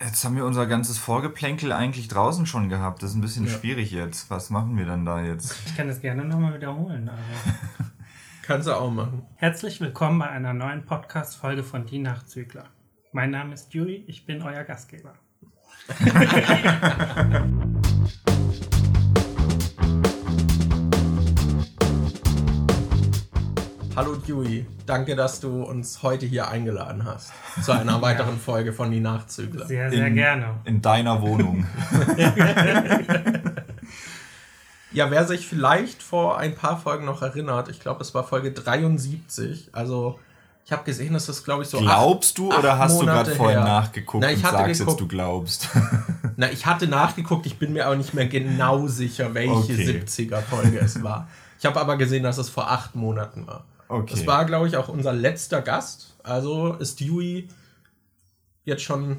Jetzt 0.00 0.24
haben 0.24 0.36
wir 0.36 0.44
unser 0.44 0.66
ganzes 0.66 0.96
Vorgeplänkel 0.96 1.72
eigentlich 1.72 2.06
draußen 2.06 2.46
schon 2.46 2.68
gehabt. 2.68 3.02
Das 3.02 3.10
ist 3.10 3.16
ein 3.16 3.20
bisschen 3.20 3.46
ja. 3.46 3.52
schwierig 3.52 3.90
jetzt. 3.90 4.30
Was 4.30 4.48
machen 4.48 4.78
wir 4.78 4.86
dann 4.86 5.04
da 5.04 5.20
jetzt? 5.20 5.56
Ich 5.66 5.76
kann 5.76 5.88
das 5.88 6.00
gerne 6.00 6.24
nochmal 6.24 6.54
wiederholen. 6.54 7.08
Aber 7.08 7.18
Kannst 8.42 8.68
du 8.68 8.74
auch 8.74 8.92
machen. 8.92 9.26
Herzlich 9.34 9.80
willkommen 9.80 10.20
bei 10.20 10.28
einer 10.28 10.54
neuen 10.54 10.84
Podcast-Folge 10.84 11.64
von 11.64 11.84
Die 11.84 11.98
Nachzügler. 11.98 12.66
Mein 13.10 13.32
Name 13.32 13.54
ist 13.54 13.74
Juri, 13.74 14.04
ich 14.06 14.24
bin 14.24 14.40
euer 14.40 14.62
Gastgeber. 14.62 15.14
Hallo 23.98 24.14
Dewey, 24.14 24.64
danke, 24.86 25.16
dass 25.16 25.40
du 25.40 25.64
uns 25.64 26.04
heute 26.04 26.24
hier 26.24 26.46
eingeladen 26.46 27.04
hast 27.04 27.32
zu 27.64 27.72
einer 27.72 28.00
weiteren 28.02 28.34
ja. 28.34 28.40
Folge 28.40 28.72
von 28.72 28.92
Die 28.92 29.00
Nachzügler. 29.00 29.66
Sehr, 29.66 29.90
sehr 29.90 30.06
in, 30.06 30.14
gerne. 30.14 30.54
In 30.66 30.80
deiner 30.80 31.20
Wohnung. 31.20 31.66
ja, 34.92 35.10
wer 35.10 35.26
sich 35.26 35.48
vielleicht 35.48 36.00
vor 36.00 36.38
ein 36.38 36.54
paar 36.54 36.78
Folgen 36.78 37.06
noch 37.06 37.22
erinnert, 37.22 37.70
ich 37.70 37.80
glaube, 37.80 38.02
es 38.02 38.14
war 38.14 38.22
Folge 38.22 38.52
73, 38.52 39.70
also 39.72 40.20
ich 40.64 40.70
habe 40.70 40.84
gesehen, 40.84 41.14
dass 41.14 41.26
das, 41.26 41.42
glaube 41.42 41.64
ich, 41.64 41.68
so. 41.68 41.80
Glaubst 41.80 42.30
acht, 42.34 42.38
du 42.38 42.56
oder 42.56 42.78
hast 42.78 42.92
Monate 42.92 43.08
du 43.08 43.14
gerade 43.16 43.36
vorhin 43.36 43.60
nachgeguckt 43.64 44.22
Na, 44.22 44.30
ich 44.30 44.36
und 44.36 44.42
sagst 44.42 44.78
geguckt, 44.78 44.90
jetzt, 44.90 45.00
du 45.00 45.08
glaubst? 45.08 45.68
Na, 46.36 46.48
ich 46.52 46.66
hatte 46.66 46.86
nachgeguckt, 46.86 47.46
ich 47.46 47.58
bin 47.58 47.72
mir 47.72 47.86
aber 47.86 47.96
nicht 47.96 48.14
mehr 48.14 48.28
genau 48.28 48.86
sicher, 48.86 49.34
welche 49.34 49.72
okay. 49.72 50.02
70er-Folge 50.06 50.78
es 50.78 51.02
war. 51.02 51.26
Ich 51.58 51.66
habe 51.66 51.80
aber 51.80 51.96
gesehen, 51.96 52.22
dass 52.22 52.38
es 52.38 52.48
vor 52.48 52.70
acht 52.70 52.94
Monaten 52.94 53.48
war. 53.48 53.64
Okay. 53.88 54.14
Das 54.14 54.26
war, 54.26 54.44
glaube 54.44 54.68
ich, 54.68 54.76
auch 54.76 54.88
unser 54.88 55.12
letzter 55.12 55.62
Gast. 55.62 56.16
Also 56.22 56.74
ist 56.74 57.00
Dewey 57.00 57.48
jetzt 58.64 58.82
schon, 58.82 59.18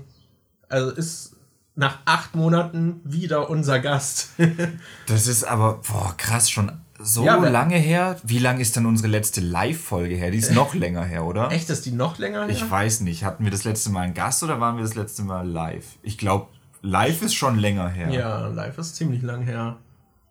also 0.67 0.91
ist 0.91 1.35
nach 1.75 1.99
acht 2.05 2.35
Monaten 2.35 3.01
wieder 3.03 3.49
unser 3.49 3.79
Gast. 3.79 4.29
das 5.07 5.27
ist 5.27 5.43
aber, 5.43 5.81
boah, 5.87 6.13
krass, 6.17 6.49
schon 6.49 6.71
so 6.99 7.23
ja, 7.23 7.35
lange 7.35 7.77
her. 7.77 8.17
Wie 8.23 8.39
lang 8.39 8.59
ist 8.59 8.75
denn 8.75 8.85
unsere 8.85 9.07
letzte 9.07 9.39
Live-Folge 9.41 10.15
her? 10.15 10.31
Die 10.31 10.37
ist 10.37 10.51
noch 10.51 10.73
länger 10.75 11.03
her, 11.03 11.25
oder? 11.25 11.51
Echt, 11.51 11.69
ist 11.69 11.85
die 11.85 11.91
noch 11.91 12.17
länger 12.17 12.41
her? 12.41 12.49
Ich 12.49 12.69
weiß 12.69 13.01
nicht. 13.01 13.23
Hatten 13.23 13.45
wir 13.45 13.51
das 13.51 13.63
letzte 13.63 13.89
Mal 13.89 14.01
einen 14.01 14.13
Gast 14.13 14.43
oder 14.43 14.59
waren 14.59 14.75
wir 14.75 14.83
das 14.83 14.95
letzte 14.95 15.23
Mal 15.23 15.47
live? 15.47 15.85
Ich 16.03 16.17
glaube, 16.17 16.47
live 16.81 17.21
ist 17.21 17.33
schon 17.33 17.57
länger 17.57 17.87
her. 17.87 18.09
Ja, 18.09 18.47
live 18.47 18.77
ist 18.77 18.97
ziemlich 18.97 19.21
lang 19.21 19.43
her. 19.43 19.77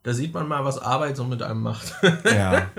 Da 0.02 0.12
sieht 0.12 0.34
man 0.34 0.46
mal, 0.46 0.64
was 0.64 0.78
Arbeit 0.78 1.16
so 1.16 1.24
mit 1.24 1.42
einem 1.42 1.62
macht. 1.62 1.94
Ja. 2.24 2.66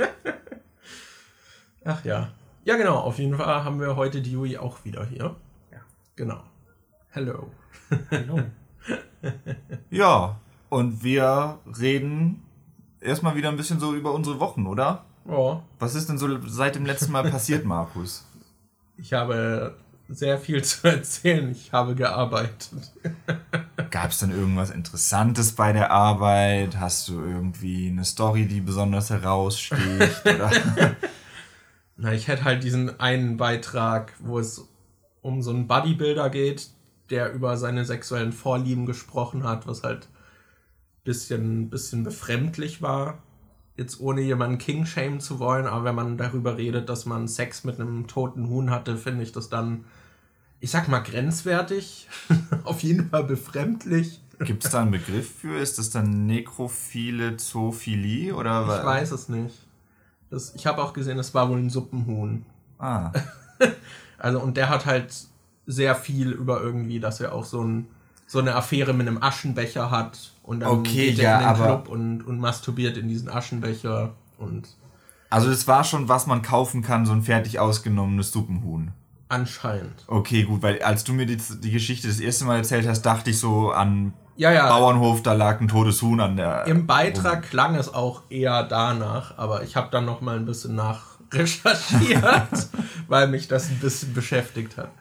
Ach 1.89 2.05
ja. 2.05 2.29
Ja, 2.65 2.77
genau. 2.77 2.97
Auf 2.97 3.17
jeden 3.17 3.35
Fall 3.35 3.63
haben 3.63 3.79
wir 3.79 3.95
heute 3.95 4.21
Dewey 4.21 4.57
auch 4.59 4.85
wieder 4.85 5.05
hier. 5.05 5.35
Ja. 5.71 5.79
Genau. 6.15 6.43
Hello. 7.09 7.49
Hallo. 8.11 8.41
ja, 9.89 10.39
und 10.69 11.03
wir 11.03 11.57
reden 11.79 12.43
erstmal 13.01 13.35
wieder 13.35 13.49
ein 13.49 13.57
bisschen 13.57 13.79
so 13.79 13.95
über 13.95 14.13
unsere 14.13 14.39
Wochen, 14.39 14.67
oder? 14.67 15.05
Ja. 15.27 15.63
Was 15.79 15.95
ist 15.95 16.09
denn 16.09 16.19
so 16.19 16.27
seit 16.45 16.75
dem 16.75 16.85
letzten 16.85 17.11
Mal 17.11 17.31
passiert, 17.31 17.65
Markus? 17.65 18.23
Ich 18.97 19.13
habe 19.13 19.75
sehr 20.09 20.37
viel 20.37 20.63
zu 20.63 20.87
erzählen. 20.87 21.49
Ich 21.49 21.73
habe 21.73 21.95
gearbeitet. 21.95 22.91
Gab 23.89 24.11
es 24.11 24.19
denn 24.19 24.29
irgendwas 24.29 24.69
Interessantes 24.69 25.53
bei 25.53 25.73
der 25.73 25.89
Arbeit? 25.89 26.77
Hast 26.79 27.07
du 27.07 27.19
irgendwie 27.19 27.87
eine 27.87 28.05
Story, 28.05 28.45
die 28.45 28.61
besonders 28.61 29.09
heraussticht? 29.09 30.21
Oder? 30.23 30.51
Na, 32.01 32.13
ich 32.13 32.29
hätte 32.29 32.45
halt 32.45 32.63
diesen 32.63 32.97
einen 33.01 33.35
Beitrag, 33.35 34.13
wo 34.19 34.39
es 34.39 34.69
um 35.21 35.41
so 35.41 35.49
einen 35.49 35.67
Bodybuilder 35.67 36.29
geht, 36.29 36.69
der 37.09 37.33
über 37.33 37.57
seine 37.57 37.83
sexuellen 37.83 38.31
Vorlieben 38.31 38.85
gesprochen 38.85 39.43
hat, 39.43 39.67
was 39.67 39.83
halt 39.83 40.07
bisschen, 41.03 41.69
bisschen 41.69 42.05
befremdlich 42.05 42.81
war. 42.81 43.21
Jetzt 43.75 43.99
ohne 43.99 44.21
jemanden 44.21 44.59
King 44.59 44.85
shamen 44.85 45.19
zu 45.19 45.39
wollen, 45.39 45.67
aber 45.67 45.83
wenn 45.83 45.95
man 45.95 46.17
darüber 46.17 46.55
redet, 46.55 46.87
dass 46.87 47.05
man 47.05 47.27
Sex 47.27 47.65
mit 47.65 47.81
einem 47.81 48.07
toten 48.07 48.47
Huhn 48.47 48.69
hatte, 48.69 48.95
finde 48.95 49.23
ich 49.23 49.33
das 49.33 49.49
dann, 49.49 49.83
ich 50.61 50.71
sag 50.71 50.87
mal, 50.87 50.99
grenzwertig. 50.99 52.07
Auf 52.63 52.81
jeden 52.81 53.09
Fall 53.09 53.25
befremdlich. 53.25 54.21
Gibt 54.39 54.63
es 54.63 54.71
da 54.71 54.83
einen 54.83 54.91
Begriff 54.91 55.29
für? 55.39 55.59
Ist 55.59 55.77
das 55.77 55.89
dann 55.89 56.27
nekrophile 56.27 57.35
Zoophilie? 57.35 58.33
Oder 58.33 58.61
ich 58.61 58.85
weiß 58.85 59.11
es 59.11 59.27
nicht. 59.27 59.68
Das, 60.29 60.53
ich 60.55 60.65
habe 60.67 60.83
auch 60.83 60.93
gesehen, 60.93 61.17
es 61.19 61.33
war 61.33 61.49
wohl 61.49 61.57
ein 61.57 61.69
Suppenhuhn. 61.69 62.45
Ah. 62.77 63.11
also, 64.17 64.39
und 64.39 64.57
der 64.57 64.69
hat 64.69 64.85
halt 64.85 65.13
sehr 65.65 65.95
viel 65.95 66.31
über 66.31 66.61
irgendwie, 66.61 66.99
dass 66.99 67.19
er 67.19 67.33
auch 67.33 67.45
so, 67.45 67.63
ein, 67.63 67.87
so 68.27 68.39
eine 68.39 68.55
Affäre 68.55 68.93
mit 68.93 69.07
einem 69.07 69.21
Aschenbecher 69.21 69.91
hat 69.91 70.31
und 70.43 70.61
dann 70.61 70.69
okay, 70.69 71.07
geht 71.07 71.19
er 71.19 71.23
ja, 71.23 71.39
in 71.39 71.47
den 71.47 71.63
Club 71.63 71.87
und, 71.87 72.23
und 72.23 72.39
masturbiert 72.39 72.97
in 72.97 73.07
diesen 73.07 73.29
Aschenbecher 73.29 74.13
und. 74.37 74.67
Also, 75.29 75.49
es 75.49 75.67
war 75.67 75.83
schon, 75.83 76.09
was 76.09 76.25
man 76.25 76.41
kaufen 76.41 76.81
kann, 76.81 77.05
so 77.05 77.11
ein 77.11 77.21
fertig 77.21 77.59
ausgenommenes 77.59 78.31
Suppenhuhn. 78.31 78.91
Anscheinend. 79.29 80.05
Okay, 80.07 80.43
gut, 80.43 80.63
weil 80.63 80.81
als 80.81 81.03
du 81.03 81.13
mir 81.13 81.27
die, 81.27 81.37
die 81.37 81.69
Geschichte 81.69 82.07
das 82.07 82.19
erste 82.19 82.45
Mal 82.45 82.57
erzählt 82.57 82.87
hast, 82.87 83.03
dachte 83.03 83.29
ich 83.29 83.37
so 83.37 83.71
an 83.71 84.13
ja, 84.39 84.53
ja. 84.53 84.69
Bauernhof, 84.69 85.21
da 85.21 85.33
lag 85.33 85.59
ein 85.59 85.67
totes 85.67 86.01
Huhn 86.01 86.19
an 86.21 86.37
der. 86.37 86.65
Im 86.65 86.87
Beitrag 86.87 87.43
Rum. 87.43 87.49
klang 87.49 87.75
es 87.75 87.93
auch 87.93 88.23
eher 88.29 88.63
danach, 88.63 89.37
aber 89.37 89.63
ich 89.63 89.75
habe 89.75 89.89
dann 89.91 90.05
noch 90.05 90.21
mal 90.21 90.37
ein 90.37 90.45
bisschen 90.45 90.75
nachrecherchiert, 90.75 92.23
weil 93.07 93.27
mich 93.27 93.49
das 93.49 93.69
ein 93.69 93.79
bisschen 93.79 94.13
beschäftigt 94.13 94.77
hat. 94.77 94.91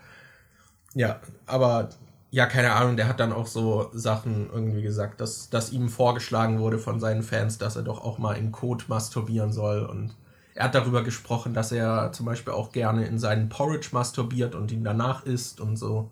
Ja, 0.94 1.20
aber 1.46 1.90
ja, 2.30 2.46
keine 2.46 2.72
Ahnung, 2.72 2.96
der 2.96 3.06
hat 3.06 3.20
dann 3.20 3.32
auch 3.32 3.46
so 3.46 3.90
Sachen 3.92 4.50
irgendwie 4.52 4.82
gesagt, 4.82 5.20
dass, 5.20 5.48
dass 5.50 5.70
ihm 5.70 5.88
vorgeschlagen 5.88 6.58
wurde 6.58 6.78
von 6.78 6.98
seinen 6.98 7.22
Fans, 7.22 7.58
dass 7.58 7.76
er 7.76 7.82
doch 7.82 8.02
auch 8.02 8.18
mal 8.18 8.34
in 8.34 8.50
Code 8.50 8.86
masturbieren 8.88 9.52
soll 9.52 9.84
und 9.84 10.16
er 10.56 10.64
hat 10.64 10.74
darüber 10.74 11.04
gesprochen, 11.04 11.54
dass 11.54 11.70
er 11.70 12.10
zum 12.10 12.26
Beispiel 12.26 12.52
auch 12.52 12.72
gerne 12.72 13.06
in 13.06 13.20
seinen 13.20 13.48
Porridge 13.48 13.90
masturbiert 13.92 14.56
und 14.56 14.72
ihn 14.72 14.82
danach 14.82 15.24
isst 15.24 15.60
und 15.60 15.76
so. 15.76 16.10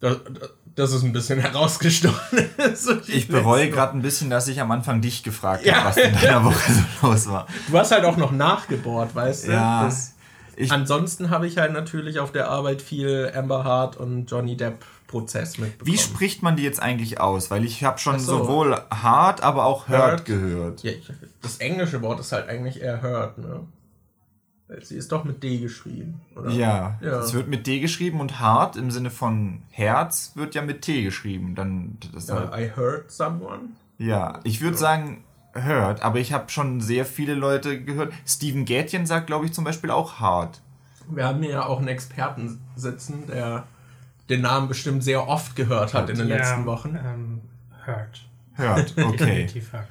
Das, 0.00 0.16
das 0.74 0.92
ist 0.92 1.02
ein 1.02 1.12
bisschen 1.12 1.38
herausgestochen. 1.40 2.48
so 2.74 2.92
ich 3.06 3.28
bereue 3.28 3.70
gerade 3.70 3.96
ein 3.96 4.02
bisschen, 4.02 4.30
dass 4.30 4.48
ich 4.48 4.60
am 4.60 4.70
Anfang 4.70 5.00
dich 5.00 5.22
gefragt 5.22 5.64
ja. 5.64 5.76
habe, 5.76 5.88
was 5.88 5.96
in 5.96 6.14
deiner 6.14 6.44
Woche 6.44 6.72
so 6.72 7.06
los 7.06 7.28
war. 7.28 7.46
Du 7.68 7.78
hast 7.78 7.92
halt 7.92 8.04
auch 8.04 8.16
noch 8.16 8.32
nachgebohrt, 8.32 9.14
weißt 9.14 9.48
du? 9.48 9.52
Ja. 9.52 9.84
Das, 9.84 10.14
ansonsten 10.68 11.30
habe 11.30 11.46
ich 11.46 11.58
halt 11.58 11.72
natürlich 11.72 12.20
auf 12.20 12.32
der 12.32 12.48
Arbeit 12.48 12.82
viel 12.82 13.32
Amber 13.34 13.64
Hart 13.64 13.96
und 13.96 14.26
Johnny 14.30 14.56
Depp 14.56 14.84
Prozess 15.12 15.58
mitbekommen. 15.58 15.92
Wie 15.92 15.98
spricht 15.98 16.42
man 16.42 16.56
die 16.56 16.62
jetzt 16.62 16.80
eigentlich 16.80 17.20
aus? 17.20 17.50
Weil 17.50 17.64
ich 17.64 17.84
habe 17.84 17.98
schon 17.98 18.18
so. 18.18 18.38
sowohl 18.38 18.80
Hart, 18.90 19.42
aber 19.42 19.66
auch 19.66 19.88
Hurt, 19.88 20.00
hurt. 20.00 20.24
gehört. 20.24 20.82
Ja, 20.82 20.92
das 21.42 21.58
englische 21.58 22.00
Wort 22.00 22.18
ist 22.18 22.32
halt 22.32 22.48
eigentlich 22.48 22.80
eher 22.80 23.02
Hurt, 23.02 23.36
ne? 23.38 23.60
Sie 24.82 24.96
ist 24.96 25.12
doch 25.12 25.24
mit 25.24 25.42
D 25.42 25.58
geschrieben, 25.58 26.20
oder? 26.34 26.50
Ja, 26.50 26.98
ja, 27.00 27.20
es 27.20 27.34
wird 27.34 27.48
mit 27.48 27.66
D 27.66 27.80
geschrieben 27.80 28.20
und 28.20 28.40
hart 28.40 28.76
im 28.76 28.90
Sinne 28.90 29.10
von 29.10 29.62
Herz 29.70 30.32
wird 30.34 30.54
ja 30.54 30.62
mit 30.62 30.82
T 30.82 31.02
geschrieben. 31.02 31.54
Dann, 31.54 31.98
das 32.14 32.28
ja, 32.28 32.50
halt 32.50 32.58
I 32.58 32.70
heard 32.76 33.10
someone. 33.10 33.70
Ja, 33.98 34.40
ich 34.44 34.60
würde 34.60 34.76
sagen 34.76 35.24
hört, 35.52 36.02
aber 36.02 36.18
ich 36.18 36.32
habe 36.32 36.48
schon 36.50 36.80
sehr 36.80 37.04
viele 37.04 37.34
Leute 37.34 37.82
gehört. 37.82 38.12
Steven 38.26 38.64
Gätjen 38.64 39.06
sagt, 39.06 39.26
glaube 39.26 39.46
ich, 39.46 39.52
zum 39.52 39.64
Beispiel 39.64 39.90
auch 39.90 40.20
hart. 40.20 40.60
Wir 41.10 41.26
haben 41.26 41.42
hier 41.42 41.50
ja 41.50 41.66
auch 41.66 41.78
einen 41.78 41.88
Experten 41.88 42.60
sitzen, 42.76 43.26
der 43.26 43.64
den 44.28 44.40
Namen 44.40 44.68
bestimmt 44.68 45.04
sehr 45.04 45.28
oft 45.28 45.56
gehört 45.56 45.94
hat 45.94 46.08
in 46.08 46.16
den 46.16 46.28
ja, 46.28 46.36
letzten 46.36 46.64
Wochen. 46.64 46.96
Ähm, 46.96 47.40
hört. 47.84 48.26
Hört, 48.54 48.94
okay. 48.96 49.16
Definitiv 49.16 49.72
hört. 49.72 49.88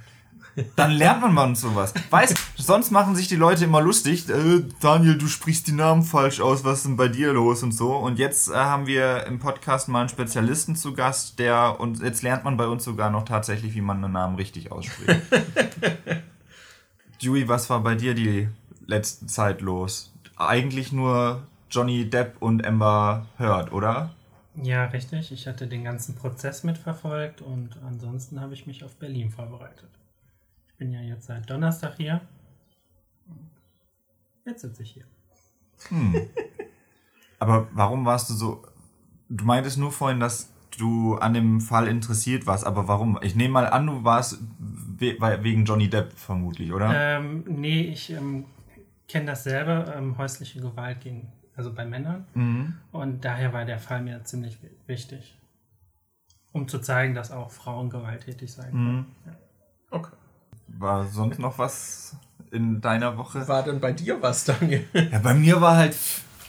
Dann 0.75 0.91
lernt 0.91 1.22
man 1.22 1.34
mal 1.34 1.56
sowas. 1.56 1.94
Weißt, 2.09 2.38
sonst 2.62 2.92
machen 2.92 3.16
sich 3.16 3.28
die 3.28 3.36
Leute 3.36 3.66
immer 3.66 3.82
lustig. 3.82 4.30
Äh, 4.30 4.64
Daniel, 4.80 5.18
du 5.18 5.28
sprichst 5.28 5.68
die 5.68 5.72
Namen 5.72 6.04
falsch 6.04 6.42
aus, 6.42 6.64
was 6.64 6.80
ist 6.80 6.86
denn 6.86 6.98
bei 6.98 7.08
dir 7.08 7.34
los 7.34 7.64
und 7.64 7.72
so. 7.72 7.96
Und 7.96 8.20
jetzt 8.20 8.50
äh, 8.50 8.56
haben 8.56 8.88
wir 8.88 9.26
im 9.26 9.40
Podcast 9.40 9.88
mal 9.88 10.02
einen 10.02 10.10
Spezialisten 10.10 10.76
zu 10.76 10.94
Gast, 10.94 11.40
der 11.40 11.80
und 11.80 12.02
jetzt 12.02 12.24
lernt 12.24 12.44
man 12.44 12.58
bei 12.58 12.68
uns 12.68 12.84
sogar 12.84 13.09
noch 13.09 13.26
tatsächlich, 13.26 13.76
wie 13.76 13.82
man 13.82 14.03
einen 14.03 14.14
Namen 14.14 14.35
richtig 14.35 14.72
ausspricht. 14.72 15.22
Dewey, 17.22 17.47
was 17.47 17.70
war 17.70 17.82
bei 17.82 17.96
dir 17.96 18.14
die 18.14 18.50
letzte 18.85 19.28
Zeit 19.28 19.62
los? 19.62 20.14
Eigentlich 20.38 20.91
nur 20.91 21.44
Johnny 21.70 22.09
Depp 22.09 22.35
und 22.40 22.66
Amber 22.66 23.28
Heard, 23.38 23.72
oder? 23.72 24.12
Ja, 24.56 24.85
richtig. 24.85 25.32
Ich 25.32 25.47
hatte 25.47 25.68
den 25.68 25.84
ganzen 25.84 26.16
Prozess 26.16 26.64
mitverfolgt 26.64 27.41
und 27.41 27.78
ansonsten 27.88 28.41
habe 28.41 28.53
ich 28.53 28.68
mich 28.68 28.84
auf 28.84 28.96
Berlin 28.96 29.30
vorbereitet 29.30 29.90
bin 30.82 30.94
ja 30.94 31.02
jetzt 31.02 31.28
seit 31.28 31.47
Donnerstag 31.47 31.94
hier. 31.97 32.22
Jetzt 34.46 34.61
sitze 34.61 34.84
ich 34.84 34.91
hier. 34.91 35.05
Hm. 35.90 36.16
Aber 37.40 37.67
warum 37.73 38.05
warst 38.05 38.29
du 38.29 38.34
so. 38.34 38.64
Du 39.29 39.46
meintest 39.46 39.78
nur 39.78 39.91
vorhin, 39.91 40.20
dass 40.20 40.52
du 40.78 41.16
an 41.16 41.34
dem 41.34 41.61
Fall 41.61 41.88
interessiert 41.88 42.46
warst, 42.47 42.66
aber 42.66 42.88
warum? 42.88 43.20
Ich 43.22 43.35
nehme 43.35 43.53
mal 43.53 43.67
an, 43.67 43.88
du 43.88 44.03
warst 44.03 44.40
wegen 44.99 45.66
Johnny 45.66 45.90
Depp 45.90 46.14
vermutlich, 46.14 46.72
oder? 46.72 46.91
Ähm, 46.93 47.43
nee, 47.47 47.82
ich 47.82 48.11
ähm, 48.11 48.46
kenne 49.08 49.28
das 49.28 49.43
selber, 49.43 49.96
ähm, 49.96 50.17
häusliche 50.17 50.61
Gewalt 50.61 51.02
gegen, 51.02 51.32
also 51.55 51.73
bei 51.73 51.85
Männern. 51.85 52.26
Mhm. 52.34 52.76
Und 52.91 53.26
daher 53.26 53.53
war 53.53 53.66
der 53.66 53.79
Fall 53.79 54.02
mir 54.02 54.23
ziemlich 54.23 54.59
wichtig. 54.85 55.37
Um 56.53 56.67
zu 56.67 56.79
zeigen, 56.79 57.16
dass 57.16 57.32
auch 57.32 57.52
Frauen 57.52 57.90
gewalttätig 57.90 58.52
sein 58.52 58.72
können. 58.72 58.97
Mhm. 58.97 59.05
Ja. 59.26 59.34
Okay. 59.91 60.16
War 60.67 61.05
sonst 61.05 61.40
noch 61.40 61.58
was 61.58 62.16
in 62.52 62.82
deiner 62.82 63.18
Woche? 63.18 63.48
War 63.48 63.64
denn 63.64 63.80
bei 63.80 63.92
dir 63.92 64.22
was, 64.22 64.46
Daniel? 64.46 64.86
Ja, 64.94 65.20
bei 65.20 65.34
mir 65.34 65.62
war 65.62 65.78
halt 65.78 65.96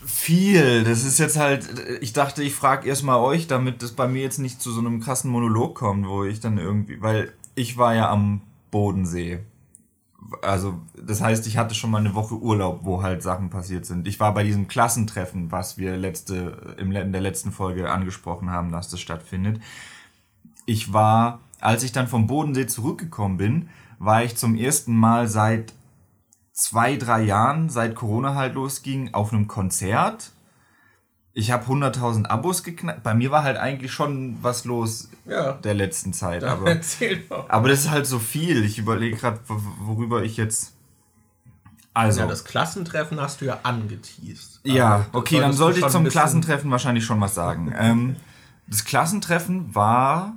viel. 0.04 0.84
Das 0.84 1.04
ist 1.04 1.18
jetzt 1.18 1.38
halt, 1.38 1.68
ich 2.00 2.12
dachte, 2.12 2.42
ich 2.42 2.54
frage 2.54 2.88
erstmal 2.88 3.18
euch, 3.18 3.46
damit 3.46 3.82
das 3.82 3.92
bei 3.92 4.08
mir 4.08 4.22
jetzt 4.22 4.38
nicht 4.38 4.60
zu 4.60 4.72
so 4.72 4.80
einem 4.80 5.00
krassen 5.00 5.30
Monolog 5.30 5.74
kommt, 5.76 6.06
wo 6.06 6.24
ich 6.24 6.40
dann 6.40 6.58
irgendwie, 6.58 7.00
weil 7.00 7.32
ich 7.54 7.76
war 7.78 7.94
ja 7.94 8.10
am 8.10 8.42
Bodensee. 8.70 9.40
Also, 10.40 10.80
das 10.96 11.20
heißt, 11.20 11.46
ich 11.46 11.56
hatte 11.56 11.74
schon 11.74 11.90
mal 11.90 11.98
eine 11.98 12.14
Woche 12.14 12.34
Urlaub, 12.36 12.80
wo 12.82 13.02
halt 13.02 13.22
Sachen 13.22 13.50
passiert 13.50 13.86
sind. 13.86 14.06
Ich 14.06 14.20
war 14.20 14.32
bei 14.34 14.44
diesem 14.44 14.68
Klassentreffen, 14.68 15.50
was 15.50 15.78
wir 15.78 15.96
letzte, 15.96 16.76
in 16.78 16.90
der 16.90 17.20
letzten 17.20 17.52
Folge 17.52 17.90
angesprochen 17.90 18.50
haben, 18.50 18.70
dass 18.70 18.88
das 18.88 19.00
stattfindet. 19.00 19.60
Ich 20.64 20.92
war, 20.92 21.40
als 21.60 21.82
ich 21.82 21.92
dann 21.92 22.06
vom 22.06 22.28
Bodensee 22.28 22.66
zurückgekommen 22.66 23.36
bin, 23.36 23.68
war 23.98 24.24
ich 24.24 24.36
zum 24.36 24.54
ersten 24.54 24.96
Mal 24.96 25.28
seit 25.28 25.74
zwei, 26.52 26.96
drei 26.96 27.22
Jahren, 27.22 27.70
seit 27.70 27.94
Corona 27.94 28.34
halt 28.34 28.54
losging, 28.54 29.14
auf 29.14 29.32
einem 29.32 29.48
Konzert. 29.48 30.32
Ich 31.34 31.50
habe 31.50 31.64
100.000 31.64 32.26
Abos 32.26 32.62
geknackt. 32.62 33.02
Bei 33.02 33.14
mir 33.14 33.30
war 33.30 33.42
halt 33.42 33.56
eigentlich 33.56 33.90
schon 33.90 34.36
was 34.42 34.66
los 34.66 35.08
ja. 35.24 35.52
der 35.52 35.72
letzten 35.72 36.12
Zeit. 36.12 36.44
Aber, 36.44 36.76
aber 37.48 37.68
das 37.68 37.80
ist 37.80 37.90
halt 37.90 38.06
so 38.06 38.18
viel. 38.18 38.64
Ich 38.64 38.78
überlege 38.78 39.16
gerade, 39.16 39.40
worüber 39.48 40.22
ich 40.22 40.36
jetzt. 40.36 40.74
Also. 41.94 42.20
Ja, 42.20 42.26
das 42.26 42.44
Klassentreffen 42.44 43.20
hast 43.20 43.40
du 43.40 43.46
ja 43.46 43.60
angeteased. 43.62 44.60
Ja, 44.64 45.06
okay, 45.12 45.40
dann 45.40 45.52
sollte 45.52 45.80
ich 45.80 45.86
zum 45.88 46.06
Klassentreffen 46.06 46.70
wahrscheinlich 46.70 47.04
schon 47.04 47.20
was 47.20 47.34
sagen. 47.34 47.74
ähm, 47.78 48.16
das 48.66 48.84
Klassentreffen 48.84 49.74
war 49.74 50.34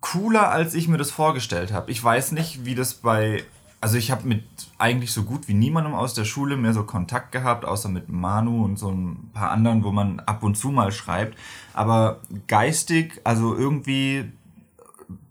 cooler, 0.00 0.50
als 0.50 0.74
ich 0.74 0.88
mir 0.88 0.98
das 0.98 1.10
vorgestellt 1.10 1.72
habe. 1.72 1.90
Ich 1.90 2.02
weiß 2.02 2.32
nicht, 2.32 2.64
wie 2.64 2.74
das 2.74 2.94
bei 2.94 3.44
also 3.86 3.98
ich 3.98 4.10
habe 4.10 4.26
mit 4.26 4.42
eigentlich 4.78 5.12
so 5.12 5.22
gut 5.22 5.46
wie 5.46 5.54
niemandem 5.54 5.94
aus 5.94 6.12
der 6.12 6.24
Schule 6.24 6.56
mehr 6.56 6.72
so 6.72 6.82
Kontakt 6.82 7.30
gehabt, 7.30 7.64
außer 7.64 7.88
mit 7.88 8.08
Manu 8.08 8.64
und 8.64 8.80
so 8.80 8.90
ein 8.90 9.30
paar 9.32 9.52
anderen, 9.52 9.84
wo 9.84 9.92
man 9.92 10.18
ab 10.18 10.42
und 10.42 10.56
zu 10.56 10.70
mal 10.70 10.90
schreibt. 10.90 11.38
Aber 11.72 12.18
geistig, 12.48 13.20
also 13.22 13.54
irgendwie 13.54 14.24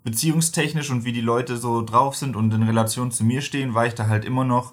beziehungstechnisch 0.05 0.89
und 0.89 1.03
wie 1.03 1.11
die 1.11 1.19
Leute 1.19 1.57
so 1.57 1.81
drauf 1.81 2.15
sind 2.15 2.37
und 2.37 2.53
in 2.53 2.63
Relation 2.63 3.11
zu 3.11 3.25
mir 3.25 3.41
stehen, 3.41 3.73
war 3.73 3.87
ich 3.87 3.93
da 3.93 4.07
halt 4.07 4.23
immer 4.23 4.45
noch 4.45 4.71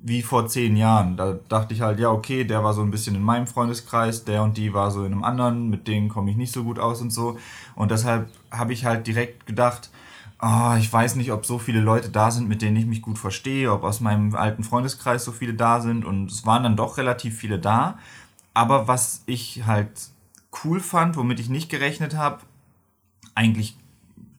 wie 0.00 0.22
vor 0.22 0.48
zehn 0.48 0.76
Jahren. 0.76 1.16
Da 1.16 1.38
dachte 1.48 1.72
ich 1.72 1.82
halt, 1.82 2.00
ja, 2.00 2.10
okay, 2.10 2.42
der 2.42 2.64
war 2.64 2.74
so 2.74 2.82
ein 2.82 2.90
bisschen 2.90 3.14
in 3.14 3.22
meinem 3.22 3.46
Freundeskreis, 3.46 4.24
der 4.24 4.42
und 4.42 4.56
die 4.56 4.74
war 4.74 4.90
so 4.90 5.04
in 5.04 5.12
einem 5.12 5.22
anderen, 5.22 5.70
mit 5.70 5.86
denen 5.86 6.08
komme 6.08 6.32
ich 6.32 6.36
nicht 6.36 6.52
so 6.52 6.64
gut 6.64 6.80
aus 6.80 7.00
und 7.00 7.12
so. 7.12 7.38
Und 7.76 7.92
deshalb 7.92 8.28
habe 8.50 8.72
ich 8.72 8.84
halt 8.84 9.06
direkt 9.06 9.46
gedacht, 9.46 9.90
oh, 10.44 10.76
ich 10.78 10.92
weiß 10.92 11.16
nicht, 11.16 11.32
ob 11.32 11.46
so 11.46 11.58
viele 11.58 11.80
Leute 11.80 12.10
da 12.10 12.30
sind, 12.30 12.48
mit 12.48 12.60
denen 12.60 12.76
ich 12.76 12.84
mich 12.84 13.00
gut 13.00 13.18
verstehe, 13.18 13.72
ob 13.72 13.82
aus 13.82 14.00
meinem 14.00 14.34
alten 14.34 14.62
Freundeskreis 14.62 15.24
so 15.24 15.32
viele 15.32 15.54
da 15.54 15.80
sind. 15.80 16.04
Und 16.04 16.30
es 16.30 16.44
waren 16.44 16.62
dann 16.62 16.76
doch 16.76 16.98
relativ 16.98 17.38
viele 17.38 17.58
da. 17.58 17.98
Aber 18.52 18.86
was 18.86 19.22
ich 19.26 19.64
halt 19.66 19.90
cool 20.62 20.80
fand, 20.80 21.16
womit 21.16 21.40
ich 21.40 21.48
nicht 21.48 21.70
gerechnet 21.70 22.14
habe, 22.14 22.40
eigentlich 23.34 23.76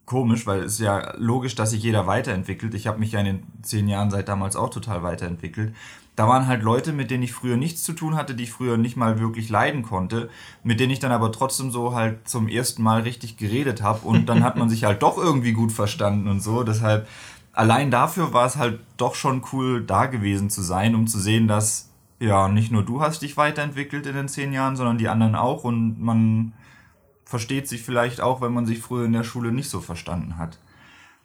komisch, 0.05 0.45
weil 0.45 0.61
es 0.61 0.73
ist 0.73 0.79
ja 0.79 1.15
logisch, 1.17 1.55
dass 1.55 1.71
sich 1.71 1.81
jeder 1.81 2.05
weiterentwickelt. 2.05 2.75
Ich 2.75 2.85
habe 2.85 2.99
mich 2.99 3.13
ja 3.13 3.19
in 3.19 3.25
den 3.25 3.43
zehn 3.63 3.87
Jahren 3.87 4.11
seit 4.11 4.27
damals 4.27 4.55
auch 4.55 4.69
total 4.69 5.01
weiterentwickelt 5.01 5.73
da 6.15 6.27
waren 6.27 6.47
halt 6.47 6.63
Leute, 6.63 6.93
mit 6.93 7.11
denen 7.11 7.23
ich 7.23 7.33
früher 7.33 7.57
nichts 7.57 7.83
zu 7.83 7.93
tun 7.93 8.15
hatte, 8.15 8.35
die 8.35 8.45
ich 8.45 8.51
früher 8.51 8.77
nicht 8.77 8.95
mal 8.95 9.19
wirklich 9.19 9.49
leiden 9.49 9.83
konnte, 9.83 10.29
mit 10.63 10.79
denen 10.79 10.91
ich 10.91 10.99
dann 10.99 11.11
aber 11.11 11.31
trotzdem 11.31 11.71
so 11.71 11.93
halt 11.93 12.27
zum 12.27 12.47
ersten 12.47 12.83
Mal 12.83 13.01
richtig 13.01 13.37
geredet 13.37 13.81
habe 13.81 14.07
und 14.07 14.27
dann 14.27 14.43
hat 14.43 14.55
man 14.55 14.69
sich 14.69 14.85
halt 14.85 15.03
doch 15.03 15.17
irgendwie 15.17 15.51
gut 15.51 15.71
verstanden 15.71 16.29
und 16.29 16.39
so. 16.39 16.63
Deshalb 16.63 17.07
allein 17.51 17.91
dafür 17.91 18.33
war 18.33 18.45
es 18.45 18.55
halt 18.55 18.79
doch 18.97 19.15
schon 19.15 19.43
cool, 19.51 19.83
da 19.83 20.05
gewesen 20.05 20.49
zu 20.49 20.61
sein, 20.61 20.95
um 20.95 21.07
zu 21.07 21.19
sehen, 21.19 21.47
dass 21.47 21.89
ja 22.19 22.47
nicht 22.47 22.71
nur 22.71 22.83
du 22.83 23.01
hast 23.01 23.21
dich 23.21 23.35
weiterentwickelt 23.35 24.05
in 24.05 24.15
den 24.15 24.29
zehn 24.29 24.53
Jahren, 24.53 24.77
sondern 24.77 24.97
die 24.97 25.09
anderen 25.09 25.35
auch 25.35 25.65
und 25.65 26.01
man 26.01 26.53
versteht 27.25 27.67
sich 27.67 27.81
vielleicht 27.81 28.21
auch, 28.21 28.39
wenn 28.39 28.53
man 28.53 28.65
sich 28.65 28.79
früher 28.79 29.05
in 29.05 29.13
der 29.13 29.23
Schule 29.23 29.51
nicht 29.51 29.69
so 29.69 29.81
verstanden 29.81 30.37
hat. 30.37 30.59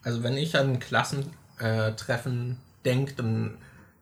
Also 0.03 0.23
wenn 0.25 0.37
ich 0.37 0.57
an 0.57 0.81
Klassentreffen 0.81 2.57
denke, 2.85 3.13
dann 3.15 3.55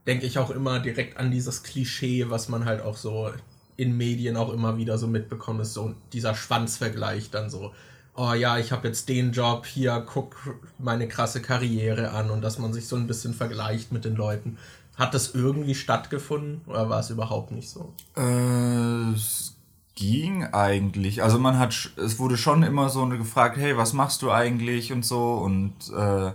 denke 0.09 0.27
ich 0.27 0.39
auch 0.39 0.51
immer 0.51 0.81
direkt 0.81 1.19
an 1.19 1.31
dieses 1.31 1.63
Klischee, 1.63 2.31
was 2.31 2.49
man 2.49 2.65
halt 2.65 2.81
auch 2.81 2.97
so 2.97 3.31
in 3.77 3.97
Medien 3.97 4.37
auch 4.37 4.53
immer 4.53 4.77
wieder 4.79 4.99
so 4.99 5.07
mitbekommt, 5.07 5.61
ist 5.61 5.75
so 5.75 5.95
dieser 6.13 6.35
Schwanzvergleich 6.35 7.31
dann 7.31 7.51
so. 7.51 7.73
Oh 8.17 8.33
ja, 8.33 8.59
ich 8.59 8.73
habe 8.73 8.89
jetzt 8.89 9.09
den 9.09 9.31
Job, 9.31 9.67
hier 9.67 10.05
guck 10.05 10.59
meine 10.79 11.07
krasse 11.07 11.41
Karriere 11.41 12.11
an 12.11 12.31
und 12.31 12.41
dass 12.41 12.59
man 12.59 12.73
sich 12.73 12.89
so 12.89 12.97
ein 12.97 13.07
bisschen 13.07 13.35
vergleicht 13.35 13.93
mit 13.93 14.05
den 14.05 14.17
Leuten. 14.17 14.59
Hat 14.97 15.15
das 15.15 15.35
irgendwie 15.35 15.77
stattgefunden 15.77 16.63
oder 16.67 16.89
war 16.89 16.99
es 16.99 17.11
überhaupt 17.11 17.53
nicht 17.53 17.71
so? 17.71 17.93
Äh, 18.17 19.13
es 19.15 19.55
ging 19.95 20.45
eigentlich. 20.47 21.23
Also 21.23 21.39
man 21.39 21.59
hat, 21.59 21.93
es 21.97 22.19
wurde 22.19 22.37
schon 22.37 22.65
immer 22.65 22.89
so 22.89 23.07
gefragt, 23.07 23.59
hey, 23.59 23.77
was 23.77 23.93
machst 23.93 24.23
du 24.23 24.33
eigentlich 24.33 24.91
und 24.91 25.05
so 25.05 25.35
und 25.35 25.75
äh, 25.97 26.33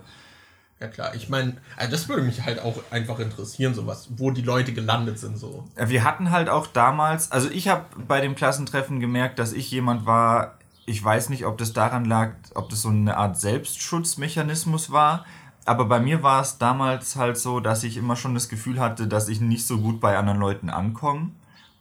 ja 0.84 0.90
klar, 0.90 1.16
ich 1.16 1.30
meine, 1.30 1.56
also 1.78 1.92
das 1.92 2.10
würde 2.10 2.24
mich 2.24 2.44
halt 2.44 2.60
auch 2.60 2.78
einfach 2.92 3.20
interessieren, 3.20 3.74
sowas, 3.74 4.10
wo 4.18 4.32
die 4.32 4.42
Leute 4.42 4.74
gelandet 4.74 5.18
sind 5.18 5.38
so. 5.38 5.64
Wir 5.78 6.04
hatten 6.04 6.30
halt 6.30 6.50
auch 6.50 6.68
damals, 6.68 7.32
also 7.32 7.50
ich 7.50 7.70
habe 7.70 7.86
bei 8.06 8.20
dem 8.20 8.36
Klassentreffen 8.36 9.00
gemerkt, 9.00 9.40
dass 9.40 9.54
ich 9.54 9.72
jemand 9.72 10.06
war, 10.06 10.58
ich 10.86 11.02
weiß 11.02 11.30
nicht, 11.30 11.46
ob 11.46 11.58
das 11.58 11.72
daran 11.72 12.04
lag, 12.04 12.32
ob 12.54 12.70
das 12.70 12.82
so 12.82 12.90
eine 12.90 13.16
Art 13.16 13.40
Selbstschutzmechanismus 13.40 14.92
war, 14.92 15.26
aber 15.64 15.86
bei 15.86 16.02
mir 16.02 16.22
war 16.22 16.42
es 16.42 16.58
damals 16.58 17.16
halt 17.16 17.38
so, 17.38 17.62
dass 17.62 17.86
ich 17.86 17.96
immer 17.96 18.18
schon 18.18 18.34
das 18.34 18.50
Gefühl 18.50 18.82
hatte, 18.82 19.08
dass 19.08 19.30
ich 19.30 19.40
nicht 19.40 19.66
so 19.66 19.80
gut 19.80 20.02
bei 20.02 20.18
anderen 20.18 20.40
Leuten 20.40 20.70
ankomme 20.70 21.32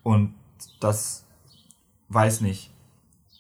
und 0.05 0.33
das 0.79 1.25
weiß 2.09 2.41
nicht 2.43 2.72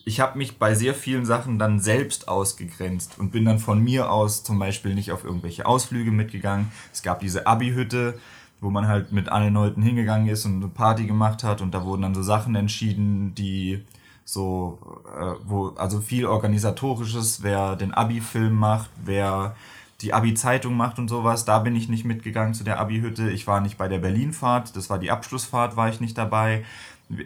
ich 0.04 0.20
habe 0.20 0.38
mich 0.38 0.58
bei 0.58 0.75
sehr 0.75 0.94
vielen 0.94 1.25
Sachen 1.25 1.58
dann 1.58 1.81
selbst 1.81 2.28
ausgegrenzt 2.28 3.19
und 3.19 3.31
bin 3.31 3.44
dann 3.44 3.58
von 3.58 3.82
mir 3.82 4.10
aus 4.10 4.43
zum 4.43 4.58
Beispiel 4.58 4.94
nicht 4.94 5.12
auf 5.12 5.25
irgendwelche 5.25 5.66
Ausflüge 5.66 6.10
mitgegangen. 6.10 6.72
Es 6.93 7.02
gab 7.02 7.20
diese 7.20 7.46
Abi-Hütte, 7.46 8.19
wo 8.60 8.70
man 8.70 8.88
halt 8.88 9.12
mit 9.12 9.28
allen 9.28 9.54
Leuten 9.54 9.82
hingegangen 9.82 10.28
ist 10.28 10.44
und 10.44 10.56
eine 10.56 10.69
Party 10.69 11.06
gemacht 11.06 11.44
hat 11.44 11.60
und 11.60 11.72
da 11.72 11.84
wurden 11.84 12.02
dann 12.02 12.14
so 12.14 12.22
Sachen 12.22 12.54
entschieden, 12.54 13.34
die 13.34 13.84
so, 14.25 14.78
äh, 15.19 15.34
wo, 15.44 15.69
also 15.70 16.00
viel 16.00 16.26
organisatorisches, 16.26 17.43
wer 17.43 17.76
den 17.76 17.93
Abi-Film 17.93 18.54
macht, 18.54 18.90
wer 19.04 19.56
die 20.00 20.12
Abi-Zeitung 20.12 20.76
macht 20.76 20.99
und 20.99 21.09
sowas, 21.09 21.44
da 21.44 21.61
bin 21.61 21.76
ich 21.76 21.88
nicht 21.88 22.04
mitgegangen 22.04 22.54
zu 22.54 22.64
der 22.64 22.80
Abi-Hütte. 22.80 23.30
Ich 23.30 23.47
war 23.47 23.61
nicht 23.61 23.78
bei 23.78 23.88
der 23.88 23.99
Berlin-Fahrt, 23.99 24.75
das 24.76 24.90
war 24.90 24.99
die 24.99 25.12
Abschlussfahrt, 25.12 25.76
war 25.76 25.88
ich 25.88 26.00
nicht 26.00 26.18
dabei 26.18 26.64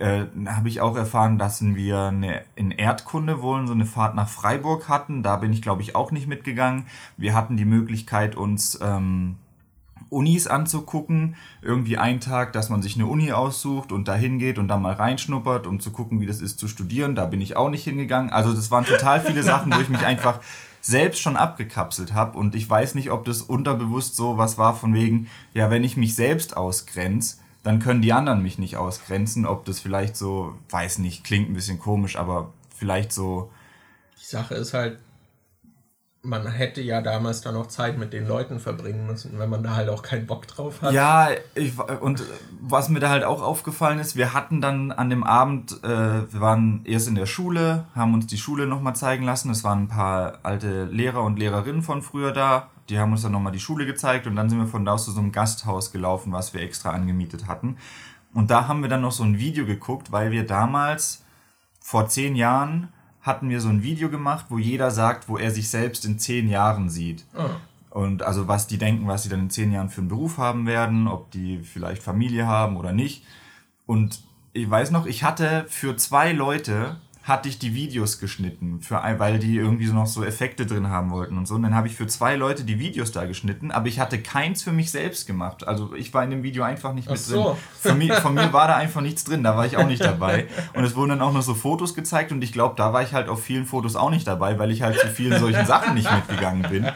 äh, 0.00 0.26
habe 0.47 0.69
ich 0.69 0.81
auch 0.81 0.97
erfahren, 0.97 1.38
dass 1.38 1.62
wir 1.62 2.00
eine, 2.00 2.43
in 2.55 2.71
Erdkunde 2.71 3.43
wohl 3.43 3.66
so 3.66 3.73
eine 3.73 3.87
Fahrt 3.87 4.14
nach 4.14 4.28
Freiburg 4.28 4.88
hatten. 4.88 5.23
Da 5.23 5.37
bin 5.37 5.52
ich, 5.52 5.62
glaube 5.62 5.83
ich, 5.83 5.95
auch 5.95 6.11
nicht 6.11 6.26
mitgegangen. 6.26 6.87
Wir 7.16 7.35
hatten 7.35 7.57
die 7.57 7.64
Möglichkeit, 7.64 8.37
uns 8.37 8.78
ähm, 8.83 9.37
Unis 10.09 10.47
anzugucken. 10.47 11.37
Irgendwie 11.62 11.99
einen 11.99 12.21
Tag, 12.21 12.52
dass 12.52 12.69
man 12.69 12.83
sich 12.83 12.97
eine 12.97 13.07
Uni 13.07 13.33
aussucht 13.33 13.93
und 13.93 14.09
da 14.09 14.14
hingeht 14.14 14.59
und 14.59 14.69
dann 14.69 14.83
mal 14.83 14.95
reinschnuppert, 14.95 15.66
um 15.66 15.81
zu 15.81 15.90
gucken, 15.90 16.21
wie 16.21 16.26
das 16.26 16.40
ist 16.40 16.59
zu 16.59 16.69
studieren. 16.69 17.14
Da 17.14 17.26
bin 17.26 17.40
ich 17.40 17.57
auch 17.57 17.71
nicht 17.71 17.85
hingegangen. 17.85 18.31
Also 18.31 18.52
das 18.52 18.71
waren 18.71 18.85
total 18.85 19.21
viele 19.21 19.43
Sachen, 19.45 19.73
wo 19.75 19.81
ich 19.81 19.88
mich 19.88 20.05
einfach 20.05 20.40
selbst 20.81 21.21
schon 21.21 21.37
abgekapselt 21.37 22.14
habe. 22.14 22.38
Und 22.38 22.55
ich 22.55 22.69
weiß 22.69 22.95
nicht, 22.95 23.11
ob 23.11 23.25
das 23.25 23.43
unterbewusst 23.43 24.16
so 24.16 24.38
was 24.38 24.59
war 24.59 24.75
von 24.75 24.95
wegen, 24.95 25.28
ja, 25.52 25.71
wenn 25.71 25.85
ich 25.85 25.97
mich 25.97 26.14
selbst 26.14 26.57
ausgrenze, 26.57 27.38
dann 27.66 27.80
können 27.80 28.00
die 28.00 28.12
anderen 28.12 28.42
mich 28.42 28.58
nicht 28.58 28.76
ausgrenzen. 28.76 29.44
Ob 29.44 29.64
das 29.64 29.80
vielleicht 29.80 30.16
so, 30.16 30.54
weiß 30.70 30.99
nicht, 30.99 31.25
klingt 31.25 31.50
ein 31.50 31.54
bisschen 31.54 31.80
komisch, 31.80 32.16
aber 32.16 32.52
vielleicht 32.76 33.12
so. 33.12 33.50
Die 34.20 34.25
Sache 34.25 34.54
ist 34.54 34.73
halt, 34.73 34.99
man 36.23 36.46
hätte 36.46 36.80
ja 36.80 37.00
damals 37.00 37.40
dann 37.40 37.54
noch 37.54 37.66
Zeit 37.66 37.99
mit 37.99 38.12
den 38.12 38.26
Leuten 38.26 38.61
verbringen 38.61 39.06
müssen, 39.06 39.38
wenn 39.38 39.50
man 39.50 39.64
da 39.64 39.75
halt 39.75 39.88
auch 39.88 40.02
keinen 40.02 40.26
Bock 40.26 40.46
drauf 40.46 40.80
hat. 40.80 40.92
Ja, 40.92 41.30
ich, 41.56 41.73
und 42.00 42.23
was 42.61 42.88
mir 42.88 43.00
da 43.00 43.11
halt 43.11 43.25
auch 43.25 43.42
aufgefallen 43.42 43.99
ist, 43.99 44.14
wir 44.14 44.32
hatten 44.32 44.61
dann 44.61 44.92
an 44.92 45.11
dem 45.11 45.25
Abend, 45.25 45.82
äh, 45.82 45.88
wir 45.88 46.40
waren 46.40 46.82
erst 46.85 47.08
in 47.08 47.16
der 47.16 47.26
Schule, 47.26 47.85
haben 47.96 48.14
uns 48.14 48.28
die 48.28 48.38
Schule 48.38 48.66
nochmal 48.66 48.94
zeigen 48.94 49.25
lassen. 49.25 49.50
Es 49.50 49.64
waren 49.64 49.85
ein 49.85 49.88
paar 49.88 50.38
alte 50.44 50.85
Lehrer 50.85 51.23
und 51.25 51.37
Lehrerinnen 51.37 51.82
von 51.82 52.02
früher 52.02 52.30
da 52.30 52.68
die 52.88 52.99
haben 52.99 53.12
uns 53.12 53.23
dann 53.23 53.33
nochmal 53.33 53.52
die 53.52 53.61
Schule 53.61 53.87
gezeigt 53.87 54.26
und 54.26 54.37
dann 54.37 54.49
sind 54.49 54.59
wir 54.59 54.66
von 54.66 54.85
da 54.85 54.93
aus 54.93 55.05
zu 55.05 55.12
so 55.12 55.21
einem 55.21 55.33
Gasthaus 55.33 55.93
gelaufen, 55.93 56.33
was 56.33 56.55
wir 56.55 56.62
extra 56.62 56.90
angemietet 56.90 57.47
hatten. 57.47 57.76
Und 58.33 58.50
da 58.50 58.69
haben 58.69 58.83
wir 58.83 58.88
dann 58.88 59.00
noch 59.00 59.12
so 59.12 59.25
ein 59.25 59.38
Video 59.38 59.64
geguckt, 59.66 60.12
weil 60.12 60.31
wir 60.31 60.47
damals, 60.47 61.25
vor 61.81 62.09
zehn 62.09 62.37
Jahren, 62.37 62.93
hatten 63.23 63.49
wir 63.49 63.61
so 63.61 63.69
ein 63.69 63.83
Video 63.83 64.09
gemacht, 64.09 64.47
wo 64.50 64.59
jeder 64.59 64.90
sagt, 64.90 65.28
wo 65.28 65.37
er 65.37 65.50
sich 65.50 65.69
selbst 65.69 66.05
in 66.05 66.19
zehn 66.19 66.49
Jahren 66.49 66.88
sieht. 66.88 67.25
Oh. 67.37 67.49
Und 67.99 68.23
also 68.23 68.47
was 68.47 68.66
die 68.66 68.78
denken, 68.78 69.09
was 69.09 69.23
sie 69.23 69.31
dann 69.31 69.40
in 69.40 69.50
zehn 69.50 69.73
Jahren 69.73 69.88
für 69.88 70.02
einen 70.02 70.09
Beruf 70.09 70.38
haben 70.38 70.66
werden, 70.66 71.09
ob 71.09 71.31
die 71.31 71.59
vielleicht 71.59 72.02
Familie 72.02 72.47
haben 72.47 72.76
oder 72.76 72.93
nicht. 72.93 73.25
Und 73.87 74.21
ich 74.52 74.69
weiß 74.69 74.90
noch, 74.90 75.07
ich 75.07 75.25
hatte 75.25 75.64
für 75.69 75.97
zwei 75.97 76.33
Leute 76.33 77.00
hatte 77.26 77.49
ich 77.49 77.59
die 77.59 77.75
Videos 77.75 78.21
geschnitten, 78.21 78.80
für, 78.80 79.02
weil 79.18 79.40
die 79.40 79.56
irgendwie 79.56 79.87
so 79.87 79.95
noch 79.95 80.06
so 80.06 80.23
Effekte 80.25 80.64
drin 80.64 80.90
haben 80.90 81.11
wollten 81.11 81.37
und 81.37 81.49
so. 81.49 81.56
Und 81.56 81.62
dann 81.62 81.75
habe 81.75 81.88
ich 81.88 81.97
für 81.97 82.06
zwei 82.06 82.37
Leute 82.37 82.62
die 82.62 82.78
Videos 82.78 83.11
da 83.11 83.26
geschnitten, 83.26 83.73
aber 83.73 83.88
ich 83.88 83.99
hatte 83.99 84.23
keins 84.23 84.62
für 84.62 84.71
mich 84.71 84.92
selbst 84.92 85.26
gemacht. 85.26 85.66
Also 85.66 85.92
ich 85.97 86.14
war 86.14 86.23
in 86.23 86.30
dem 86.30 86.45
Video 86.45 86.62
einfach 86.62 86.92
nicht 86.92 87.11
mit 87.11 87.18
so. 87.18 87.42
drin. 87.42 87.56
Von 87.80 87.99
mir, 87.99 88.14
von 88.21 88.35
mir 88.35 88.52
war 88.52 88.68
da 88.68 88.76
einfach 88.76 89.00
nichts 89.00 89.25
drin, 89.25 89.42
da 89.42 89.56
war 89.56 89.66
ich 89.66 89.76
auch 89.76 89.88
nicht 89.88 90.04
dabei. 90.04 90.47
Und 90.73 90.85
es 90.85 90.95
wurden 90.95 91.11
dann 91.11 91.21
auch 91.21 91.33
noch 91.33 91.42
so 91.42 91.54
Fotos 91.54 91.95
gezeigt 91.95 92.30
und 92.30 92.45
ich 92.45 92.52
glaube, 92.52 92.76
da 92.76 92.92
war 92.92 93.02
ich 93.02 93.12
halt 93.12 93.28
auf 93.28 93.42
vielen 93.42 93.66
Fotos 93.66 93.97
auch 93.97 94.11
nicht 94.11 94.28
dabei, 94.28 94.61
weil 94.61 94.71
ich 94.71 94.83
halt 94.83 94.97
zu 94.97 95.09
vielen 95.09 95.40
solchen 95.40 95.66
Sachen 95.66 95.95
nicht 95.95 96.11
mitgegangen 96.12 96.71
bin. 96.71 96.87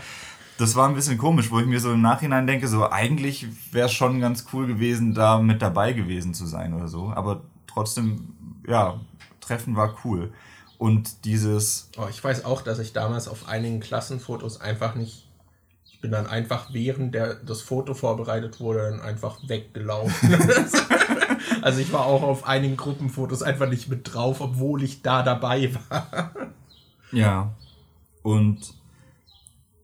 Das 0.59 0.77
war 0.77 0.89
ein 0.89 0.95
bisschen 0.95 1.19
komisch, 1.19 1.51
wo 1.51 1.59
ich 1.59 1.67
mir 1.67 1.81
so 1.81 1.91
im 1.91 2.03
Nachhinein 2.03 2.47
denke, 2.47 2.69
so 2.69 2.89
eigentlich 2.89 3.49
wäre 3.73 3.87
es 3.87 3.93
schon 3.93 4.21
ganz 4.21 4.47
cool 4.53 4.69
gewesen, 4.69 5.13
da 5.13 5.41
mit 5.41 5.61
dabei 5.61 5.93
gewesen 5.93 6.35
zu 6.35 6.47
sein 6.47 6.73
oder 6.73 6.87
so. 6.87 7.13
Aber 7.17 7.41
trotzdem, 7.67 8.29
ja, 8.69 9.01
Treffen 9.51 9.75
war 9.75 9.97
cool. 10.05 10.33
Und 10.79 11.25
dieses. 11.25 11.91
Oh, 11.99 12.07
ich 12.09 12.23
weiß 12.23 12.45
auch, 12.45 12.63
dass 12.63 12.79
ich 12.79 12.93
damals 12.93 13.27
auf 13.27 13.49
einigen 13.49 13.81
Klassenfotos 13.81 14.61
einfach 14.61 14.95
nicht. 14.95 15.27
Ich 15.85 16.01
bin 16.01 16.13
dann 16.13 16.29
einfach, 16.29 16.73
während 16.73 17.15
der, 17.15 17.35
das 17.35 17.61
Foto 17.61 17.93
vorbereitet 17.93 18.61
wurde, 18.61 18.91
dann 18.91 19.01
einfach 19.01 19.41
weggelaufen. 19.49 20.35
also 21.63 21.81
ich 21.81 21.93
war 21.93 22.07
auch 22.07 22.23
auf 22.23 22.47
einigen 22.47 22.77
Gruppenfotos 22.77 23.43
einfach 23.43 23.69
nicht 23.69 23.89
mit 23.89 24.15
drauf, 24.15 24.41
obwohl 24.41 24.83
ich 24.85 25.03
da 25.03 25.23
dabei 25.23 25.75
war. 25.75 26.31
Ja. 27.13 27.53
Und 28.23 28.73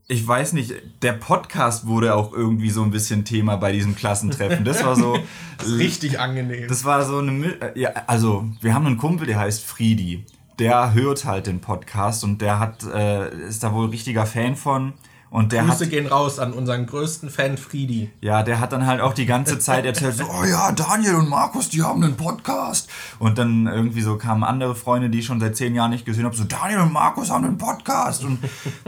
ich 0.09 0.27
weiß 0.27 0.53
nicht, 0.53 0.73
der 1.03 1.15
Podcast 1.15 1.87
wurde 1.87 2.15
auch 2.15 2.33
irgendwie 2.33 2.71
so 2.71 2.83
ein 2.83 2.93
bisschen 2.93 3.25
Thema 3.25 3.57
bei 3.57 3.73
diesem 3.73 3.97
Klassentreffen. 3.97 4.65
Das 4.65 4.85
war 4.85 4.95
so 4.95 5.19
richtig 5.67 6.21
angenehm. 6.21 6.69
Das 6.69 6.85
war 6.85 7.05
so 7.05 7.19
eine 7.19 7.73
ja, 7.75 7.91
also 8.07 8.49
wir 8.61 8.73
haben 8.73 8.87
einen 8.87 8.99
Kumpel, 8.99 9.27
der 9.27 9.41
heißt 9.41 9.65
Friedi. 9.65 10.25
Der 10.59 10.95
hört 10.95 11.25
halt 11.25 11.49
den 11.49 11.61
Podcast 11.61 12.23
und 12.25 12.41
der 12.41 12.61
hat 12.61 12.85
äh, 12.85 13.49
ist 13.49 13.65
da 13.65 13.75
wohl 13.75 13.89
richtiger 13.89 14.27
Fan 14.27 14.55
von 14.55 14.95
und 15.31 15.53
der 15.53 15.65
Grüße 15.65 15.85
hat, 15.85 15.91
gehen 15.91 16.07
raus 16.07 16.39
an 16.39 16.53
unseren 16.53 16.87
größten 16.87 17.31
Fan 17.31 17.59
Friedi. 17.59 18.11
Ja, 18.21 18.43
der 18.43 18.61
hat 18.61 18.73
dann 18.73 18.87
halt 18.87 19.01
auch 19.01 19.13
die 19.13 19.27
ganze 19.27 19.59
Zeit 19.59 19.85
erzählt, 19.85 20.17
so, 20.17 20.25
oh 20.25 20.45
ja, 20.45 20.71
Daniel 20.73 21.17
und 21.17 21.29
Markus, 21.29 21.69
die 21.69 21.83
haben 21.83 22.03
einen 22.03 22.17
Podcast. 22.17 22.89
Und 23.19 23.37
dann 23.39 23.67
irgendwie 23.67 24.03
so 24.03 24.17
kamen 24.17 24.45
andere 24.45 24.75
Freunde, 24.75 25.11
die 25.11 25.19
ich 25.19 25.27
schon 25.27 25.41
seit 25.41 25.57
zehn 25.57 25.75
Jahren 25.75 25.91
nicht 25.91 26.07
gesehen 26.07 26.25
habe, 26.25 26.37
so, 26.37 26.45
Daniel 26.45 26.81
und 26.81 26.93
Markus 26.93 27.31
haben 27.31 27.45
einen 27.45 27.59
Podcast. 27.59 28.25
Und 28.25 28.39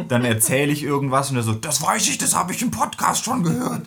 dann 0.09 0.25
erzähle 0.25 0.73
ich 0.73 0.83
irgendwas 0.83 1.30
und 1.30 1.37
er 1.37 1.42
so, 1.42 1.54
das 1.54 1.83
weiß 1.83 2.09
ich, 2.09 2.18
das 2.18 2.37
habe 2.37 2.52
ich 2.52 2.62
im 2.62 2.71
Podcast 2.71 3.25
schon 3.25 3.42
gehört. 3.42 3.83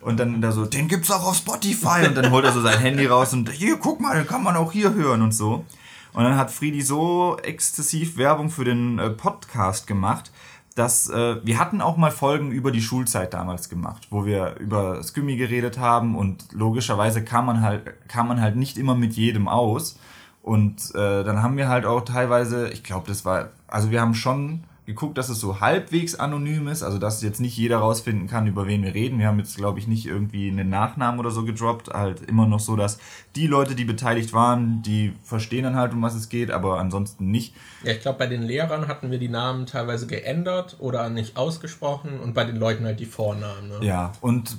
Und 0.00 0.20
dann 0.20 0.40
da 0.40 0.52
so, 0.52 0.64
den 0.64 0.86
gibt's 0.86 1.10
auch 1.10 1.26
auf 1.26 1.36
Spotify. 1.36 2.06
Und 2.06 2.16
dann 2.16 2.30
holt 2.30 2.44
er 2.44 2.52
so 2.52 2.60
sein 2.60 2.78
Handy 2.78 3.06
raus 3.06 3.32
und 3.32 3.50
hier, 3.50 3.76
guck 3.76 4.00
mal, 4.00 4.16
den 4.16 4.26
kann 4.26 4.44
man 4.44 4.56
auch 4.56 4.70
hier 4.70 4.94
hören 4.94 5.22
und 5.22 5.32
so. 5.32 5.64
Und 6.12 6.24
dann 6.24 6.36
hat 6.36 6.50
Friedi 6.50 6.80
so 6.80 7.36
exzessiv 7.42 8.16
Werbung 8.16 8.48
für 8.48 8.64
den 8.64 8.98
äh, 8.98 9.10
Podcast 9.10 9.86
gemacht, 9.86 10.30
dass 10.76 11.08
äh, 11.08 11.44
wir 11.44 11.58
hatten 11.58 11.80
auch 11.80 11.96
mal 11.96 12.10
Folgen 12.10 12.52
über 12.52 12.70
die 12.70 12.82
Schulzeit 12.82 13.32
damals 13.34 13.68
gemacht, 13.68 14.08
wo 14.10 14.26
wir 14.26 14.56
über 14.60 15.02
Skimmy 15.02 15.36
geredet 15.36 15.78
haben 15.78 16.14
und 16.14 16.52
logischerweise 16.52 17.24
kam 17.24 17.46
man 17.46 17.62
halt 17.62 18.08
kam 18.08 18.28
man 18.28 18.40
halt 18.40 18.56
nicht 18.56 18.78
immer 18.78 18.94
mit 18.94 19.14
jedem 19.14 19.48
aus. 19.48 19.98
Und 20.42 20.94
äh, 20.94 21.24
dann 21.24 21.42
haben 21.42 21.56
wir 21.56 21.68
halt 21.68 21.86
auch 21.86 22.02
teilweise, 22.02 22.68
ich 22.68 22.84
glaube, 22.84 23.08
das 23.08 23.24
war 23.24 23.48
also 23.66 23.90
wir 23.90 24.00
haben 24.00 24.14
schon 24.14 24.64
geguckt, 24.86 25.18
dass 25.18 25.28
es 25.28 25.40
so 25.40 25.60
halbwegs 25.60 26.14
anonym 26.14 26.68
ist, 26.68 26.84
also 26.84 26.98
dass 26.98 27.20
jetzt 27.20 27.40
nicht 27.40 27.56
jeder 27.56 27.78
rausfinden 27.78 28.28
kann, 28.28 28.46
über 28.46 28.66
wen 28.68 28.84
wir 28.84 28.94
reden. 28.94 29.18
Wir 29.18 29.26
haben 29.26 29.38
jetzt, 29.38 29.56
glaube 29.56 29.80
ich, 29.80 29.88
nicht 29.88 30.06
irgendwie 30.06 30.48
einen 30.48 30.68
Nachnamen 30.68 31.18
oder 31.18 31.32
so 31.32 31.44
gedroppt. 31.44 31.88
Halt 31.88 32.22
immer 32.22 32.46
noch 32.46 32.60
so, 32.60 32.76
dass 32.76 32.98
die 33.34 33.48
Leute, 33.48 33.74
die 33.74 33.84
beteiligt 33.84 34.32
waren, 34.32 34.82
die 34.82 35.12
verstehen 35.24 35.64
dann 35.64 35.74
halt, 35.74 35.92
um 35.92 36.02
was 36.02 36.14
es 36.14 36.28
geht, 36.28 36.52
aber 36.52 36.78
ansonsten 36.78 37.30
nicht. 37.30 37.54
Ja, 37.82 37.92
ich 37.92 38.00
glaube, 38.00 38.18
bei 38.18 38.28
den 38.28 38.42
Lehrern 38.42 38.86
hatten 38.86 39.10
wir 39.10 39.18
die 39.18 39.28
Namen 39.28 39.66
teilweise 39.66 40.06
geändert 40.06 40.76
oder 40.78 41.10
nicht 41.10 41.36
ausgesprochen 41.36 42.20
und 42.20 42.34
bei 42.34 42.44
den 42.44 42.56
Leuten 42.56 42.84
halt 42.84 43.00
die 43.00 43.06
Vornamen. 43.06 43.68
Ne? 43.68 43.78
Ja, 43.82 44.12
und 44.20 44.56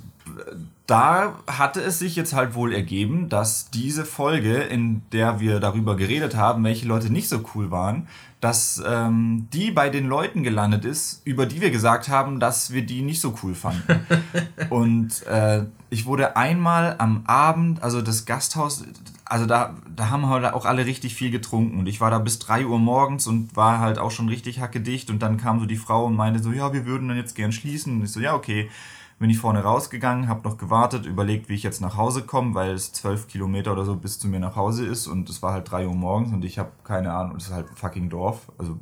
da 0.87 1.39
hatte 1.47 1.81
es 1.81 1.99
sich 1.99 2.15
jetzt 2.15 2.33
halt 2.33 2.53
wohl 2.53 2.73
ergeben, 2.73 3.29
dass 3.29 3.69
diese 3.69 4.05
Folge, 4.05 4.55
in 4.55 5.01
der 5.11 5.39
wir 5.39 5.59
darüber 5.59 5.95
geredet 5.95 6.35
haben, 6.35 6.63
welche 6.63 6.87
Leute 6.87 7.11
nicht 7.11 7.29
so 7.29 7.43
cool 7.55 7.71
waren, 7.71 8.07
dass 8.39 8.81
ähm, 8.85 9.47
die 9.51 9.71
bei 9.71 9.89
den 9.89 10.05
Leuten 10.05 10.43
gelandet 10.43 10.85
ist, 10.85 11.21
über 11.25 11.45
die 11.47 11.59
wir 11.59 11.71
gesagt 11.71 12.07
haben, 12.07 12.39
dass 12.39 12.71
wir 12.71 12.85
die 12.85 13.01
nicht 13.01 13.19
so 13.19 13.35
cool 13.41 13.55
fanden. 13.55 14.05
und 14.69 15.25
äh, 15.25 15.63
ich 15.89 16.05
wurde 16.05 16.37
einmal 16.37 16.95
am 16.99 17.23
Abend, 17.25 17.81
also 17.81 18.01
das 18.01 18.25
Gasthaus, 18.25 18.83
also 19.25 19.45
da, 19.45 19.75
da 19.95 20.09
haben 20.09 20.27
halt 20.27 20.45
auch 20.53 20.65
alle 20.65 20.85
richtig 20.85 21.15
viel 21.15 21.31
getrunken. 21.31 21.79
Und 21.79 21.87
ich 21.87 21.99
war 21.99 22.11
da 22.11 22.19
bis 22.19 22.37
3 22.39 22.67
Uhr 22.67 22.77
morgens 22.77 23.25
und 23.25 23.55
war 23.55 23.79
halt 23.79 23.97
auch 23.97 24.11
schon 24.11 24.29
richtig 24.29 24.59
hackedicht. 24.59 25.09
Und 25.09 25.21
dann 25.23 25.37
kam 25.37 25.59
so 25.59 25.65
die 25.65 25.75
Frau 25.75 26.05
und 26.05 26.15
meinte 26.15 26.41
so, 26.41 26.51
ja, 26.51 26.73
wir 26.73 26.85
würden 26.85 27.07
dann 27.07 27.17
jetzt 27.17 27.35
gern 27.35 27.51
schließen. 27.51 27.97
Und 27.97 28.03
ich 28.03 28.11
so, 28.11 28.19
ja, 28.19 28.35
okay 28.35 28.69
bin 29.19 29.29
ich 29.29 29.39
vorne 29.39 29.63
rausgegangen, 29.63 30.27
habe 30.27 30.47
noch 30.47 30.57
gewartet, 30.57 31.05
überlegt, 31.05 31.49
wie 31.49 31.55
ich 31.55 31.63
jetzt 31.63 31.81
nach 31.81 31.97
Hause 31.97 32.23
komme, 32.23 32.53
weil 32.53 32.71
es 32.71 32.93
zwölf 32.93 33.27
Kilometer 33.27 33.71
oder 33.71 33.83
so 33.83 33.95
bis 33.95 34.19
zu 34.19 34.27
mir 34.27 34.39
nach 34.39 34.55
Hause 34.55 34.85
ist 34.85 35.07
und 35.07 35.29
es 35.29 35.41
war 35.41 35.53
halt 35.53 35.71
drei 35.71 35.87
Uhr 35.87 35.95
morgens 35.95 36.31
und 36.33 36.45
ich 36.45 36.59
habe 36.59 36.71
keine 36.83 37.13
Ahnung, 37.13 37.37
es 37.37 37.45
ist 37.45 37.53
halt 37.53 37.67
fucking 37.75 38.09
Dorf, 38.09 38.51
also 38.57 38.77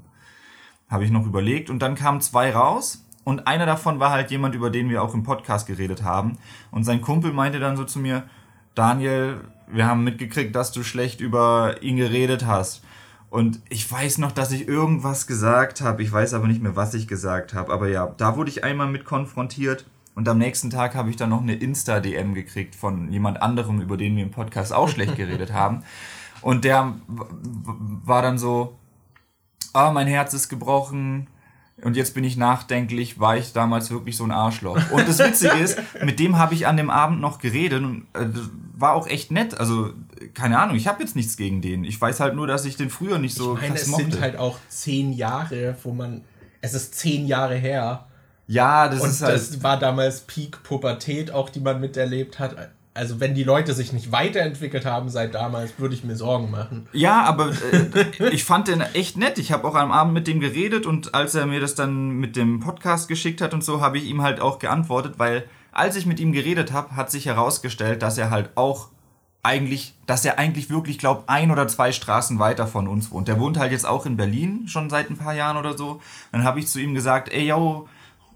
habe 0.90 1.06
ich 1.06 1.12
noch 1.12 1.26
überlegt 1.26 1.70
und 1.70 1.80
dann 1.80 1.96
kamen 1.96 2.20
zwei 2.22 2.54
raus 2.54 3.06
und 3.24 3.48
einer 3.48 3.66
davon 3.66 4.00
war 4.00 4.12
halt 4.12 4.30
jemand, 4.30 4.56
über 4.56 4.70
den 4.70 4.90
wir 4.90 5.02
auch 5.02 5.14
im 5.14 5.24
Podcast 5.24 5.68
geredet 5.68 6.04
haben 6.04 6.38
und 6.72 6.84
sein 6.84 7.02
Kumpel 7.02 7.32
meinte 7.32 7.60
dann 7.60 7.78
so 7.78 7.86
zu 7.86 8.00
mir, 8.00 8.24
Daniel, 8.76 9.40
wir 9.68 9.88
haben 9.88 10.04
mitgekriegt, 10.04 10.56
dass 10.56 10.72
du 10.72 10.84
schlecht 10.84 11.22
über 11.22 11.82
ihn 11.82 11.98
geredet 11.98 12.46
hast. 12.46 12.84
Und 13.30 13.60
ich 13.70 13.92
weiß 13.92 14.20
noch, 14.20 14.32
dass 14.32 14.52
ich 14.52 14.68
irgendwas 14.68 15.28
gesagt 15.28 15.82
habe. 15.82 16.04
Ich 16.04 16.12
weiß 16.12 16.34
aber 16.34 16.48
nicht 16.48 16.62
mehr, 16.62 16.76
was 16.76 16.94
ich 16.94 17.08
gesagt 17.08 17.54
habe. 17.54 17.74
Aber 17.74 17.90
ja, 17.90 18.14
da 18.18 18.38
wurde 18.38 18.50
ich 18.50 18.64
einmal 18.64 18.88
mit 18.88 19.04
konfrontiert. 19.04 19.86
Und 20.16 20.28
am 20.28 20.38
nächsten 20.38 20.70
Tag 20.70 20.96
habe 20.96 21.10
ich 21.10 21.18
dann 21.18 21.30
noch 21.30 21.42
eine 21.42 21.56
Insta-DM 21.56 22.34
gekriegt 22.34 22.76
von 22.76 23.12
jemand 23.12 23.42
anderem, 23.42 23.82
über 23.82 23.98
den 23.98 24.16
wir 24.16 24.24
im 24.24 24.32
Podcast 24.32 24.74
auch 24.74 24.88
schlecht 24.90 25.16
geredet 25.18 25.54
haben. 25.54 25.84
Und 26.42 26.64
der 26.64 26.96
war 27.08 28.22
dann 28.22 28.38
so, 28.38 28.78
ah, 29.74 29.92
mein 29.92 30.08
Herz 30.08 30.34
ist 30.34 30.50
gebrochen, 30.50 31.28
und 31.82 31.98
jetzt 31.98 32.14
bin 32.14 32.24
ich 32.24 32.38
nachdenklich, 32.38 33.20
war 33.20 33.36
ich 33.38 33.52
damals 33.52 33.92
wirklich 33.92 34.16
so 34.16 34.24
ein 34.24 34.32
Arschloch. 34.32 34.80
Und 34.92 35.08
das 35.08 35.20
Witzige 35.20 35.58
ist, 35.60 35.78
mit 36.04 36.20
dem 36.20 36.38
habe 36.38 36.54
ich 36.54 36.68
an 36.68 36.78
dem 36.78 36.90
Abend 36.90 37.20
noch 37.20 37.38
geredet 37.40 37.84
und 37.84 38.08
äh, 38.14 38.28
war 38.74 38.94
auch 38.94 39.08
echt 39.08 39.32
nett. 39.32 39.60
Also, 39.60 39.92
keine 40.34 40.60
Ahnung, 40.60 40.78
ich 40.78 40.88
habe 40.88 41.04
jetzt 41.04 41.18
nichts 41.18 41.36
gegen 41.36 41.62
den. 41.62 41.84
Ich 41.84 42.00
weiß 42.00 42.22
halt 42.22 42.36
nur, 42.36 42.48
dass 42.48 42.64
ich 42.64 42.78
den 42.78 42.90
früher 42.90 43.20
nicht 43.20 43.36
so 43.36 43.56
ich 43.56 43.62
meine, 43.62 43.76
es 43.76 43.88
mochte. 43.88 44.04
sind 44.06 44.22
halt 44.22 44.38
auch 44.38 44.58
zehn 44.70 45.12
Jahre, 45.12 45.76
wo 45.84 45.92
man, 45.92 46.24
es 46.62 46.74
ist 46.74 46.96
zehn 46.96 47.28
Jahre 47.28 47.56
her, 47.56 48.08
ja, 48.48 48.88
das 48.88 49.02
und 49.02 49.10
ist 49.10 49.22
halt. 49.22 49.36
Das 49.36 49.64
war 49.64 49.80
damals 49.80 50.22
Peak 50.22 50.64
Pubertät, 50.64 51.32
auch 51.32 51.50
die 51.50 51.60
man 51.60 51.80
miterlebt 51.80 52.40
hat. 52.40 52.56
Also 52.94 53.20
wenn 53.20 53.36
die 53.36 53.44
Leute 53.44 53.74
sich 53.74 53.92
nicht 53.92 54.14
weiterentwickelt 54.14 54.86
haben 54.86 55.10
seit 55.10 55.36
damals, 55.36 55.74
würde 55.78 55.96
ich 55.96 56.06
mir 56.06 56.16
Sorgen 56.16 56.50
machen. 56.50 56.88
Ja, 56.94 57.24
aber 57.24 57.50
äh, 57.50 58.30
ich 58.30 58.46
fand 58.46 58.70
den 58.70 58.80
echt 58.80 59.18
nett. 59.18 59.38
Ich 59.38 59.52
habe 59.52 59.68
auch 59.68 59.76
am 59.76 59.92
Abend 59.92 60.14
mit 60.14 60.28
dem 60.28 60.40
geredet 60.40 60.86
und 60.86 61.14
als 61.14 61.36
er 61.36 61.46
mir 61.46 61.60
das 61.60 61.76
dann 61.76 62.12
mit 62.12 62.38
dem 62.38 62.62
Podcast 62.62 63.10
geschickt 63.10 63.42
hat 63.42 63.54
und 63.54 63.66
so, 63.66 63.82
habe 63.82 63.98
ich 63.98 64.06
ihm 64.06 64.22
halt 64.22 64.40
auch 64.40 64.60
geantwortet, 64.60 65.16
weil 65.18 65.44
als 65.74 65.98
ich 65.98 66.06
mit 66.06 66.22
ihm 66.22 66.32
geredet 66.32 66.72
habe, 66.72 66.96
hat 66.96 67.12
sich 67.12 67.26
herausgestellt, 67.26 68.02
dass 68.02 68.18
er 68.18 68.30
halt 68.30 68.52
auch 68.56 68.88
eigentlich, 69.44 69.94
dass 70.08 70.24
er 70.24 70.40
eigentlich 70.40 70.70
wirklich 70.70 70.98
glaubt, 70.98 71.30
ein 71.30 71.52
oder 71.52 71.68
zwei 71.68 71.92
Straßen 71.92 72.40
weiter 72.40 72.66
von 72.66 72.88
uns 72.88 73.12
wohnt. 73.12 73.28
Der 73.28 73.40
wohnt 73.40 73.60
halt 73.60 73.74
jetzt 73.74 73.86
auch 73.86 74.06
in 74.06 74.18
Berlin 74.18 74.68
schon 74.68 74.90
seit 74.90 75.10
ein 75.10 75.18
paar 75.18 75.36
Jahren 75.36 75.58
oder 75.58 75.78
so. 75.78 76.02
Dann 76.32 76.44
habe 76.44 76.60
ich 76.60 76.68
zu 76.68 76.80
ihm 76.80 76.96
gesagt, 76.96 77.32
ey 77.32 77.48
yo, 77.48 77.88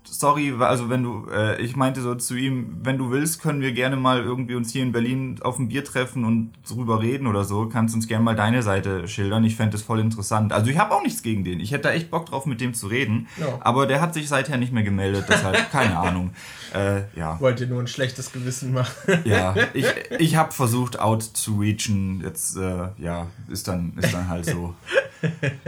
sorry, 0.03 0.53
also 0.59 0.89
wenn 0.89 1.03
du, 1.03 1.27
äh, 1.29 1.61
ich 1.61 1.75
meinte 1.75 2.01
so 2.01 2.15
zu 2.15 2.35
ihm, 2.35 2.77
wenn 2.83 2.97
du 2.97 3.11
willst, 3.11 3.41
können 3.41 3.61
wir 3.61 3.71
gerne 3.71 3.95
mal 3.95 4.21
irgendwie 4.21 4.55
uns 4.55 4.71
hier 4.71 4.83
in 4.83 4.91
Berlin 4.91 5.39
auf 5.41 5.59
ein 5.59 5.69
Bier 5.69 5.83
treffen 5.83 6.25
und 6.25 6.51
drüber 6.67 7.01
reden 7.01 7.27
oder 7.27 7.43
so. 7.43 7.67
Kannst 7.67 7.95
uns 7.95 8.07
gerne 8.07 8.23
mal 8.23 8.35
deine 8.35 8.63
Seite 8.63 9.07
schildern. 9.07 9.43
Ich 9.43 9.55
fände 9.55 9.73
das 9.73 9.81
voll 9.81 9.99
interessant. 9.99 10.53
Also 10.53 10.69
ich 10.69 10.77
habe 10.77 10.93
auch 10.93 11.03
nichts 11.03 11.21
gegen 11.21 11.43
den. 11.43 11.59
Ich 11.59 11.71
hätte 11.71 11.83
da 11.83 11.91
echt 11.91 12.11
Bock 12.11 12.25
drauf, 12.25 12.45
mit 12.45 12.61
dem 12.61 12.73
zu 12.73 12.87
reden. 12.87 13.27
Ja. 13.37 13.59
Aber 13.61 13.85
der 13.85 14.01
hat 14.01 14.13
sich 14.13 14.27
seither 14.27 14.57
nicht 14.57 14.73
mehr 14.73 14.83
gemeldet, 14.83 15.25
deshalb 15.29 15.71
keine 15.71 15.97
Ahnung. 15.97 16.31
Äh, 16.73 17.03
ja. 17.17 17.39
Wollt 17.39 17.59
ihr 17.59 17.67
nur 17.67 17.81
ein 17.81 17.87
schlechtes 17.87 18.31
Gewissen 18.31 18.73
machen? 18.73 19.21
ja, 19.25 19.55
ich, 19.73 19.85
ich 20.17 20.35
habe 20.35 20.51
versucht, 20.51 20.99
out 20.99 21.23
zu 21.23 21.59
reachen. 21.59 22.21
Jetzt, 22.23 22.57
äh, 22.57 22.89
ja, 22.97 23.27
ist 23.49 23.67
dann, 23.67 23.93
ist 23.97 24.13
dann 24.13 24.27
halt 24.27 24.45
so. 24.45 24.75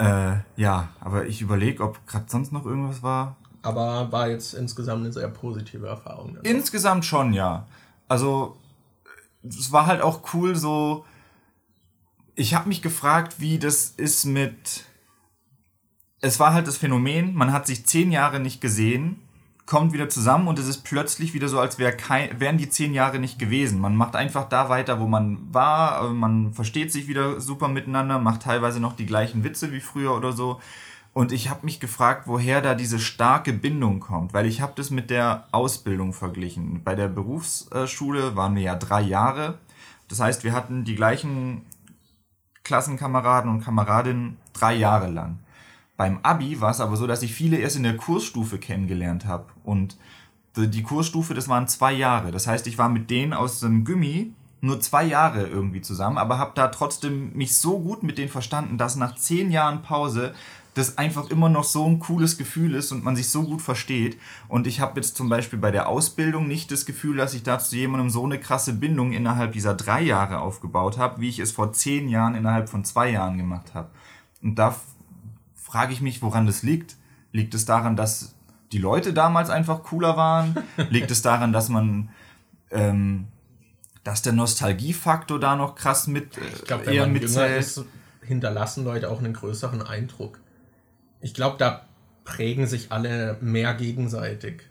Äh, 0.00 0.38
ja, 0.56 0.88
aber 1.00 1.26
ich 1.26 1.42
überlege, 1.42 1.82
ob 1.84 2.06
gerade 2.06 2.24
sonst 2.28 2.52
noch 2.52 2.64
irgendwas 2.64 3.02
war. 3.02 3.36
Aber 3.62 4.10
war 4.10 4.28
jetzt 4.28 4.54
insgesamt 4.54 5.04
eine 5.04 5.12
sehr 5.12 5.28
positive 5.28 5.86
Erfahrung. 5.86 6.34
Dann 6.34 6.44
insgesamt 6.44 7.04
schon, 7.04 7.34
ja. 7.34 7.66
Also, 8.08 8.56
es 9.46 9.72
war 9.72 9.86
halt 9.86 10.00
auch 10.00 10.32
cool, 10.32 10.56
so. 10.56 11.04
Ich 12.34 12.54
habe 12.54 12.68
mich 12.68 12.80
gefragt, 12.80 13.40
wie 13.40 13.58
das 13.58 13.90
ist 13.90 14.24
mit. 14.24 14.84
Es 16.22 16.40
war 16.40 16.54
halt 16.54 16.66
das 16.66 16.78
Phänomen, 16.78 17.34
man 17.34 17.52
hat 17.52 17.66
sich 17.66 17.84
zehn 17.86 18.10
Jahre 18.10 18.40
nicht 18.40 18.60
gesehen 18.60 19.19
kommt 19.70 19.92
wieder 19.92 20.08
zusammen 20.08 20.48
und 20.48 20.58
es 20.58 20.66
ist 20.66 20.82
plötzlich 20.82 21.32
wieder 21.32 21.46
so, 21.46 21.60
als 21.60 21.78
wär 21.78 21.96
kein, 21.96 22.40
wären 22.40 22.58
die 22.58 22.68
zehn 22.68 22.92
Jahre 22.92 23.20
nicht 23.20 23.38
gewesen. 23.38 23.80
Man 23.80 23.94
macht 23.94 24.16
einfach 24.16 24.48
da 24.48 24.68
weiter, 24.68 24.98
wo 24.98 25.06
man 25.06 25.38
war, 25.54 26.08
man 26.08 26.52
versteht 26.52 26.90
sich 26.90 27.06
wieder 27.06 27.40
super 27.40 27.68
miteinander, 27.68 28.18
macht 28.18 28.42
teilweise 28.42 28.80
noch 28.80 28.96
die 28.96 29.06
gleichen 29.06 29.44
Witze 29.44 29.70
wie 29.70 29.78
früher 29.78 30.16
oder 30.16 30.32
so. 30.32 30.60
Und 31.12 31.30
ich 31.30 31.50
habe 31.50 31.64
mich 31.64 31.78
gefragt, 31.78 32.24
woher 32.26 32.60
da 32.62 32.74
diese 32.74 32.98
starke 32.98 33.52
Bindung 33.52 34.00
kommt, 34.00 34.34
weil 34.34 34.46
ich 34.46 34.60
habe 34.60 34.72
das 34.74 34.90
mit 34.90 35.08
der 35.08 35.46
Ausbildung 35.52 36.14
verglichen. 36.14 36.82
Bei 36.82 36.96
der 36.96 37.06
Berufsschule 37.06 38.34
waren 38.34 38.56
wir 38.56 38.62
ja 38.62 38.74
drei 38.74 39.02
Jahre. 39.02 39.58
Das 40.08 40.18
heißt, 40.18 40.42
wir 40.42 40.52
hatten 40.52 40.82
die 40.82 40.96
gleichen 40.96 41.62
Klassenkameraden 42.64 43.48
und 43.48 43.62
Kameradinnen 43.62 44.36
drei 44.52 44.74
Jahre 44.74 45.08
lang. 45.08 45.38
Beim 46.00 46.18
Abi 46.22 46.62
war 46.62 46.70
es 46.70 46.80
aber 46.80 46.96
so, 46.96 47.06
dass 47.06 47.22
ich 47.22 47.34
viele 47.34 47.58
erst 47.58 47.76
in 47.76 47.82
der 47.82 47.98
Kursstufe 47.98 48.56
kennengelernt 48.56 49.26
habe. 49.26 49.44
Und 49.70 49.96
die 50.56 50.82
Kursstufe, 50.82 51.32
das 51.32 51.48
waren 51.48 51.68
zwei 51.68 51.92
Jahre. 51.92 52.32
Das 52.32 52.48
heißt, 52.48 52.66
ich 52.66 52.76
war 52.76 52.88
mit 52.88 53.08
denen 53.08 53.32
aus 53.32 53.60
dem 53.60 53.84
Gummi 53.84 54.32
nur 54.60 54.80
zwei 54.80 55.04
Jahre 55.04 55.46
irgendwie 55.46 55.80
zusammen, 55.80 56.18
aber 56.18 56.38
habe 56.38 56.52
da 56.54 56.68
trotzdem 56.68 57.32
mich 57.34 57.56
so 57.56 57.78
gut 57.78 58.02
mit 58.02 58.18
denen 58.18 58.28
verstanden, 58.28 58.76
dass 58.76 58.96
nach 58.96 59.14
zehn 59.14 59.50
Jahren 59.50 59.82
Pause 59.82 60.34
das 60.74 60.98
einfach 60.98 61.30
immer 61.30 61.48
noch 61.48 61.64
so 61.64 61.86
ein 61.86 61.98
cooles 61.98 62.36
Gefühl 62.36 62.74
ist 62.74 62.92
und 62.92 63.02
man 63.02 63.16
sich 63.16 63.28
so 63.28 63.44
gut 63.44 63.62
versteht. 63.62 64.18
Und 64.48 64.66
ich 64.66 64.80
habe 64.80 65.00
jetzt 65.00 65.16
zum 65.16 65.28
Beispiel 65.28 65.58
bei 65.58 65.70
der 65.70 65.88
Ausbildung 65.88 66.46
nicht 66.46 66.70
das 66.70 66.84
Gefühl, 66.84 67.16
dass 67.16 67.34
ich 67.34 67.42
da 67.42 67.58
zu 67.58 67.76
jemandem 67.76 68.10
so 68.10 68.24
eine 68.24 68.38
krasse 68.38 68.74
Bindung 68.74 69.12
innerhalb 69.12 69.52
dieser 69.52 69.74
drei 69.74 70.02
Jahre 70.02 70.40
aufgebaut 70.40 70.98
habe, 70.98 71.20
wie 71.20 71.28
ich 71.28 71.38
es 71.38 71.52
vor 71.52 71.72
zehn 71.72 72.08
Jahren 72.08 72.34
innerhalb 72.34 72.68
von 72.68 72.84
zwei 72.84 73.10
Jahren 73.10 73.38
gemacht 73.38 73.74
habe. 73.74 73.90
Und 74.42 74.56
da 74.56 74.76
frage 75.54 75.92
ich 75.92 76.00
mich, 76.00 76.22
woran 76.22 76.46
das 76.46 76.62
liegt. 76.62 76.96
Liegt 77.32 77.54
es 77.54 77.64
daran, 77.64 77.96
dass 77.96 78.34
die 78.72 78.78
Leute 78.78 79.12
damals 79.12 79.50
einfach 79.50 79.82
cooler 79.82 80.16
waren? 80.16 80.56
liegt 80.90 81.10
es 81.10 81.22
daran, 81.22 81.52
dass 81.52 81.68
man, 81.68 82.10
ähm, 82.70 83.26
dass 84.04 84.22
der 84.22 84.32
Nostalgiefaktor 84.32 85.38
da 85.40 85.56
noch 85.56 85.74
krass 85.74 86.06
mit 86.06 86.36
äh, 86.36 86.40
ich 86.54 86.64
glaub, 86.64 86.86
eher 86.86 87.06
mitzählt? 87.06 87.60
Ist, 87.60 87.84
hinterlassen 88.22 88.84
Leute 88.84 89.10
auch 89.10 89.18
einen 89.18 89.34
größeren 89.34 89.82
Eindruck. 89.82 90.38
Ich 91.20 91.34
glaube, 91.34 91.56
da 91.58 91.86
prägen 92.24 92.66
sich 92.66 92.92
alle 92.92 93.36
mehr 93.40 93.74
gegenseitig. 93.74 94.62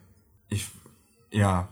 Ich, 0.47 0.69
ja. 1.31 1.67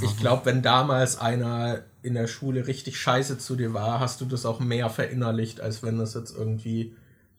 Ich 0.00 0.16
glaube, 0.16 0.46
wenn 0.46 0.62
damals 0.62 1.20
einer 1.20 1.82
in 2.02 2.14
der 2.14 2.26
Schule 2.26 2.66
richtig 2.66 2.98
scheiße 2.98 3.38
zu 3.38 3.54
dir 3.54 3.74
war, 3.74 4.00
hast 4.00 4.20
du 4.20 4.24
das 4.24 4.46
auch 4.46 4.58
mehr 4.58 4.90
verinnerlicht, 4.90 5.60
als 5.60 5.82
wenn 5.82 5.98
das 5.98 6.14
jetzt 6.14 6.36
irgendwie 6.36 6.96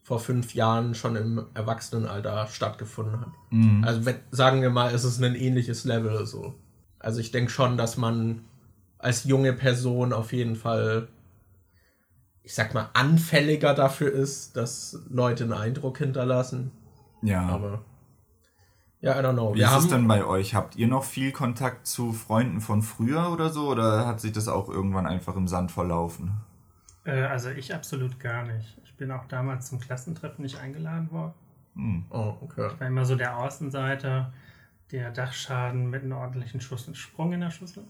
vor 0.09 0.19
fünf 0.19 0.55
Jahren 0.55 0.95
schon 0.95 1.15
im 1.15 1.45
Erwachsenenalter 1.53 2.47
stattgefunden 2.47 3.21
hat. 3.21 3.27
Mhm. 3.51 3.83
Also 3.83 4.05
wenn, 4.05 4.15
sagen 4.31 4.63
wir 4.63 4.71
mal, 4.71 4.91
es 4.91 5.03
ist 5.03 5.23
ein 5.23 5.35
ähnliches 5.35 5.85
Level 5.85 6.25
so. 6.25 6.55
Also 6.97 7.19
ich 7.19 7.29
denke 7.29 7.51
schon, 7.51 7.77
dass 7.77 7.95
man 7.95 8.41
als 8.97 9.25
junge 9.25 9.53
Person 9.53 10.11
auf 10.11 10.33
jeden 10.33 10.55
Fall, 10.55 11.09
ich 12.41 12.55
sag 12.55 12.73
mal, 12.73 12.89
anfälliger 12.93 13.75
dafür 13.75 14.11
ist, 14.11 14.57
dass 14.57 14.97
Leute 15.11 15.43
einen 15.43 15.53
Eindruck 15.53 15.99
hinterlassen. 15.99 16.71
Ja. 17.21 17.47
Aber 17.47 17.85
ja, 19.01 19.11
I 19.11 19.23
don't 19.23 19.33
know. 19.33 19.53
Wie 19.53 19.59
Wir 19.59 19.67
ist 19.67 19.83
es 19.83 19.87
denn 19.89 20.07
bei 20.07 20.25
euch? 20.25 20.55
Habt 20.55 20.75
ihr 20.75 20.87
noch 20.87 21.03
viel 21.03 21.31
Kontakt 21.31 21.85
zu 21.85 22.13
Freunden 22.13 22.61
von 22.61 22.81
früher 22.81 23.31
oder 23.31 23.51
so? 23.51 23.67
Oder 23.67 24.07
hat 24.07 24.21
sich 24.21 24.31
das 24.31 24.47
auch 24.47 24.69
irgendwann 24.69 25.05
einfach 25.05 25.35
im 25.35 25.47
Sand 25.47 25.71
verlaufen? 25.71 26.31
Äh, 27.05 27.25
also 27.25 27.51
ich 27.51 27.75
absolut 27.75 28.19
gar 28.19 28.43
nicht 28.43 28.88
bin 28.99 29.11
auch 29.11 29.25
damals 29.25 29.67
zum 29.67 29.79
Klassentreffen 29.79 30.43
nicht 30.43 30.59
eingeladen 30.59 31.09
worden. 31.11 31.33
Hm. 31.75 32.05
Oh, 32.09 32.35
okay. 32.41 32.69
Ich 32.73 32.79
war 32.79 32.87
immer 32.87 33.05
so 33.05 33.15
der 33.15 33.37
Außenseiter, 33.37 34.31
der 34.91 35.11
Dachschaden 35.11 35.89
mit 35.89 36.03
einem 36.03 36.13
ordentlichen 36.13 36.61
Schuss 36.61 36.87
und 36.87 36.97
Sprung 36.97 37.33
in 37.33 37.39
der 37.39 37.51
Schüssel. 37.51 37.83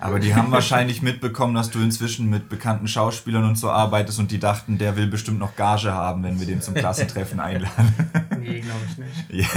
Aber 0.00 0.18
die 0.18 0.34
haben 0.34 0.50
wahrscheinlich 0.50 1.02
mitbekommen, 1.02 1.54
dass 1.54 1.70
du 1.70 1.78
inzwischen 1.80 2.28
mit 2.28 2.48
bekannten 2.48 2.88
Schauspielern 2.88 3.44
und 3.44 3.56
so 3.56 3.70
arbeitest 3.70 4.18
und 4.18 4.30
die 4.32 4.40
dachten, 4.40 4.76
der 4.78 4.96
will 4.96 5.06
bestimmt 5.06 5.38
noch 5.38 5.54
Gage 5.54 5.92
haben, 5.92 6.24
wenn 6.24 6.40
wir 6.40 6.46
den 6.46 6.60
zum 6.60 6.74
Klassentreffen 6.74 7.38
einladen. 7.40 7.94
Nee, 8.40 8.60
glaube 8.60 8.80
ich 8.88 8.98
nicht. 8.98 9.14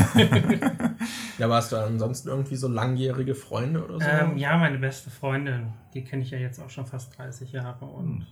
Ja. 1.37 1.45
ja, 1.45 1.49
warst 1.49 1.71
du 1.71 1.77
ansonsten 1.77 2.29
irgendwie 2.29 2.55
so 2.55 2.67
langjährige 2.67 3.35
Freunde 3.35 3.83
oder 3.83 3.99
so? 3.99 4.05
Ähm, 4.05 4.37
ja, 4.37 4.57
meine 4.57 4.77
beste 4.77 5.09
Freundin, 5.09 5.73
die 5.93 6.03
kenne 6.03 6.23
ich 6.23 6.31
ja 6.31 6.37
jetzt 6.37 6.59
auch 6.59 6.69
schon 6.69 6.85
fast 6.85 7.17
30 7.17 7.51
Jahre 7.51 7.85
und 7.85 8.19
hm. 8.19 8.25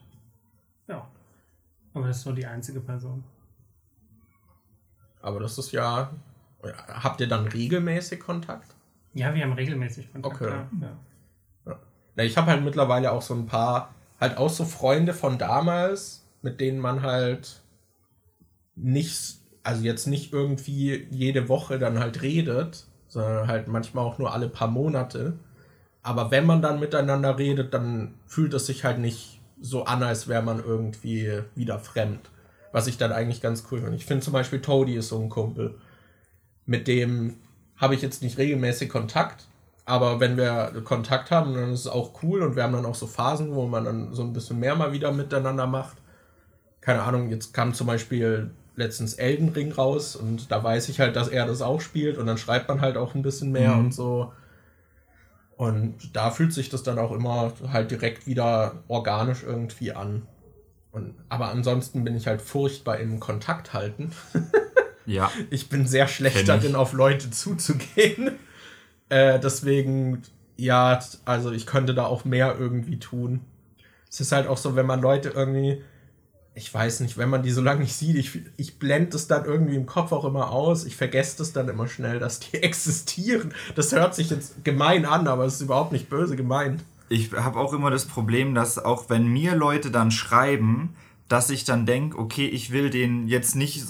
ja, 0.88 1.08
aber 1.96 2.08
das 2.08 2.18
ist 2.18 2.26
nur 2.26 2.36
die 2.36 2.46
einzige 2.46 2.82
Person. 2.82 3.24
Aber 5.22 5.40
das 5.40 5.58
ist 5.58 5.72
ja. 5.72 6.12
Habt 6.88 7.22
ihr 7.22 7.28
dann 7.28 7.48
regelmäßig 7.48 8.20
Kontakt? 8.20 8.76
Ja, 9.14 9.34
wir 9.34 9.44
haben 9.44 9.54
regelmäßig 9.54 10.12
Kontakt. 10.12 10.42
Okay. 10.42 10.54
Ja. 10.82 11.78
ja. 12.18 12.24
Ich 12.24 12.38
habe 12.38 12.52
halt 12.52 12.64
mittlerweile 12.64 13.12
auch 13.12 13.22
so 13.22 13.34
ein 13.34 13.46
paar, 13.46 13.94
halt 14.20 14.38
auch 14.38 14.50
so 14.50 14.66
Freunde 14.66 15.14
von 15.14 15.38
damals, 15.38 16.26
mit 16.42 16.60
denen 16.60 16.80
man 16.80 17.02
halt 17.02 17.62
nicht, 18.76 19.40
also 19.64 19.84
jetzt 19.84 20.06
nicht 20.06 20.34
irgendwie 20.34 21.08
jede 21.12 21.50
Woche 21.50 21.80
dann 21.80 22.00
halt 22.00 22.22
redet, 22.22 22.86
sondern 23.08 23.48
halt 23.48 23.68
manchmal 23.68 24.06
auch 24.06 24.18
nur 24.18 24.34
alle 24.34 24.50
paar 24.50 24.68
Monate. 24.68 25.40
Aber 26.04 26.30
wenn 26.30 26.46
man 26.46 26.62
dann 26.62 26.80
miteinander 26.80 27.38
redet, 27.38 27.74
dann 27.74 28.16
fühlt 28.28 28.54
es 28.54 28.66
sich 28.66 28.84
halt 28.84 29.00
nicht 29.00 29.35
so 29.60 29.86
an, 29.86 30.04
als 30.04 30.28
wäre 30.28 30.41
man 30.41 30.63
irgendwie 30.63 31.41
wieder 31.56 31.80
fremd. 31.80 32.30
Was 32.72 32.88
ich 32.88 32.98
dann 32.98 33.12
eigentlich 33.12 33.41
ganz 33.41 33.65
cool 33.72 33.82
finde. 33.82 33.96
Ich 33.96 34.06
finde 34.06 34.24
zum 34.24 34.34
Beispiel 34.34 34.62
Toady 34.62 34.96
ist 34.96 35.10
so 35.10 35.20
ein 35.20 35.30
Kumpel. 35.30 35.76
Mit 36.65 36.88
dem 36.88 37.38
habe 37.78 37.96
ich 37.96 38.02
jetzt 38.02 38.22
nicht 38.22 38.38
regelmäßig 38.38 38.89
Kontakt, 38.89 39.48
aber 39.86 40.20
wenn 40.20 40.36
wir 40.36 40.82
Kontakt 40.84 41.32
haben, 41.32 41.54
dann 41.54 41.72
ist 41.72 41.82
es 41.82 41.88
auch 41.88 42.24
cool 42.24 42.41
und 42.41 42.56
wir 42.56 42.63
haben 42.63 42.74
dann 42.74 42.86
auch 42.86 42.96
so 42.96 43.08
Phasen, 43.08 43.54
wo 43.54 43.68
man 43.68 43.86
dann 43.86 44.13
so 44.13 44.24
ein 44.24 44.34
bisschen 44.34 44.60
mehr 44.60 44.76
mal 44.76 44.91
wieder 44.91 45.12
miteinander 45.12 45.68
macht. 45.68 45.98
Keine 46.82 47.04
Ahnung, 47.04 47.30
jetzt 47.30 47.54
kam 47.54 47.74
zum 47.74 47.88
Beispiel 47.88 48.52
letztens 48.76 49.13
Elden 49.13 49.50
Ring 49.50 49.72
raus 49.72 50.15
und 50.15 50.52
da 50.52 50.63
weiß 50.63 50.89
ich 50.89 51.00
halt, 51.00 51.15
dass 51.15 51.28
er 51.28 51.46
das 51.46 51.62
auch 51.62 51.82
spielt 51.82 52.18
und 52.18 52.26
dann 52.26 52.38
schreibt 52.38 52.68
man 52.68 52.82
halt 52.82 52.98
auch 52.98 53.15
ein 53.15 53.22
bisschen 53.22 53.52
mehr 53.52 53.76
mhm. 53.76 53.86
und 53.86 53.94
so. 53.94 54.34
Und 55.58 56.15
da 56.15 56.32
fühlt 56.32 56.54
sich 56.54 56.70
das 56.70 56.84
dann 56.84 57.00
auch 57.00 57.12
immer 57.12 57.54
halt 57.72 57.91
direkt 57.91 58.28
wieder 58.28 58.84
organisch 58.88 59.44
irgendwie 59.44 59.94
an. 59.94 60.28
Und, 60.91 61.15
aber 61.30 61.50
ansonsten 61.50 62.04
bin 62.04 62.15
ich 62.15 62.28
halt 62.28 62.41
furchtbar 62.41 62.98
im 63.00 63.20
Kontakt 63.20 63.74
halten. 63.74 64.12
ja. 65.06 65.32
Ich 65.50 65.70
bin 65.70 65.88
sehr 65.88 66.08
schlecht 66.08 66.48
darin, 66.48 66.76
auf 66.76 66.94
Leute 66.94 67.32
zuzugehen. 67.32 68.32
Äh, 69.08 69.39
deswegen, 69.39 70.24
ja, 70.58 71.00
also 71.26 71.52
ich 71.52 71.68
könnte 71.68 71.94
da 71.94 72.08
auch 72.08 72.26
mehr 72.26 72.56
irgendwie 72.58 72.98
tun. 72.98 73.41
Es 74.10 74.20
ist 74.20 74.32
halt 74.32 74.48
auch 74.48 74.58
so, 74.58 74.76
wenn 74.76 74.88
man 74.88 75.00
Leute 75.00 75.30
irgendwie 75.30 75.84
ich 76.56 76.74
weiß 76.74 77.02
nicht, 77.02 77.18
wenn 77.18 77.30
man 77.30 77.44
die 77.44 77.52
so 77.52 77.62
lange 77.62 77.82
nicht 77.82 77.94
sieht, 77.94 78.15
ich, 78.15 78.39
ich 78.56 78.80
blende 78.80 79.12
das 79.12 79.28
dann 79.28 79.44
irgendwie 79.44 79.76
im 79.76 79.86
Kopf 79.86 80.13
auch 80.13 80.24
immer 80.24 80.52
aus. 80.52 80.86
Ich 80.86 80.96
vergesse 80.96 81.38
das 81.38 81.52
dann 81.52 81.68
immer 81.68 81.88
schnell, 81.88 82.18
dass 82.18 82.39
die 82.39 82.58
existieren. 82.63 83.54
Das 83.76 83.91
hört 83.91 84.15
sich 84.15 84.30
jetzt 84.30 84.63
gemein 84.63 85.06
an, 85.06 85.28
aber 85.28 85.44
es 85.46 85.56
ist 85.56 85.62
überhaupt 85.62 85.91
nicht 85.91 86.10
böse 86.10 86.38
gemeint. 86.38 86.82
Ich 87.10 87.34
habe 87.34 87.60
auch 87.60 87.74
immer 87.74 87.91
das 87.91 88.06
Problem, 88.06 88.56
dass 88.56 88.80
auch 88.80 89.10
wenn 89.10 89.28
mir 89.28 89.56
Leute 89.56 89.91
dann 89.91 90.12
schreiben, 90.12 90.96
dass 91.28 91.50
ich 91.50 91.65
dann 91.65 91.86
denke, 91.86 92.18
okay, 92.18 92.48
ich 92.48 92.72
will 92.72 92.89
denen 92.89 93.28
jetzt 93.28 93.56
nicht 93.56 93.84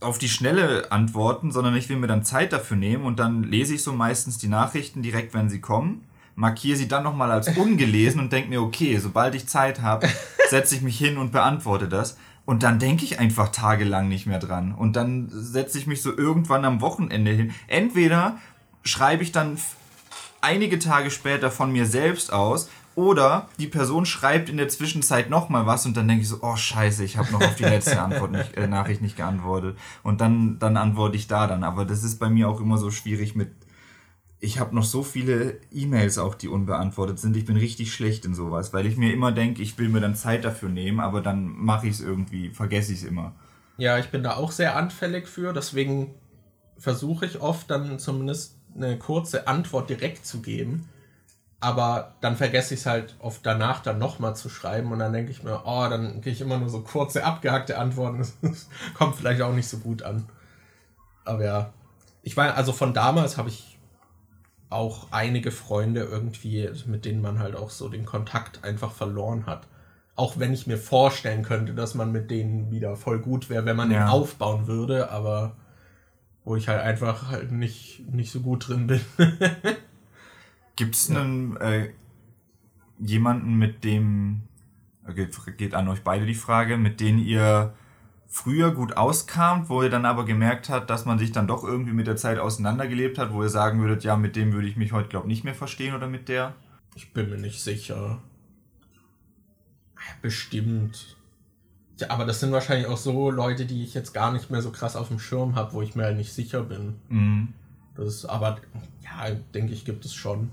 auf 0.00 0.18
die 0.18 0.28
Schnelle 0.28 0.90
antworten, 0.90 1.52
sondern 1.52 1.76
ich 1.76 1.88
will 1.88 1.96
mir 1.96 2.06
dann 2.06 2.24
Zeit 2.24 2.52
dafür 2.52 2.76
nehmen 2.76 3.04
und 3.04 3.18
dann 3.18 3.42
lese 3.42 3.74
ich 3.74 3.82
so 3.82 3.92
meistens 3.92 4.38
die 4.38 4.48
Nachrichten 4.48 5.02
direkt, 5.02 5.34
wenn 5.34 5.50
sie 5.50 5.60
kommen 5.60 6.02
markiere 6.34 6.76
sie 6.76 6.88
dann 6.88 7.04
nochmal 7.04 7.30
als 7.30 7.56
ungelesen 7.56 8.20
und 8.20 8.32
denke 8.32 8.48
mir, 8.48 8.62
okay, 8.62 8.98
sobald 8.98 9.34
ich 9.34 9.48
Zeit 9.48 9.82
habe, 9.82 10.08
setze 10.48 10.74
ich 10.74 10.82
mich 10.82 10.98
hin 10.98 11.18
und 11.18 11.32
beantworte 11.32 11.88
das. 11.88 12.16
Und 12.46 12.62
dann 12.62 12.78
denke 12.78 13.04
ich 13.04 13.18
einfach 13.18 13.48
tagelang 13.48 14.08
nicht 14.08 14.26
mehr 14.26 14.38
dran. 14.38 14.74
Und 14.74 14.96
dann 14.96 15.28
setze 15.30 15.78
ich 15.78 15.86
mich 15.86 16.02
so 16.02 16.16
irgendwann 16.16 16.64
am 16.64 16.80
Wochenende 16.80 17.30
hin. 17.30 17.54
Entweder 17.68 18.36
schreibe 18.82 19.22
ich 19.22 19.32
dann 19.32 19.56
einige 20.42 20.78
Tage 20.78 21.10
später 21.10 21.50
von 21.50 21.72
mir 21.72 21.86
selbst 21.86 22.32
aus, 22.32 22.68
oder 22.96 23.48
die 23.58 23.66
Person 23.66 24.06
schreibt 24.06 24.48
in 24.48 24.56
der 24.56 24.68
Zwischenzeit 24.68 25.28
nochmal 25.28 25.66
was 25.66 25.84
und 25.84 25.96
dann 25.96 26.06
denke 26.06 26.22
ich 26.22 26.28
so, 26.28 26.38
oh 26.42 26.54
scheiße, 26.54 27.02
ich 27.02 27.16
habe 27.16 27.32
noch 27.32 27.40
auf 27.40 27.56
die 27.56 27.64
letzte 27.64 28.00
Antwort 28.00 28.30
nicht, 28.30 28.56
äh, 28.56 28.68
Nachricht 28.68 29.02
nicht 29.02 29.16
geantwortet. 29.16 29.76
Und 30.02 30.20
dann, 30.20 30.58
dann 30.60 30.76
antworte 30.76 31.16
ich 31.16 31.26
da 31.26 31.46
dann. 31.46 31.64
Aber 31.64 31.84
das 31.84 32.04
ist 32.04 32.20
bei 32.20 32.28
mir 32.28 32.48
auch 32.48 32.60
immer 32.60 32.78
so 32.78 32.90
schwierig 32.90 33.34
mit 33.34 33.50
ich 34.44 34.60
habe 34.60 34.74
noch 34.74 34.84
so 34.84 35.02
viele 35.02 35.58
E-Mails 35.72 36.18
auch, 36.18 36.34
die 36.34 36.48
unbeantwortet 36.48 37.18
sind. 37.18 37.36
Ich 37.36 37.46
bin 37.46 37.56
richtig 37.56 37.94
schlecht 37.94 38.26
in 38.26 38.34
sowas, 38.34 38.72
weil 38.74 38.84
ich 38.86 38.96
mir 38.96 39.12
immer 39.12 39.32
denke, 39.32 39.62
ich 39.62 39.78
will 39.78 39.88
mir 39.88 40.00
dann 40.00 40.14
Zeit 40.14 40.44
dafür 40.44 40.68
nehmen, 40.68 41.00
aber 41.00 41.22
dann 41.22 41.46
mache 41.46 41.86
ich 41.86 41.94
es 41.94 42.00
irgendwie, 42.00 42.50
vergesse 42.50 42.92
ich 42.92 42.98
es 42.98 43.08
immer. 43.08 43.32
Ja, 43.78 43.98
ich 43.98 44.10
bin 44.10 44.22
da 44.22 44.36
auch 44.36 44.52
sehr 44.52 44.76
anfällig 44.76 45.26
für, 45.26 45.52
deswegen 45.52 46.14
versuche 46.76 47.24
ich 47.24 47.40
oft 47.40 47.70
dann 47.70 47.98
zumindest 47.98 48.58
eine 48.76 48.98
kurze 48.98 49.48
Antwort 49.48 49.88
direkt 49.88 50.26
zu 50.26 50.42
geben. 50.42 50.88
Aber 51.60 52.14
dann 52.20 52.36
vergesse 52.36 52.74
ich 52.74 52.80
es 52.80 52.86
halt 52.86 53.16
oft 53.20 53.46
danach 53.46 53.80
dann 53.80 53.98
nochmal 53.98 54.36
zu 54.36 54.50
schreiben 54.50 54.92
und 54.92 54.98
dann 54.98 55.14
denke 55.14 55.30
ich 55.30 55.42
mir, 55.42 55.62
oh, 55.64 55.86
dann 55.88 56.20
gehe 56.20 56.34
ich 56.34 56.42
immer 56.42 56.58
nur 56.58 56.68
so 56.68 56.82
kurze, 56.82 57.24
abgehackte 57.24 57.78
Antworten. 57.78 58.18
Das 58.18 58.68
kommt 58.94 59.16
vielleicht 59.16 59.40
auch 59.40 59.54
nicht 59.54 59.68
so 59.68 59.78
gut 59.78 60.02
an. 60.02 60.28
Aber 61.24 61.42
ja, 61.42 61.72
ich 62.22 62.36
war, 62.36 62.54
also 62.54 62.74
von 62.74 62.92
damals 62.92 63.38
habe 63.38 63.48
ich 63.48 63.73
auch 64.74 65.08
einige 65.12 65.50
Freunde 65.50 66.00
irgendwie, 66.00 66.68
mit 66.86 67.04
denen 67.04 67.22
man 67.22 67.38
halt 67.38 67.56
auch 67.56 67.70
so 67.70 67.88
den 67.88 68.04
Kontakt 68.04 68.64
einfach 68.64 68.92
verloren 68.92 69.46
hat. 69.46 69.66
Auch 70.16 70.38
wenn 70.38 70.52
ich 70.52 70.66
mir 70.66 70.78
vorstellen 70.78 71.42
könnte, 71.42 71.74
dass 71.74 71.94
man 71.94 72.12
mit 72.12 72.30
denen 72.30 72.70
wieder 72.70 72.96
voll 72.96 73.20
gut 73.20 73.48
wäre, 73.48 73.64
wenn 73.64 73.76
man 73.76 73.90
ja. 73.90 74.00
den 74.00 74.08
aufbauen 74.08 74.66
würde, 74.66 75.10
aber 75.10 75.56
wo 76.44 76.56
ich 76.56 76.68
halt 76.68 76.80
einfach 76.80 77.30
halt 77.30 77.52
nicht, 77.52 78.04
nicht 78.12 78.30
so 78.30 78.40
gut 78.40 78.68
drin 78.68 78.86
bin. 78.86 79.00
Gibt 80.76 80.94
es 80.94 81.08
einen 81.08 81.56
äh, 81.56 81.90
jemanden, 82.98 83.54
mit 83.54 83.84
dem, 83.84 84.42
geht, 85.14 85.36
geht 85.56 85.74
an 85.74 85.88
euch 85.88 86.02
beide 86.02 86.26
die 86.26 86.34
Frage, 86.34 86.76
mit 86.76 87.00
denen 87.00 87.18
ihr 87.18 87.74
früher 88.34 88.72
gut 88.72 88.96
auskamt, 88.96 89.68
wo 89.68 89.84
ihr 89.84 89.90
dann 89.90 90.04
aber 90.04 90.24
gemerkt 90.24 90.68
habt, 90.68 90.90
dass 90.90 91.04
man 91.04 91.20
sich 91.20 91.30
dann 91.30 91.46
doch 91.46 91.62
irgendwie 91.62 91.92
mit 91.92 92.08
der 92.08 92.16
Zeit 92.16 92.40
auseinandergelebt 92.40 93.16
hat, 93.16 93.32
wo 93.32 93.44
ihr 93.44 93.48
sagen 93.48 93.80
würdet, 93.80 94.02
ja, 94.02 94.16
mit 94.16 94.34
dem 94.34 94.52
würde 94.52 94.66
ich 94.66 94.76
mich 94.76 94.90
heute, 94.90 95.08
glaube 95.08 95.28
ich, 95.28 95.34
nicht 95.34 95.44
mehr 95.44 95.54
verstehen 95.54 95.94
oder 95.94 96.08
mit 96.08 96.28
der? 96.28 96.52
Ich 96.96 97.12
bin 97.12 97.30
mir 97.30 97.38
nicht 97.38 97.62
sicher. 97.62 98.20
Bestimmt. 100.20 101.16
Ja, 102.00 102.10
aber 102.10 102.24
das 102.24 102.40
sind 102.40 102.50
wahrscheinlich 102.50 102.88
auch 102.88 102.96
so 102.96 103.30
Leute, 103.30 103.66
die 103.66 103.84
ich 103.84 103.94
jetzt 103.94 104.12
gar 104.12 104.32
nicht 104.32 104.50
mehr 104.50 104.62
so 104.62 104.72
krass 104.72 104.96
auf 104.96 105.08
dem 105.08 105.20
Schirm 105.20 105.54
habe, 105.54 105.72
wo 105.72 105.80
ich 105.80 105.94
mir 105.94 106.02
halt 106.02 106.16
nicht 106.16 106.32
sicher 106.32 106.64
bin. 106.64 106.96
Mhm. 107.08 107.48
Das, 107.94 108.24
aber 108.24 108.56
ja, 109.04 109.32
denke 109.54 109.72
ich, 109.72 109.84
gibt 109.84 110.04
es 110.04 110.12
schon. 110.12 110.50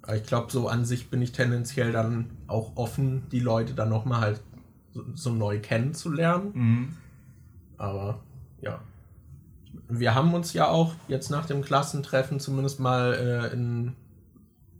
Aber 0.00 0.16
ich 0.16 0.24
glaube, 0.24 0.50
so 0.50 0.66
an 0.66 0.86
sich 0.86 1.10
bin 1.10 1.20
ich 1.20 1.32
tendenziell 1.32 1.92
dann 1.92 2.30
auch 2.46 2.76
offen, 2.76 3.28
die 3.30 3.40
Leute 3.40 3.74
dann 3.74 3.90
nochmal 3.90 4.22
halt 4.22 4.40
so, 4.92 5.04
so, 5.14 5.30
neu 5.30 5.60
kennenzulernen. 5.60 6.50
Mhm. 6.54 6.96
Aber 7.78 8.20
ja. 8.60 8.80
Wir 9.88 10.14
haben 10.14 10.34
uns 10.34 10.52
ja 10.52 10.68
auch 10.68 10.94
jetzt 11.08 11.30
nach 11.30 11.46
dem 11.46 11.62
Klassentreffen 11.62 12.40
zumindest 12.40 12.80
mal 12.80 13.14
äh, 13.14 13.52
in 13.52 13.94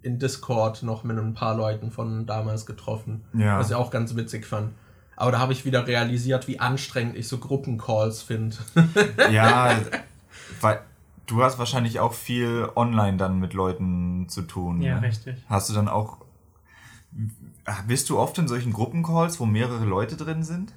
in 0.03 0.19
Discord 0.19 0.83
noch 0.83 1.05
mit 1.05 1.19
ein 1.19 1.35
paar 1.35 1.55
Leuten 1.55 1.91
von 1.91 2.27
damals 2.27 2.67
getroffen. 2.67 3.23
Ja. 3.35 3.59
Was 3.59 3.71
ich 3.71 3.77
auch 3.77 3.91
ganz 3.91 4.17
witzig 4.17 4.47
fand. 4.47 4.73
Aber 5.17 5.33
da 5.33 5.39
habe 5.39 5.53
ich 5.53 5.67
wieder 5.67 5.87
realisiert, 5.87 6.49
wie 6.49 6.59
anstrengend 6.59 7.17
ich 7.17 7.29
so 7.29 7.39
Gruppencalls 7.39 8.23
finde. 8.23 8.57
ja, 9.31 9.79
weil 10.63 10.81
du 11.27 11.43
hast 11.43 11.59
wahrscheinlich 11.59 12.01
auch 12.01 12.15
viel 12.15 12.69
online 12.75 13.19
dann 13.19 13.39
mit 13.39 13.53
Leuten 13.53 14.29
zu 14.29 14.43
tun. 14.43 14.81
Ja, 14.81 14.95
ne? 14.95 15.09
richtig. 15.09 15.37
Hast 15.49 15.69
du 15.69 15.75
dann 15.75 15.89
auch. 15.89 16.19
Bist 17.87 18.11
du 18.11 18.19
oft 18.19 18.39
in 18.39 18.49
solchen 18.49 18.73
Gruppencalls, 18.73 19.41
wo 19.41 19.47
mehrere 19.47 19.85
Leute 19.85 20.17
drin 20.17 20.43
sind? 20.43 20.73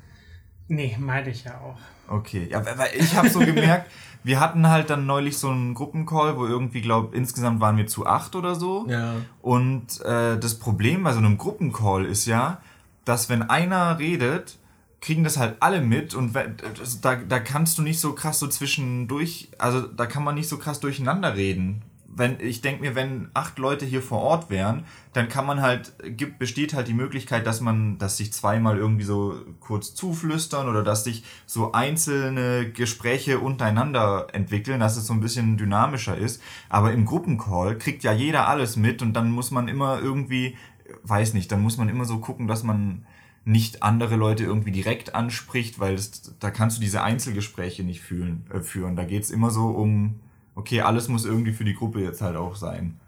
Nee, 0.67 0.95
meide 0.99 1.29
ich 1.29 1.43
ja 1.43 1.59
auch. 1.59 1.77
Okay, 2.07 2.47
ja, 2.49 2.65
weil 2.65 2.91
ich 2.97 3.15
habe 3.15 3.29
so 3.29 3.39
gemerkt, 3.39 3.89
wir 4.23 4.39
hatten 4.39 4.67
halt 4.67 4.89
dann 4.89 5.05
neulich 5.05 5.37
so 5.37 5.49
einen 5.49 5.73
Gruppencall, 5.73 6.37
wo 6.37 6.45
irgendwie, 6.45 6.81
glaube 6.81 7.15
insgesamt 7.15 7.59
waren 7.59 7.77
wir 7.77 7.87
zu 7.87 8.05
acht 8.05 8.35
oder 8.35 8.55
so. 8.55 8.85
Ja. 8.87 9.15
Und 9.41 10.01
äh, 10.01 10.37
das 10.37 10.59
Problem 10.59 11.03
bei 11.03 11.11
so 11.11 11.19
einem 11.19 11.37
Gruppencall 11.37 12.05
ist 12.05 12.25
ja, 12.25 12.61
dass 13.05 13.29
wenn 13.29 13.43
einer 13.43 13.99
redet, 13.99 14.57
kriegen 15.01 15.25
das 15.25 15.37
halt 15.37 15.57
alle 15.59 15.81
mit 15.81 16.13
und 16.13 16.33
da, 16.33 17.15
da 17.15 17.39
kannst 17.39 17.77
du 17.77 17.81
nicht 17.81 17.99
so 17.99 18.13
krass 18.13 18.39
so 18.39 18.47
zwischendurch, 18.47 19.49
also 19.57 19.81
da 19.81 20.05
kann 20.05 20.23
man 20.23 20.35
nicht 20.35 20.47
so 20.47 20.57
krass 20.57 20.79
durcheinander 20.79 21.35
reden 21.35 21.81
wenn 22.15 22.39
ich 22.39 22.61
denke 22.61 22.81
mir, 22.81 22.95
wenn 22.95 23.29
acht 23.33 23.57
Leute 23.59 23.85
hier 23.85 24.01
vor 24.01 24.19
Ort 24.19 24.49
wären, 24.49 24.85
dann 25.13 25.29
kann 25.29 25.45
man 25.45 25.61
halt, 25.61 25.93
gibt, 26.17 26.39
besteht 26.39 26.73
halt 26.73 26.87
die 26.87 26.93
Möglichkeit, 26.93 27.45
dass 27.47 27.61
man, 27.61 27.97
dass 27.97 28.17
sich 28.17 28.33
zweimal 28.33 28.77
irgendwie 28.77 29.03
so 29.03 29.35
kurz 29.59 29.93
zuflüstern 29.95 30.67
oder 30.69 30.83
dass 30.83 31.03
sich 31.03 31.23
so 31.45 31.71
einzelne 31.71 32.71
Gespräche 32.71 33.39
untereinander 33.39 34.27
entwickeln, 34.33 34.79
dass 34.79 34.97
es 34.97 35.07
so 35.07 35.13
ein 35.13 35.21
bisschen 35.21 35.57
dynamischer 35.57 36.17
ist. 36.17 36.41
Aber 36.69 36.91
im 36.91 37.05
Gruppencall 37.05 37.77
kriegt 37.77 38.03
ja 38.03 38.13
jeder 38.13 38.47
alles 38.47 38.75
mit 38.75 39.01
und 39.01 39.13
dann 39.13 39.31
muss 39.31 39.51
man 39.51 39.67
immer 39.67 39.99
irgendwie, 39.99 40.57
weiß 41.03 41.33
nicht, 41.33 41.51
dann 41.51 41.61
muss 41.61 41.77
man 41.77 41.89
immer 41.89 42.05
so 42.05 42.19
gucken, 42.19 42.47
dass 42.47 42.63
man 42.63 43.05
nicht 43.45 43.83
andere 43.83 44.15
Leute 44.15 44.43
irgendwie 44.43 44.71
direkt 44.71 45.15
anspricht, 45.15 45.79
weil 45.79 45.95
das, 45.95 46.33
da 46.39 46.49
kannst 46.49 46.77
du 46.77 46.81
diese 46.81 47.03
Einzelgespräche 47.03 47.83
nicht 47.83 48.01
fühlen, 48.01 48.45
äh, 48.53 48.61
führen. 48.61 48.95
Da 48.95 49.03
geht's 49.03 49.29
immer 49.29 49.49
so 49.49 49.67
um 49.67 50.19
okay, 50.55 50.81
alles 50.81 51.07
muss 51.07 51.25
irgendwie 51.25 51.53
für 51.53 51.63
die 51.63 51.75
Gruppe 51.75 52.01
jetzt 52.01 52.21
halt 52.21 52.35
auch 52.35 52.55
sein. 52.55 52.99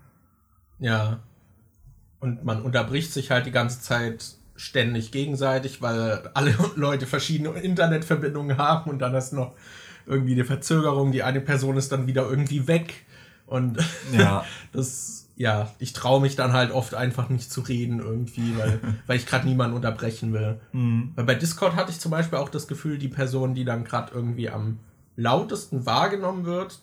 Ja. 0.79 1.19
Und 2.19 2.43
man 2.43 2.61
unterbricht 2.61 3.13
sich 3.13 3.31
halt 3.31 3.45
die 3.45 3.51
ganze 3.51 3.81
Zeit 3.81 4.35
ständig 4.55 5.11
gegenseitig, 5.11 5.81
weil 5.81 6.29
alle 6.33 6.55
Leute 6.75 7.07
verschiedene 7.07 7.49
Internetverbindungen 7.59 8.57
haben 8.57 8.89
und 8.89 8.99
dann 8.99 9.13
ist 9.15 9.33
noch 9.33 9.53
irgendwie 10.05 10.33
eine 10.33 10.45
Verzögerung. 10.45 11.11
Die 11.11 11.23
eine 11.23 11.41
Person 11.41 11.77
ist 11.77 11.91
dann 11.91 12.07
wieder 12.07 12.27
irgendwie 12.29 12.67
weg. 12.67 13.05
Und 13.45 13.77
ja. 14.11 14.45
das, 14.71 15.29
ja, 15.35 15.71
ich 15.79 15.93
traue 15.93 16.21
mich 16.21 16.35
dann 16.35 16.53
halt 16.53 16.71
oft 16.71 16.95
einfach 16.95 17.29
nicht 17.29 17.51
zu 17.51 17.61
reden 17.61 17.99
irgendwie, 17.99 18.57
weil, 18.57 18.79
weil 19.07 19.17
ich 19.17 19.25
gerade 19.25 19.47
niemanden 19.47 19.75
unterbrechen 19.75 20.33
will. 20.33 20.59
Mhm. 20.71 21.11
Weil 21.15 21.25
bei 21.25 21.35
Discord 21.35 21.75
hatte 21.75 21.91
ich 21.91 21.99
zum 21.99 22.11
Beispiel 22.11 22.39
auch 22.39 22.49
das 22.49 22.67
Gefühl, 22.67 22.97
die 22.97 23.09
Person, 23.09 23.53
die 23.53 23.65
dann 23.65 23.83
gerade 23.83 24.13
irgendwie 24.13 24.49
am 24.49 24.79
lautesten 25.15 25.85
wahrgenommen 25.85 26.45
wird, 26.45 26.79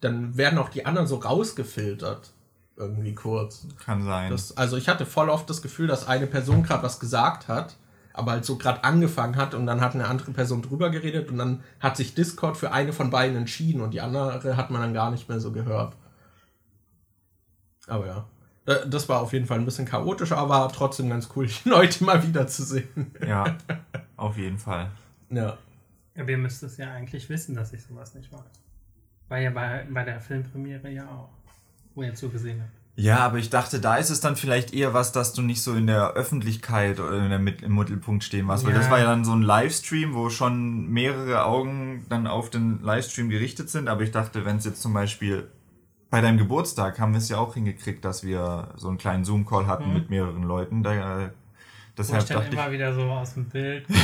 dann 0.00 0.36
werden 0.36 0.58
auch 0.58 0.68
die 0.68 0.86
anderen 0.86 1.06
so 1.06 1.16
rausgefiltert. 1.16 2.32
Irgendwie 2.76 3.14
kurz. 3.14 3.66
Kann 3.84 4.02
sein. 4.04 4.30
Das, 4.30 4.56
also 4.56 4.78
ich 4.78 4.88
hatte 4.88 5.04
voll 5.04 5.28
oft 5.28 5.48
das 5.50 5.60
Gefühl, 5.60 5.86
dass 5.86 6.08
eine 6.08 6.26
Person 6.26 6.62
gerade 6.62 6.82
was 6.82 6.98
gesagt 6.98 7.46
hat, 7.46 7.76
aber 8.14 8.32
halt 8.32 8.46
so 8.46 8.56
gerade 8.56 8.84
angefangen 8.84 9.36
hat 9.36 9.52
und 9.52 9.66
dann 9.66 9.82
hat 9.82 9.94
eine 9.94 10.06
andere 10.06 10.30
Person 10.30 10.62
drüber 10.62 10.88
geredet 10.88 11.30
und 11.30 11.36
dann 11.36 11.62
hat 11.78 11.98
sich 11.98 12.14
Discord 12.14 12.56
für 12.56 12.72
eine 12.72 12.94
von 12.94 13.10
beiden 13.10 13.36
entschieden 13.36 13.82
und 13.82 13.92
die 13.92 14.00
andere 14.00 14.56
hat 14.56 14.70
man 14.70 14.80
dann 14.80 14.94
gar 14.94 15.10
nicht 15.10 15.28
mehr 15.28 15.40
so 15.40 15.52
gehört. 15.52 15.94
Aber 17.86 18.06
ja. 18.06 18.26
Das 18.86 19.08
war 19.08 19.20
auf 19.20 19.32
jeden 19.32 19.46
Fall 19.46 19.58
ein 19.58 19.64
bisschen 19.64 19.86
chaotisch, 19.86 20.32
aber 20.32 20.70
trotzdem 20.72 21.10
ganz 21.10 21.28
cool, 21.34 21.48
die 21.64 21.68
Leute 21.68 22.04
mal 22.04 22.22
wiederzusehen. 22.26 23.14
Ja, 23.26 23.58
auf 24.16 24.38
jeden 24.38 24.58
Fall. 24.58 24.90
Ja. 25.28 25.58
Ja, 26.16 26.26
wir 26.26 26.38
müssten 26.38 26.66
es 26.66 26.76
ja 26.76 26.92
eigentlich 26.92 27.28
wissen, 27.28 27.54
dass 27.54 27.72
ich 27.72 27.82
sowas 27.82 28.14
nicht 28.14 28.32
mag. 28.32 28.44
War 29.30 29.38
ja 29.38 29.50
bei, 29.50 29.86
bei 29.88 30.02
der 30.02 30.20
Filmpremiere 30.20 30.90
ja 30.90 31.04
auch, 31.04 31.28
wo 31.94 32.02
ihr 32.02 32.14
zugesehen 32.14 32.60
habt. 32.60 32.72
Ja, 32.96 33.18
aber 33.18 33.38
ich 33.38 33.48
dachte, 33.48 33.80
da 33.80 33.94
ist 33.94 34.10
es 34.10 34.20
dann 34.20 34.34
vielleicht 34.34 34.74
eher 34.74 34.92
was, 34.92 35.12
dass 35.12 35.32
du 35.32 35.40
nicht 35.40 35.62
so 35.62 35.72
in 35.74 35.86
der 35.86 36.14
Öffentlichkeit 36.14 36.98
oder 36.98 37.16
in 37.16 37.30
der, 37.30 37.62
im 37.62 37.76
Mittelpunkt 37.76 38.24
stehen 38.24 38.48
warst. 38.48 38.64
Ja. 38.64 38.70
Weil 38.70 38.76
das 38.76 38.90
war 38.90 38.98
ja 38.98 39.04
dann 39.04 39.24
so 39.24 39.32
ein 39.32 39.42
Livestream, 39.42 40.14
wo 40.14 40.30
schon 40.30 40.88
mehrere 40.88 41.44
Augen 41.44 42.04
dann 42.08 42.26
auf 42.26 42.50
den 42.50 42.82
Livestream 42.82 43.30
gerichtet 43.30 43.70
sind. 43.70 43.88
Aber 43.88 44.02
ich 44.02 44.10
dachte, 44.10 44.44
wenn 44.44 44.56
es 44.56 44.64
jetzt 44.64 44.82
zum 44.82 44.92
Beispiel 44.92 45.48
bei 46.10 46.20
deinem 46.20 46.36
Geburtstag 46.36 46.98
haben 46.98 47.12
wir 47.12 47.18
es 47.18 47.28
ja 47.28 47.38
auch 47.38 47.54
hingekriegt, 47.54 48.04
dass 48.04 48.24
wir 48.24 48.74
so 48.76 48.88
einen 48.88 48.98
kleinen 48.98 49.24
Zoom-Call 49.24 49.68
hatten 49.68 49.90
mhm. 49.90 49.94
mit 49.94 50.10
mehreren 50.10 50.42
Leuten. 50.42 50.82
Da, 50.82 51.30
deshalb 51.96 52.22
Wo 52.22 52.34
ich 52.34 52.40
dann 52.40 52.52
immer 52.52 52.66
ich, 52.66 52.72
wieder 52.72 52.92
so 52.92 53.02
aus 53.02 53.34
dem 53.34 53.44
Bild. 53.44 53.86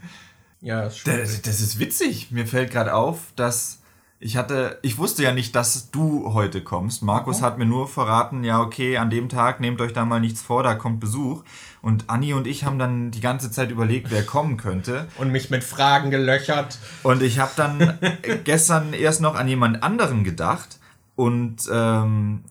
Ja, 0.62 0.82
das, 0.82 1.02
das, 1.04 1.42
das 1.42 1.60
ist 1.60 1.78
witzig. 1.78 2.30
Mir 2.30 2.46
fällt 2.46 2.70
gerade 2.70 2.94
auf, 2.94 3.32
dass 3.36 3.82
ich 4.24 4.36
hatte, 4.36 4.78
ich 4.82 4.98
wusste 4.98 5.24
ja 5.24 5.32
nicht, 5.32 5.56
dass 5.56 5.90
du 5.90 6.32
heute 6.32 6.62
kommst. 6.62 7.02
Markus 7.02 7.38
okay. 7.38 7.46
hat 7.46 7.58
mir 7.58 7.66
nur 7.66 7.88
verraten, 7.88 8.44
ja, 8.44 8.60
okay, 8.60 8.96
an 8.96 9.10
dem 9.10 9.28
Tag 9.28 9.58
nehmt 9.58 9.80
euch 9.80 9.92
da 9.92 10.04
mal 10.04 10.20
nichts 10.20 10.40
vor, 10.40 10.62
da 10.62 10.76
kommt 10.76 11.00
Besuch. 11.00 11.42
Und 11.82 12.08
Anni 12.08 12.32
und 12.32 12.46
ich 12.46 12.62
haben 12.64 12.78
dann 12.78 13.10
die 13.10 13.20
ganze 13.20 13.50
Zeit 13.50 13.72
überlegt, 13.72 14.12
wer 14.12 14.24
kommen 14.24 14.58
könnte. 14.58 15.08
Und 15.18 15.32
mich 15.32 15.50
mit 15.50 15.64
Fragen 15.64 16.12
gelöchert. 16.12 16.78
Und 17.02 17.20
ich 17.22 17.40
habe 17.40 17.50
dann 17.56 17.98
gestern 18.44 18.92
erst 18.92 19.20
noch 19.20 19.34
an 19.34 19.48
jemand 19.48 19.82
anderen 19.82 20.22
gedacht. 20.22 20.78
Und 21.16 21.68
ähm, 21.72 22.44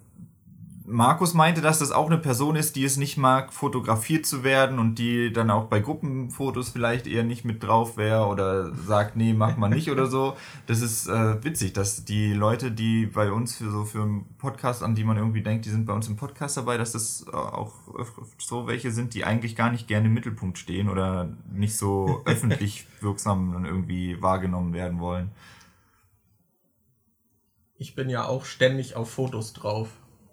Markus 0.91 1.33
meinte, 1.33 1.61
dass 1.61 1.79
das 1.79 1.91
auch 1.91 2.07
eine 2.07 2.17
Person 2.17 2.55
ist, 2.55 2.75
die 2.75 2.83
es 2.83 2.97
nicht 2.97 3.17
mag, 3.17 3.53
fotografiert 3.53 4.25
zu 4.25 4.43
werden 4.43 4.77
und 4.77 4.95
die 4.95 5.31
dann 5.31 5.49
auch 5.49 5.65
bei 5.65 5.79
Gruppenfotos 5.79 6.69
vielleicht 6.69 7.07
eher 7.07 7.23
nicht 7.23 7.45
mit 7.45 7.63
drauf 7.63 7.95
wäre 7.95 8.25
oder 8.25 8.75
sagt, 8.75 9.15
nee, 9.15 9.33
mach 9.33 9.55
mal 9.57 9.69
nicht 9.69 9.89
oder 9.89 10.07
so. 10.07 10.35
Das 10.67 10.81
ist 10.81 11.07
äh, 11.07 11.43
witzig, 11.43 11.73
dass 11.73 12.05
die 12.05 12.33
Leute, 12.33 12.71
die 12.71 13.05
bei 13.05 13.31
uns 13.31 13.57
für 13.57 13.69
so 13.71 13.83
für 13.83 14.03
einen 14.03 14.25
Podcast, 14.37 14.83
an 14.83 14.95
die 14.95 15.03
man 15.03 15.17
irgendwie 15.17 15.41
denkt, 15.41 15.65
die 15.65 15.69
sind 15.69 15.85
bei 15.85 15.93
uns 15.93 16.07
im 16.07 16.15
Podcast 16.15 16.55
dabei, 16.55 16.77
dass 16.77 16.91
das 16.91 17.25
äh, 17.27 17.35
auch 17.35 17.73
so 18.37 18.67
welche 18.67 18.91
sind, 18.91 19.13
die 19.13 19.25
eigentlich 19.25 19.55
gar 19.55 19.71
nicht 19.71 19.87
gerne 19.87 20.07
im 20.07 20.13
Mittelpunkt 20.13 20.57
stehen 20.57 20.89
oder 20.89 21.29
nicht 21.51 21.77
so 21.77 22.21
öffentlich 22.25 22.85
wirksam 23.01 23.53
dann 23.53 23.65
irgendwie 23.65 24.21
wahrgenommen 24.21 24.73
werden 24.73 24.99
wollen. 24.99 25.31
Ich 27.77 27.95
bin 27.95 28.09
ja 28.09 28.25
auch 28.25 28.45
ständig 28.45 28.95
auf 28.95 29.09
Fotos 29.09 29.53
drauf. 29.53 29.89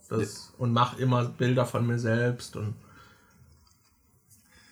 Das, 0.09 0.53
und 0.59 0.73
mache 0.73 1.01
immer 1.01 1.25
Bilder 1.27 1.67
von 1.67 1.87
mir 1.87 1.99
selbst 1.99 2.57
und 2.57 2.75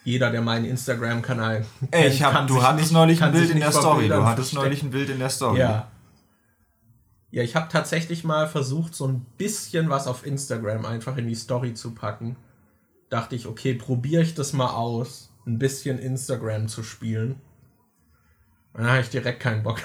jeder, 0.04 0.30
der 0.30 0.40
meinen 0.40 0.64
Instagram-Kanal 0.64 1.66
Ey, 1.90 2.08
ich 2.08 2.22
hab, 2.22 2.46
du 2.46 2.62
hattest 2.62 2.84
nicht, 2.84 2.92
neulich 2.92 3.22
ein 3.22 3.32
Bild 3.32 3.50
in 3.50 3.58
der 3.58 3.72
Story. 3.72 4.08
Du 4.08 4.24
hattest 4.24 4.54
neulich 4.54 4.82
ein 4.82 4.90
Bild 4.90 5.10
in 5.10 5.18
der 5.18 5.30
Story. 5.30 5.58
Ja. 5.58 5.90
Ja, 7.32 7.42
ich 7.42 7.56
habe 7.56 7.68
tatsächlich 7.70 8.22
mal 8.22 8.46
versucht, 8.46 8.94
so 8.94 9.06
ein 9.06 9.26
bisschen 9.36 9.90
was 9.90 10.06
auf 10.06 10.24
Instagram 10.24 10.84
einfach 10.84 11.16
in 11.16 11.26
die 11.26 11.34
Story 11.34 11.74
zu 11.74 11.90
packen. 11.90 12.36
Dachte 13.10 13.34
ich, 13.34 13.46
okay, 13.46 13.74
probiere 13.74 14.22
ich 14.22 14.34
das 14.34 14.52
mal 14.52 14.70
aus, 14.70 15.30
ein 15.44 15.58
bisschen 15.58 15.98
Instagram 15.98 16.68
zu 16.68 16.82
spielen. 16.82 17.40
Dann 18.76 18.88
habe 18.88 19.00
ich 19.00 19.08
direkt 19.08 19.40
keinen 19.40 19.62
Bock. 19.62 19.80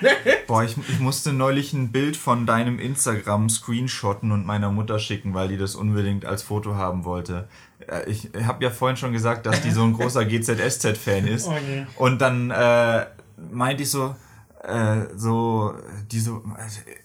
Boah, 0.48 0.64
ich, 0.64 0.76
ich 0.88 0.98
musste 0.98 1.32
neulich 1.32 1.72
ein 1.72 1.92
Bild 1.92 2.16
von 2.16 2.44
deinem 2.44 2.80
Instagram 2.80 3.48
screenshotten 3.48 4.32
und 4.32 4.44
meiner 4.44 4.72
Mutter 4.72 4.98
schicken, 4.98 5.32
weil 5.32 5.46
die 5.46 5.56
das 5.56 5.76
unbedingt 5.76 6.26
als 6.26 6.42
Foto 6.42 6.74
haben 6.74 7.04
wollte. 7.04 7.48
Äh, 7.86 8.10
ich 8.10 8.30
habe 8.44 8.64
ja 8.64 8.70
vorhin 8.70 8.96
schon 8.96 9.12
gesagt, 9.12 9.46
dass 9.46 9.62
die 9.62 9.70
so 9.70 9.84
ein 9.84 9.92
großer 9.92 10.24
GZSZ-Fan 10.24 11.28
ist. 11.28 11.46
Oh 11.46 11.52
nee. 11.52 11.86
Und 11.96 12.20
dann 12.20 12.50
äh, 12.50 13.06
meinte 13.52 13.84
ich 13.84 13.90
so, 13.90 14.16
äh, 14.64 15.02
so, 15.14 15.74
die 16.10 16.18
so, 16.18 16.42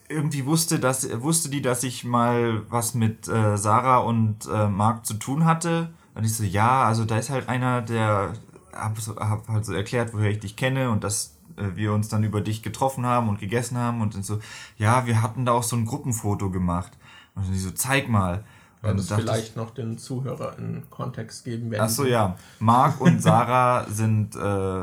irgendwie 0.09 0.45
wusste, 0.45 0.79
dass, 0.79 1.07
wusste 1.21 1.49
die, 1.49 1.61
dass 1.61 1.83
ich 1.83 2.03
mal 2.03 2.63
was 2.69 2.95
mit 2.95 3.27
äh, 3.27 3.57
Sarah 3.57 3.99
und 3.99 4.47
äh, 4.51 4.67
Marc 4.67 5.05
zu 5.05 5.13
tun 5.13 5.45
hatte. 5.45 5.89
Und 6.15 6.23
ich 6.23 6.35
so, 6.35 6.43
ja, 6.43 6.83
also 6.83 7.05
da 7.05 7.19
ist 7.19 7.29
halt 7.29 7.47
einer, 7.47 7.83
der 7.83 8.33
hab, 8.77 8.99
so, 8.99 9.15
hab 9.15 9.47
halt 9.47 9.65
so 9.65 9.73
erklärt, 9.73 10.13
woher 10.13 10.31
ich 10.31 10.39
dich 10.39 10.55
kenne 10.55 10.89
und 10.89 11.03
dass 11.03 11.37
äh, 11.57 11.75
wir 11.75 11.93
uns 11.93 12.09
dann 12.09 12.23
über 12.23 12.41
dich 12.41 12.63
getroffen 12.63 13.05
haben 13.05 13.29
und 13.29 13.39
gegessen 13.39 13.77
haben 13.77 14.01
und 14.01 14.15
dann 14.15 14.23
so, 14.23 14.39
ja, 14.77 15.05
wir 15.05 15.21
hatten 15.21 15.45
da 15.45 15.53
auch 15.53 15.63
so 15.63 15.75
ein 15.75 15.85
Gruppenfoto 15.85 16.49
gemacht. 16.49 16.91
Und 17.35 17.51
die 17.51 17.57
so, 17.57 17.71
zeig 17.71 18.09
mal. 18.09 18.43
Wenn 18.81 18.97
es 18.97 19.11
vielleicht 19.11 19.55
noch 19.55 19.71
den 19.71 19.97
Zuhörer 19.97 20.57
in 20.59 20.89
Kontext 20.89 21.43
geben 21.43 21.71
werden. 21.71 21.83
Achso, 21.83 22.05
ja. 22.05 22.35
Marc 22.59 23.01
und 23.01 23.21
Sarah 23.21 23.85
sind 23.89 24.35
äh, 24.35 24.81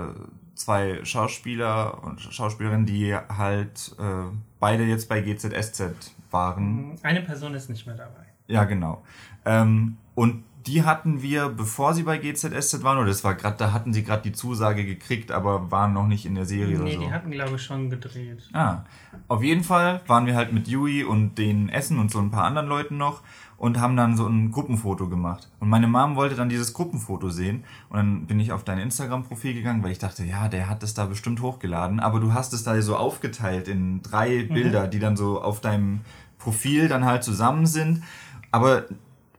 zwei 0.55 1.05
Schauspieler 1.05 2.03
und 2.03 2.21
Schauspielerinnen, 2.21 2.87
die 2.87 3.15
halt 3.15 3.95
äh, 3.99 4.35
beide 4.61 4.85
jetzt 4.85 5.09
bei 5.09 5.21
GZSZ 5.21 6.13
waren. 6.31 6.91
Mhm. 6.91 6.97
Eine 7.03 7.23
Person 7.23 7.55
ist 7.55 7.71
nicht 7.71 7.87
mehr 7.87 7.97
dabei. 7.97 8.27
Ja, 8.47 8.65
genau. 8.65 9.03
Ähm, 9.45 9.97
und 10.15 10.45
die 10.67 10.83
hatten 10.83 11.21
wir, 11.21 11.49
bevor 11.49 11.93
sie 11.95 12.05
bei 12.05 12.19
GZSZ 12.19 12.83
waren, 12.83 12.99
oder 12.99 13.09
das 13.09 13.23
war 13.23 13.35
gerade, 13.35 13.57
da 13.59 13.73
hatten 13.73 13.93
sie 13.93 14.03
gerade 14.03 14.23
die 14.23 14.33
Zusage 14.33 14.85
gekriegt, 14.85 15.31
aber 15.31 15.71
waren 15.71 15.93
noch 15.93 16.07
nicht 16.07 16.25
in 16.25 16.35
der 16.35 16.47
Serie 16.47 16.69
nee, 16.69 16.75
oder 16.77 16.91
so. 16.93 16.99
Nee, 16.99 17.07
die 17.07 17.13
hatten, 17.13 17.31
glaube 17.31 17.57
ich, 17.57 17.63
schon 17.63 17.91
gedreht. 17.91 18.49
Ah, 18.53 18.85
auf 19.29 19.43
jeden 19.43 19.63
Fall 19.63 20.01
waren 20.07 20.27
wir 20.27 20.35
halt 20.35 20.53
mit 20.53 20.67
Yui 20.69 21.05
und 21.05 21.37
den 21.37 21.69
Essen 21.69 21.99
und 21.99 22.11
so 22.11 22.19
ein 22.19 22.31
paar 22.31 22.45
anderen 22.45 22.69
Leuten 22.69 22.97
noch 22.97 23.23
und 23.59 23.79
haben 23.79 23.97
dann 23.97 24.17
so 24.17 24.27
ein 24.27 24.51
Gruppenfoto 24.53 25.09
gemacht. 25.09 25.49
Und 25.61 25.69
meine 25.69 25.87
Mom 25.87 26.17
wollte 26.17 26.35
dann 26.35 26.49
dieses 26.49 26.73
Gruppenfoto 26.73 27.29
sehen 27.29 27.65
und 27.91 27.97
dann 27.97 28.27
bin 28.27 28.41
ich 28.41 28.53
auf 28.53 28.65
dein 28.65 28.79
Instagram-Profil 28.79 29.55
gegangen, 29.55 29.83
weil 29.83 29.93
ich 29.93 29.99
dachte, 29.99 30.25
ja, 30.25 30.49
der 30.49 30.69
hat 30.69 30.83
das 30.83 30.95
da 30.95 31.07
bestimmt 31.07 31.43
hochgeladen, 31.43 32.01
aber 32.01 32.21
du 32.21 32.33
hast 32.33 32.53
es 32.53 32.65
da 32.65 32.81
so 32.81 32.97
aufgeteilt 32.97 33.69
in 33.69 34.03
drei 34.03 34.47
mhm. 34.49 34.55
Bilder, 34.55 34.89
die 34.89 34.99
dann 34.99 35.17
so 35.17 35.43
auf 35.43 35.61
deinem 35.61 36.01
Profil 36.39 36.89
dann 36.89 37.05
halt 37.05 37.23
zusammen 37.23 37.67
sind, 37.67 38.03
aber 38.51 38.85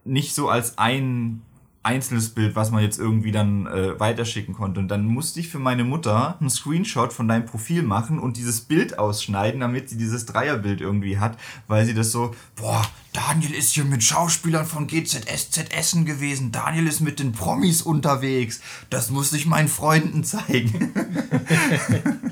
nicht 0.05 0.33
so 0.33 0.49
als 0.49 0.77
ein 0.77 1.41
einzelnes 1.85 2.29
Bild, 2.29 2.55
was 2.55 2.71
man 2.71 2.81
jetzt 2.81 2.97
irgendwie 2.97 3.31
dann 3.31 3.67
äh, 3.67 3.99
weiterschicken 3.99 4.55
konnte. 4.55 4.79
Und 4.79 4.87
dann 4.87 5.05
musste 5.05 5.39
ich 5.39 5.49
für 5.49 5.59
meine 5.59 5.83
Mutter 5.83 6.35
einen 6.39 6.49
Screenshot 6.49 7.13
von 7.13 7.27
deinem 7.27 7.45
Profil 7.45 7.83
machen 7.83 8.17
und 8.17 8.37
dieses 8.37 8.61
Bild 8.61 8.97
ausschneiden, 8.97 9.59
damit 9.59 9.89
sie 9.89 9.97
dieses 9.97 10.25
Dreierbild 10.25 10.81
irgendwie 10.81 11.19
hat, 11.19 11.37
weil 11.67 11.85
sie 11.85 11.93
das 11.93 12.11
so, 12.11 12.33
boah, 12.55 12.83
Daniel 13.13 13.53
ist 13.53 13.73
hier 13.73 13.85
mit 13.85 14.03
Schauspielern 14.03 14.65
von 14.65 14.87
GZSZ 14.87 15.75
Essen 15.77 16.05
gewesen, 16.05 16.51
Daniel 16.51 16.87
ist 16.87 17.01
mit 17.01 17.19
den 17.19 17.33
Promis 17.33 17.83
unterwegs, 17.83 18.61
das 18.89 19.11
muss 19.11 19.31
ich 19.31 19.45
meinen 19.45 19.67
Freunden 19.67 20.23
zeigen. 20.23 20.91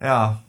ja, 0.00 0.42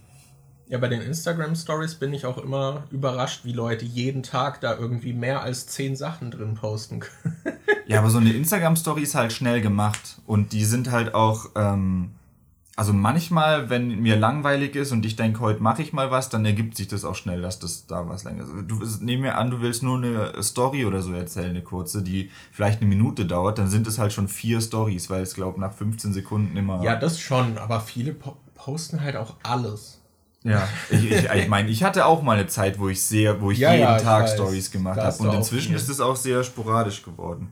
ja, 0.70 0.78
bei 0.78 0.88
den 0.88 1.02
Instagram 1.02 1.56
Stories 1.56 1.96
bin 1.96 2.14
ich 2.14 2.28
auch 2.28 2.38
immer 2.38 2.84
überrascht, 2.92 3.44
wie 3.44 3.54
Leute 3.54 3.86
jeden 3.86 4.22
Tag 4.22 4.62
da 4.62 4.78
irgendwie 4.78 5.14
mehr 5.14 5.42
als 5.42 5.66
zehn 5.66 5.96
Sachen 5.96 6.30
drin 6.30 6.54
posten 6.54 7.00
können. 7.00 7.36
ja, 7.88 7.98
aber 7.98 8.12
so 8.12 8.20
eine 8.20 8.32
Instagram 8.32 8.76
Story 8.76 9.02
ist 9.02 9.16
halt 9.16 9.34
schnell 9.34 9.62
gemacht 9.62 10.22
und 10.28 10.54
die 10.54 10.64
sind 10.64 10.92
halt 10.92 11.16
auch, 11.16 11.48
ähm, 11.56 12.12
also 12.76 12.94
manchmal, 12.94 13.72
wenn 13.72 14.00
mir 14.00 14.16
langweilig 14.16 14.76
ist 14.76 14.92
und 14.92 15.08
ich 15.08 15.16
denke, 15.16 15.40
heute 15.40 15.64
mache 15.64 15.82
ich 15.82 15.92
mal 15.92 16.12
was, 16.12 16.30
dann 16.30 16.46
ergibt 16.46 16.78
sich 16.78 16.88
das 16.88 17.04
auch 17.04 17.16
schnell, 17.16 17.42
dass 17.42 17.58
das 17.58 17.88
da 17.88 18.08
was 18.08 18.24
länger 18.24 18.44
ist. 18.44 18.52
Du 18.68 18.80
nehmen 19.04 19.24
mir 19.24 19.40
an, 19.40 19.50
du 19.50 19.62
willst 19.62 19.82
nur 19.82 19.98
eine 19.98 20.44
Story 20.44 20.86
oder 20.86 21.02
so 21.02 21.14
erzählen, 21.14 21.50
eine 21.50 21.64
kurze, 21.64 22.04
die 22.04 22.30
vielleicht 22.52 22.82
eine 22.82 22.90
Minute 22.90 23.26
dauert, 23.26 23.58
dann 23.58 23.70
sind 23.70 23.88
es 23.88 23.98
halt 23.98 24.14
schon 24.14 24.28
vier 24.28 24.62
Stories, 24.62 25.10
weil 25.10 25.24
es 25.24 25.34
glaube 25.34 25.60
nach 25.60 25.74
15 25.74 26.14
Sekunden 26.14 26.56
immer. 26.56 26.84
Ja, 26.84 26.96
das 26.96 27.20
schon, 27.20 27.58
aber 27.58 27.82
viele 27.82 28.14
po 28.14 28.38
posten 28.54 29.02
halt 29.02 29.16
auch 29.16 29.36
alles. 29.42 29.99
Ja, 30.44 30.68
ich, 30.90 31.12
ich, 31.12 31.30
ich 31.30 31.48
meine, 31.50 31.70
ich 31.70 31.84
hatte 31.84 32.06
auch 32.06 32.22
mal 32.22 32.38
eine 32.38 32.48
Zeit, 32.48 32.80
wo 32.80 32.88
ich 32.88 33.04
sehr, 33.04 33.42
wo 33.42 33.52
ich 33.52 33.60
ja, 33.60 33.74
jeden 33.74 33.84
ja, 33.84 33.98
Tag 33.98 34.30
Stories 34.30 34.72
gemacht 34.72 35.00
habe 35.00 35.18
und 35.18 35.34
inzwischen 35.34 35.76
ist 35.76 35.90
es 35.90 36.00
auch 36.00 36.16
sehr 36.16 36.44
sporadisch 36.44 37.04
geworden. 37.04 37.52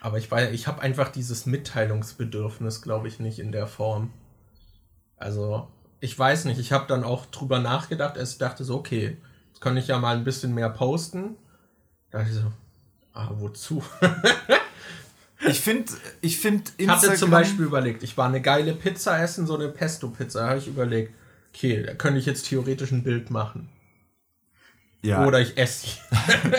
Aber 0.00 0.18
ich 0.18 0.30
weiß, 0.30 0.52
ich 0.52 0.66
habe 0.66 0.82
einfach 0.82 1.08
dieses 1.08 1.46
Mitteilungsbedürfnis, 1.46 2.82
glaube 2.82 3.08
ich, 3.08 3.18
nicht 3.18 3.38
in 3.38 3.50
der 3.50 3.66
Form. 3.66 4.10
Also, 5.16 5.68
ich 6.00 6.16
weiß 6.16 6.44
nicht, 6.44 6.60
ich 6.60 6.70
habe 6.70 6.86
dann 6.86 7.02
auch 7.02 7.26
drüber 7.26 7.58
nachgedacht, 7.60 8.18
als 8.18 8.32
ich 8.32 8.38
dachte 8.38 8.62
so, 8.62 8.76
okay, 8.76 9.16
jetzt 9.48 9.60
kann 9.60 9.76
ich 9.76 9.88
ja 9.88 9.98
mal 9.98 10.16
ein 10.16 10.24
bisschen 10.24 10.54
mehr 10.54 10.68
posten. 10.68 11.36
Da 12.10 12.18
dachte 12.18 12.30
ich 12.30 12.38
so, 12.38 12.52
ah, 13.14 13.30
wozu? 13.38 13.82
ich 15.48 15.60
finde, 15.60 15.92
ich 16.20 16.38
finde 16.38 16.70
Ich 16.76 16.88
hatte 16.88 17.14
zum 17.14 17.30
Beispiel 17.30 17.64
überlegt, 17.64 18.02
ich 18.02 18.16
war 18.16 18.28
eine 18.28 18.42
geile 18.42 18.74
Pizza 18.74 19.18
essen, 19.20 19.46
so 19.46 19.56
eine 19.56 19.68
Pesto-Pizza, 19.68 20.46
habe 20.46 20.58
ich 20.58 20.68
überlegt 20.68 21.17
okay, 21.58 21.82
da 21.82 21.94
könnte 21.94 22.20
ich 22.20 22.26
jetzt 22.26 22.48
theoretisch 22.48 22.92
ein 22.92 23.02
Bild 23.02 23.30
machen. 23.30 23.68
Ja. 25.02 25.26
Oder 25.26 25.40
ich 25.40 25.56
esse. 25.58 25.98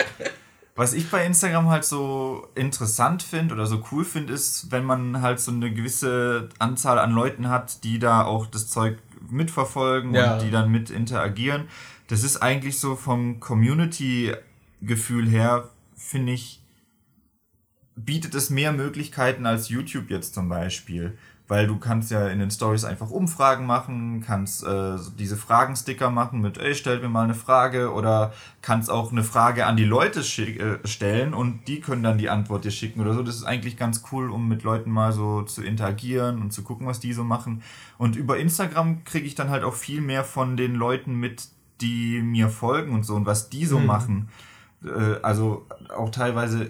Was 0.76 0.94
ich 0.94 1.10
bei 1.10 1.26
Instagram 1.26 1.68
halt 1.68 1.84
so 1.84 2.48
interessant 2.54 3.22
finde 3.22 3.54
oder 3.54 3.66
so 3.66 3.84
cool 3.90 4.04
finde, 4.04 4.32
ist, 4.32 4.70
wenn 4.70 4.84
man 4.84 5.20
halt 5.20 5.40
so 5.40 5.50
eine 5.50 5.72
gewisse 5.72 6.48
Anzahl 6.58 6.98
an 6.98 7.12
Leuten 7.12 7.48
hat, 7.48 7.84
die 7.84 7.98
da 7.98 8.24
auch 8.24 8.46
das 8.46 8.68
Zeug 8.68 8.98
mitverfolgen 9.28 10.14
ja. 10.14 10.34
und 10.34 10.42
die 10.42 10.50
dann 10.50 10.70
mit 10.70 10.88
interagieren. 10.88 11.68
Das 12.08 12.24
ist 12.24 12.38
eigentlich 12.38 12.78
so 12.78 12.96
vom 12.96 13.40
Community-Gefühl 13.40 15.28
her, 15.28 15.68
finde 15.96 16.32
ich, 16.32 16.62
bietet 17.94 18.34
es 18.34 18.48
mehr 18.48 18.72
Möglichkeiten 18.72 19.44
als 19.44 19.68
YouTube 19.68 20.08
jetzt 20.08 20.34
zum 20.34 20.48
Beispiel 20.48 21.18
weil 21.50 21.66
du 21.66 21.78
kannst 21.78 22.12
ja 22.12 22.28
in 22.28 22.38
den 22.38 22.52
Stories 22.52 22.84
einfach 22.84 23.10
Umfragen 23.10 23.66
machen, 23.66 24.22
kannst 24.24 24.62
äh, 24.62 24.96
diese 25.18 25.36
Fragensticker 25.36 26.08
machen 26.08 26.40
mit, 26.40 26.58
ey, 26.58 26.76
stell 26.76 27.00
mir 27.00 27.08
mal 27.08 27.24
eine 27.24 27.34
Frage 27.34 27.92
oder 27.92 28.32
kannst 28.62 28.88
auch 28.88 29.10
eine 29.10 29.24
Frage 29.24 29.66
an 29.66 29.76
die 29.76 29.84
Leute 29.84 30.20
äh, 30.20 30.86
stellen 30.86 31.34
und 31.34 31.66
die 31.66 31.80
können 31.80 32.04
dann 32.04 32.18
die 32.18 32.30
Antwort 32.30 32.64
dir 32.64 32.70
schicken 32.70 33.00
oder 33.00 33.14
so. 33.14 33.24
Das 33.24 33.34
ist 33.34 33.42
eigentlich 33.42 33.76
ganz 33.76 34.04
cool, 34.12 34.30
um 34.30 34.46
mit 34.46 34.62
Leuten 34.62 34.92
mal 34.92 35.12
so 35.12 35.42
zu 35.42 35.64
interagieren 35.64 36.40
und 36.40 36.52
zu 36.52 36.62
gucken, 36.62 36.86
was 36.86 37.00
die 37.00 37.12
so 37.12 37.24
machen. 37.24 37.64
Und 37.98 38.14
über 38.14 38.38
Instagram 38.38 39.02
kriege 39.02 39.26
ich 39.26 39.34
dann 39.34 39.50
halt 39.50 39.64
auch 39.64 39.74
viel 39.74 40.00
mehr 40.00 40.22
von 40.22 40.56
den 40.56 40.76
Leuten 40.76 41.14
mit, 41.16 41.48
die 41.80 42.22
mir 42.22 42.48
folgen 42.48 42.94
und 42.94 43.02
so 43.02 43.16
und 43.16 43.26
was 43.26 43.50
die 43.50 43.66
so 43.66 43.80
mhm. 43.80 43.86
machen. 43.86 44.28
Äh, 44.84 45.20
also 45.22 45.66
auch 45.96 46.10
teilweise 46.10 46.68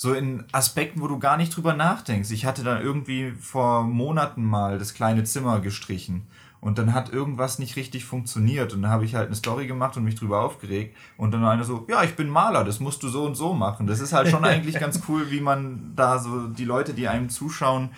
so 0.00 0.14
in 0.14 0.44
Aspekten, 0.52 1.00
wo 1.00 1.08
du 1.08 1.18
gar 1.18 1.36
nicht 1.36 1.56
drüber 1.56 1.74
nachdenkst. 1.74 2.30
Ich 2.30 2.46
hatte 2.46 2.62
da 2.62 2.80
irgendwie 2.80 3.32
vor 3.32 3.82
Monaten 3.82 4.44
mal 4.44 4.78
das 4.78 4.94
kleine 4.94 5.24
Zimmer 5.24 5.58
gestrichen 5.58 6.28
und 6.60 6.78
dann 6.78 6.94
hat 6.94 7.12
irgendwas 7.12 7.58
nicht 7.58 7.74
richtig 7.74 8.04
funktioniert 8.04 8.72
und 8.72 8.82
dann 8.82 8.92
habe 8.92 9.04
ich 9.04 9.16
halt 9.16 9.26
eine 9.26 9.34
Story 9.34 9.66
gemacht 9.66 9.96
und 9.96 10.04
mich 10.04 10.14
drüber 10.14 10.40
aufgeregt 10.42 10.96
und 11.16 11.32
dann 11.32 11.44
einer 11.44 11.64
so, 11.64 11.84
ja, 11.88 12.04
ich 12.04 12.14
bin 12.14 12.28
Maler, 12.28 12.62
das 12.62 12.78
musst 12.78 13.02
du 13.02 13.08
so 13.08 13.24
und 13.24 13.34
so 13.34 13.54
machen. 13.54 13.88
Das 13.88 13.98
ist 13.98 14.12
halt 14.12 14.28
schon 14.28 14.44
eigentlich 14.44 14.78
ganz 14.78 15.00
cool, 15.08 15.32
wie 15.32 15.40
man 15.40 15.94
da 15.96 16.20
so 16.20 16.46
die 16.46 16.64
Leute, 16.64 16.94
die 16.94 17.08
einem 17.08 17.28
zuschauen, 17.28 17.90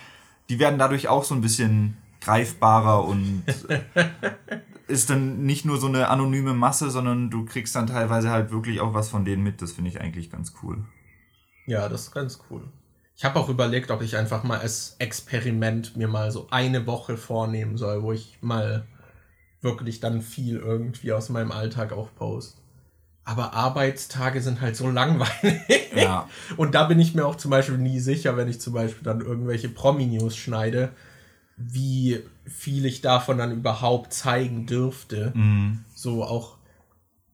die 0.49 0.59
werden 0.59 0.79
dadurch 0.79 1.09
auch 1.09 1.25
so 1.25 1.35
ein 1.35 1.43
bisschen 1.43 1.99
greifbarer 2.23 3.05
und 3.05 3.43
ist 4.89 5.11
dann 5.11 5.43
nicht 5.45 5.67
nur 5.67 5.77
so 5.77 5.89
eine 5.89 6.09
anonyme 6.09 6.55
Masse, 6.55 6.89
sondern 6.89 7.29
du 7.29 7.45
kriegst 7.45 7.77
dann 7.77 7.89
teilweise 7.89 8.31
halt 8.31 8.53
wirklich 8.53 8.81
auch 8.81 8.95
was 8.95 9.11
von 9.11 9.27
denen 9.27 9.43
mit. 9.43 9.61
Das 9.61 9.73
finde 9.73 9.91
ich 9.91 10.01
eigentlich 10.01 10.31
ganz 10.31 10.55
cool. 10.63 10.79
Ja, 11.71 11.89
das 11.89 12.03
ist 12.03 12.11
ganz 12.13 12.41
cool. 12.51 12.63
Ich 13.17 13.25
habe 13.25 13.39
auch 13.39 13.49
überlegt, 13.49 13.93
ob 13.93 14.03
ich 14.03 14.17
einfach 14.17 14.43
mal 14.43 14.59
als 14.59 14.97
Experiment 14.99 15.97
mir 15.97 16.09
mal 16.09 16.33
so 16.33 16.49
eine 16.51 16.85
Woche 16.89 17.17
vornehmen 17.17 17.77
soll, 17.77 18.03
wo 18.03 18.13
ich 18.13 18.39
mal 18.41 18.89
wirklich 19.61 20.01
dann 20.01 20.21
viel 20.21 20.57
irgendwie 20.57 21.13
aus 21.13 21.29
meinem 21.29 21.53
Alltag 21.53 21.93
auch 21.93 22.09
post. 22.17 22.61
Aber 23.23 23.55
Arbeitstage 23.55 24.41
sind 24.41 24.61
halt 24.61 24.75
so 24.75 24.91
langweilig. 24.91 25.93
Ja. 25.95 26.29
Und 26.57 26.75
da 26.75 26.85
bin 26.85 26.99
ich 26.99 27.15
mir 27.15 27.25
auch 27.25 27.37
zum 27.37 27.53
Beispiel 27.53 27.79
nie 27.79 28.01
sicher, 28.01 28.37
wenn 28.37 28.49
ich 28.49 28.61
zum 28.61 28.73
Beispiel 28.73 29.05
dann 29.05 29.21
irgendwelche 29.21 29.69
Promi-News 29.69 30.37
schneide, 30.37 30.91
wie 31.57 32.25
viel 32.47 32.85
ich 32.85 33.01
davon 33.01 33.39
dann 33.39 33.53
überhaupt 33.53 34.13
zeigen 34.13 34.67
dürfte. 34.67 35.33
Mhm. 35.37 35.85
So 35.95 36.25
auch 36.25 36.57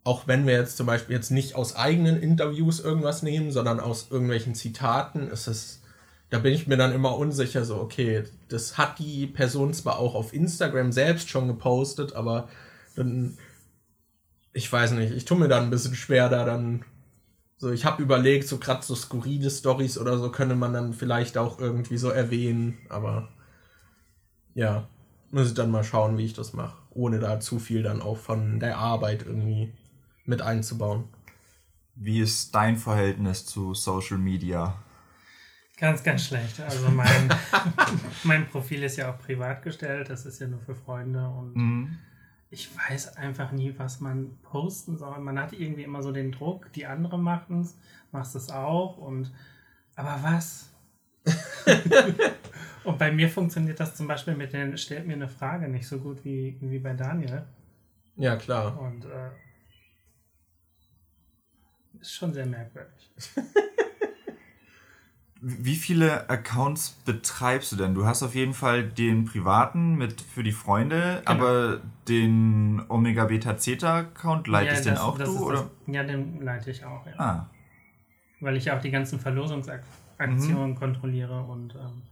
auch 0.06 0.28
wenn 0.28 0.46
wir 0.46 0.54
jetzt 0.54 0.76
zum 0.76 0.86
Beispiel 0.86 1.16
jetzt 1.16 1.32
nicht 1.32 1.56
aus 1.56 1.74
eigenen 1.74 2.22
Interviews 2.22 2.78
irgendwas 2.78 3.24
nehmen, 3.24 3.50
sondern 3.50 3.80
aus 3.80 4.06
irgendwelchen 4.08 4.54
Zitaten, 4.54 5.28
ist 5.28 5.48
es, 5.48 5.82
da 6.30 6.38
bin 6.38 6.52
ich 6.52 6.68
mir 6.68 6.76
dann 6.76 6.92
immer 6.92 7.16
unsicher, 7.16 7.64
so, 7.64 7.80
okay, 7.80 8.22
das 8.48 8.78
hat 8.78 9.00
die 9.00 9.26
Person 9.26 9.74
zwar 9.74 9.98
auch 9.98 10.14
auf 10.14 10.32
Instagram 10.32 10.92
selbst 10.92 11.28
schon 11.28 11.48
gepostet, 11.48 12.12
aber 12.14 12.48
dann, 12.94 13.36
ich 14.52 14.72
weiß 14.72 14.92
nicht, 14.92 15.12
ich 15.12 15.24
tue 15.24 15.36
mir 15.38 15.48
dann 15.48 15.64
ein 15.64 15.70
bisschen 15.70 15.96
schwer, 15.96 16.28
da 16.28 16.44
dann, 16.44 16.84
so, 17.56 17.72
ich 17.72 17.84
habe 17.84 18.00
überlegt, 18.00 18.46
so 18.46 18.58
gerade 18.58 18.84
so 18.84 18.94
skurrile 18.94 19.50
Stories 19.50 19.98
oder 19.98 20.18
so 20.18 20.30
könnte 20.30 20.54
man 20.54 20.72
dann 20.72 20.92
vielleicht 20.92 21.36
auch 21.36 21.58
irgendwie 21.58 21.98
so 21.98 22.10
erwähnen, 22.10 22.78
aber 22.90 23.28
ja. 24.54 24.88
muss 25.32 25.48
ich 25.48 25.54
dann 25.54 25.72
mal 25.72 25.82
schauen, 25.82 26.16
wie 26.16 26.26
ich 26.26 26.34
das 26.34 26.52
mache, 26.52 26.76
ohne 26.90 27.18
da 27.18 27.40
zu 27.40 27.58
viel 27.58 27.82
dann 27.82 28.00
auch 28.02 28.18
von 28.18 28.60
der 28.60 28.78
Arbeit 28.78 29.26
irgendwie 29.26 29.72
mit 30.26 30.42
einzubauen. 30.42 31.04
Wie 31.94 32.20
ist 32.20 32.54
dein 32.54 32.76
Verhältnis 32.76 33.46
zu 33.46 33.74
Social 33.74 34.18
Media? 34.18 34.76
Ganz, 35.78 36.02
ganz 36.02 36.26
schlecht. 36.26 36.60
Also 36.60 36.90
mein, 36.90 37.28
mein 38.24 38.46
Profil 38.48 38.82
ist 38.82 38.96
ja 38.96 39.12
auch 39.12 39.18
privat 39.18 39.62
gestellt, 39.62 40.08
das 40.08 40.24
ist 40.24 40.40
ja 40.40 40.46
nur 40.46 40.60
für 40.60 40.74
Freunde 40.74 41.28
und 41.28 41.54
mhm. 41.54 41.98
ich 42.50 42.70
weiß 42.76 43.16
einfach 43.16 43.52
nie, 43.52 43.74
was 43.76 44.00
man 44.00 44.38
posten 44.42 44.96
soll. 44.96 45.18
Man 45.20 45.38
hat 45.38 45.52
irgendwie 45.52 45.82
immer 45.82 46.02
so 46.02 46.12
den 46.12 46.32
Druck, 46.32 46.72
die 46.72 46.86
anderen 46.86 47.20
machen 47.20 47.60
es, 47.60 47.78
machst 48.10 48.34
es 48.36 48.50
auch 48.50 48.96
und 48.96 49.32
aber 49.96 50.18
was? 50.22 50.70
und 52.84 52.98
bei 52.98 53.10
mir 53.10 53.28
funktioniert 53.28 53.80
das 53.80 53.96
zum 53.96 54.06
Beispiel 54.06 54.34
mit 54.34 54.52
den, 54.52 54.78
stellt 54.78 55.06
mir 55.06 55.14
eine 55.14 55.28
Frage 55.28 55.68
nicht 55.68 55.88
so 55.88 55.98
gut 55.98 56.24
wie, 56.24 56.56
wie 56.60 56.78
bei 56.78 56.94
Daniel. 56.94 57.44
Ja, 58.16 58.36
klar. 58.36 58.80
Und 58.80 59.04
äh, 59.04 59.30
ist 62.06 62.14
schon 62.14 62.32
sehr 62.32 62.46
merkwürdig. 62.46 63.10
Wie 65.40 65.76
viele 65.76 66.30
Accounts 66.30 66.90
betreibst 67.04 67.70
du 67.70 67.76
denn? 67.76 67.94
Du 67.94 68.06
hast 68.06 68.22
auf 68.22 68.34
jeden 68.34 68.54
Fall 68.54 68.84
den 68.84 69.26
privaten 69.26 69.94
mit 69.96 70.20
für 70.20 70.42
die 70.42 70.52
Freunde, 70.52 71.22
genau. 71.24 71.30
aber 71.30 71.80
den 72.08 72.82
Omega 72.88 73.26
Beta 73.26 73.56
Zeta 73.58 73.98
Account 73.98 74.48
leitest 74.48 74.86
ja, 74.86 74.92
das, 74.92 75.00
den 75.00 75.06
auch 75.06 75.18
du 75.18 75.44
oder? 75.44 75.70
Das, 75.86 75.94
ja, 75.94 76.02
den 76.04 76.40
leite 76.40 76.70
ich 76.70 76.84
auch. 76.84 77.06
Ja. 77.06 77.12
Ah. 77.18 77.50
Weil 78.40 78.56
ich 78.56 78.64
ja 78.64 78.76
auch 78.76 78.80
die 78.80 78.90
ganzen 78.90 79.20
Verlosungsaktionen 79.20 80.70
mhm. 80.70 80.74
kontrolliere 80.74 81.42
und 81.42 81.74
ähm, 81.74 82.02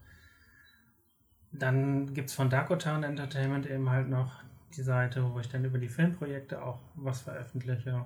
dann 1.50 2.12
gibt 2.12 2.28
es 2.28 2.34
von 2.34 2.50
Darkotown 2.50 3.04
Entertainment 3.04 3.66
eben 3.66 3.88
halt 3.88 4.08
noch 4.08 4.42
die 4.76 4.82
Seite, 4.82 5.32
wo 5.32 5.40
ich 5.40 5.48
dann 5.48 5.64
über 5.64 5.78
die 5.78 5.88
Filmprojekte 5.88 6.62
auch 6.62 6.80
was 6.94 7.22
veröffentliche. 7.22 8.04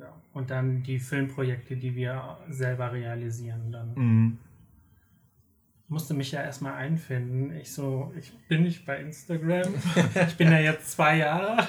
Ja. 0.00 0.14
Und 0.32 0.50
dann 0.50 0.82
die 0.82 0.98
Filmprojekte, 0.98 1.76
die 1.76 1.94
wir 1.94 2.38
selber 2.48 2.92
realisieren. 2.92 3.70
Dann 3.70 3.94
mhm. 3.94 4.38
musste 5.88 6.14
mich 6.14 6.32
ja 6.32 6.42
erstmal 6.42 6.74
einfinden. 6.74 7.54
Ich 7.56 7.72
so, 7.72 8.12
ich 8.18 8.32
bin 8.48 8.62
nicht 8.62 8.86
bei 8.86 9.00
Instagram. 9.00 9.74
ich 10.28 10.36
bin 10.36 10.50
ja 10.50 10.58
jetzt 10.58 10.92
zwei 10.92 11.18
Jahre. 11.18 11.66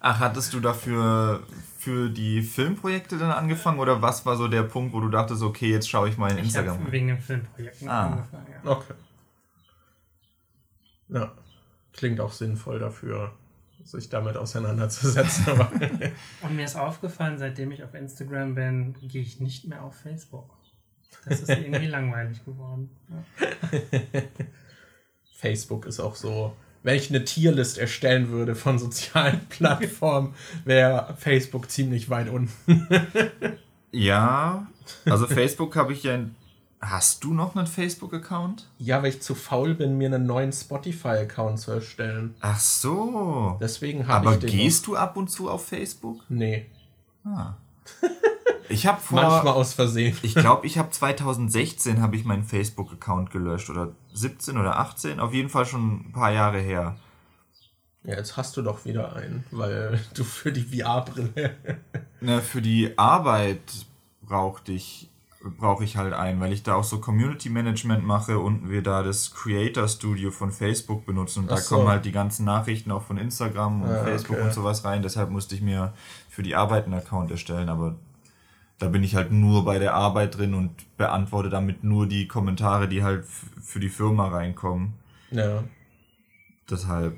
Ach, 0.00 0.20
hattest 0.20 0.52
du 0.54 0.60
dafür 0.60 1.42
für 1.78 2.10
die 2.10 2.42
Filmprojekte 2.42 3.18
dann 3.18 3.30
angefangen 3.30 3.78
oder 3.78 4.02
was 4.02 4.26
war 4.26 4.36
so 4.36 4.48
der 4.48 4.64
Punkt, 4.64 4.92
wo 4.92 5.00
du 5.00 5.08
dachtest, 5.08 5.42
okay, 5.42 5.70
jetzt 5.70 5.88
schaue 5.88 6.08
ich 6.08 6.18
mal 6.18 6.32
in 6.32 6.38
Instagram? 6.38 6.86
Ich 6.86 6.92
wegen 6.92 7.06
den 7.06 7.18
Filmprojekten 7.18 7.88
ah. 7.88 8.06
angefangen, 8.06 8.46
ja. 8.52 8.70
Okay. 8.70 8.94
Ja, 11.10 11.32
klingt 11.92 12.20
auch 12.20 12.32
sinnvoll 12.32 12.78
dafür 12.78 13.32
sich 13.90 14.08
damit 14.08 14.36
auseinanderzusetzen. 14.36 15.46
Und 16.42 16.56
mir 16.56 16.64
ist 16.64 16.76
aufgefallen, 16.76 17.38
seitdem 17.38 17.72
ich 17.72 17.82
auf 17.82 17.94
Instagram 17.94 18.54
bin, 18.54 18.94
gehe 19.00 19.22
ich 19.22 19.40
nicht 19.40 19.66
mehr 19.66 19.82
auf 19.82 19.96
Facebook. 19.96 20.50
Das 21.24 21.40
ist 21.40 21.48
irgendwie 21.48 21.86
langweilig 21.88 22.44
geworden. 22.44 22.90
Ja. 23.08 24.20
Facebook 25.36 25.86
ist 25.86 26.00
auch 26.00 26.16
so. 26.16 26.54
Wenn 26.82 26.96
ich 26.96 27.10
eine 27.10 27.24
Tierlist 27.24 27.78
erstellen 27.78 28.28
würde 28.28 28.54
von 28.54 28.78
sozialen 28.78 29.40
Plattformen, 29.48 30.34
wäre 30.64 31.16
Facebook 31.18 31.70
ziemlich 31.70 32.08
weit 32.08 32.28
unten. 32.28 32.86
ja, 33.90 34.66
also 35.04 35.26
Facebook 35.26 35.74
habe 35.76 35.92
ich 35.92 36.04
ja 36.04 36.14
in 36.14 36.34
Hast 36.80 37.24
du 37.24 37.34
noch 37.34 37.56
einen 37.56 37.66
Facebook-Account? 37.66 38.68
Ja, 38.78 39.02
weil 39.02 39.10
ich 39.10 39.20
zu 39.20 39.34
faul 39.34 39.74
bin, 39.74 39.98
mir 39.98 40.06
einen 40.06 40.26
neuen 40.26 40.52
Spotify-Account 40.52 41.58
zu 41.58 41.72
erstellen. 41.72 42.34
Ach 42.40 42.60
so. 42.60 43.58
Deswegen 43.60 44.06
habe 44.06 44.26
ich. 44.26 44.36
Aber 44.36 44.46
gehst 44.46 44.86
noch. 44.86 44.94
du 44.94 44.96
ab 44.96 45.16
und 45.16 45.28
zu 45.28 45.50
auf 45.50 45.66
Facebook? 45.66 46.22
Nee. 46.28 46.66
Ah. 47.24 47.54
Ich 48.70 48.86
habe 48.86 49.00
vor. 49.00 49.22
Manchmal 49.22 49.54
aus 49.54 49.72
Versehen. 49.72 50.16
Ich 50.22 50.34
glaube, 50.34 50.66
ich 50.66 50.78
habe 50.78 50.90
2016 50.90 52.02
habe 52.02 52.16
ich 52.16 52.24
meinen 52.24 52.44
Facebook-Account 52.44 53.30
gelöscht 53.30 53.70
oder 53.70 53.92
17 54.12 54.58
oder 54.58 54.78
18, 54.78 55.20
auf 55.20 55.32
jeden 55.32 55.48
Fall 55.48 55.64
schon 55.64 56.08
ein 56.08 56.12
paar 56.12 56.32
Jahre 56.32 56.58
her. 56.58 56.96
Ja, 58.04 58.16
jetzt 58.16 58.36
hast 58.36 58.56
du 58.56 58.62
doch 58.62 58.84
wieder 58.84 59.16
einen, 59.16 59.44
weil 59.50 60.00
du 60.14 60.24
für 60.24 60.52
die 60.52 60.62
VR-Brille. 60.62 61.56
Na, 62.20 62.40
für 62.40 62.62
die 62.62 62.96
Arbeit 62.98 63.86
brauchte 64.22 64.72
ich 64.72 65.08
brauche 65.40 65.84
ich 65.84 65.96
halt 65.96 66.12
ein, 66.14 66.40
weil 66.40 66.52
ich 66.52 66.62
da 66.62 66.74
auch 66.74 66.84
so 66.84 67.00
Community 67.00 67.48
Management 67.48 68.04
mache 68.04 68.38
und 68.38 68.70
wir 68.70 68.82
da 68.82 69.02
das 69.02 69.32
Creator 69.32 69.86
Studio 69.86 70.30
von 70.30 70.50
Facebook 70.50 71.06
benutzen 71.06 71.44
und 71.44 71.52
Ach 71.52 71.56
da 71.56 71.60
so. 71.60 71.76
kommen 71.76 71.88
halt 71.88 72.04
die 72.04 72.12
ganzen 72.12 72.44
Nachrichten 72.44 72.90
auch 72.90 73.02
von 73.02 73.18
Instagram 73.18 73.82
und 73.82 73.90
ja, 73.90 74.02
Facebook 74.02 74.36
okay. 74.36 74.46
und 74.46 74.52
sowas 74.52 74.84
rein. 74.84 75.02
Deshalb 75.02 75.30
musste 75.30 75.54
ich 75.54 75.62
mir 75.62 75.92
für 76.28 76.42
die 76.42 76.56
Arbeit 76.56 76.84
einen 76.84 76.94
Account 76.94 77.30
erstellen, 77.30 77.68
aber 77.68 77.96
da 78.78 78.88
bin 78.88 79.02
ich 79.02 79.14
halt 79.14 79.32
nur 79.32 79.64
bei 79.64 79.78
der 79.78 79.94
Arbeit 79.94 80.38
drin 80.38 80.54
und 80.54 80.70
beantworte 80.96 81.50
damit 81.50 81.84
nur 81.84 82.06
die 82.06 82.26
Kommentare, 82.26 82.88
die 82.88 83.02
halt 83.02 83.24
für 83.26 83.80
die 83.80 83.88
Firma 83.88 84.28
reinkommen. 84.28 84.94
Ja. 85.30 85.62
Deshalb 86.70 87.16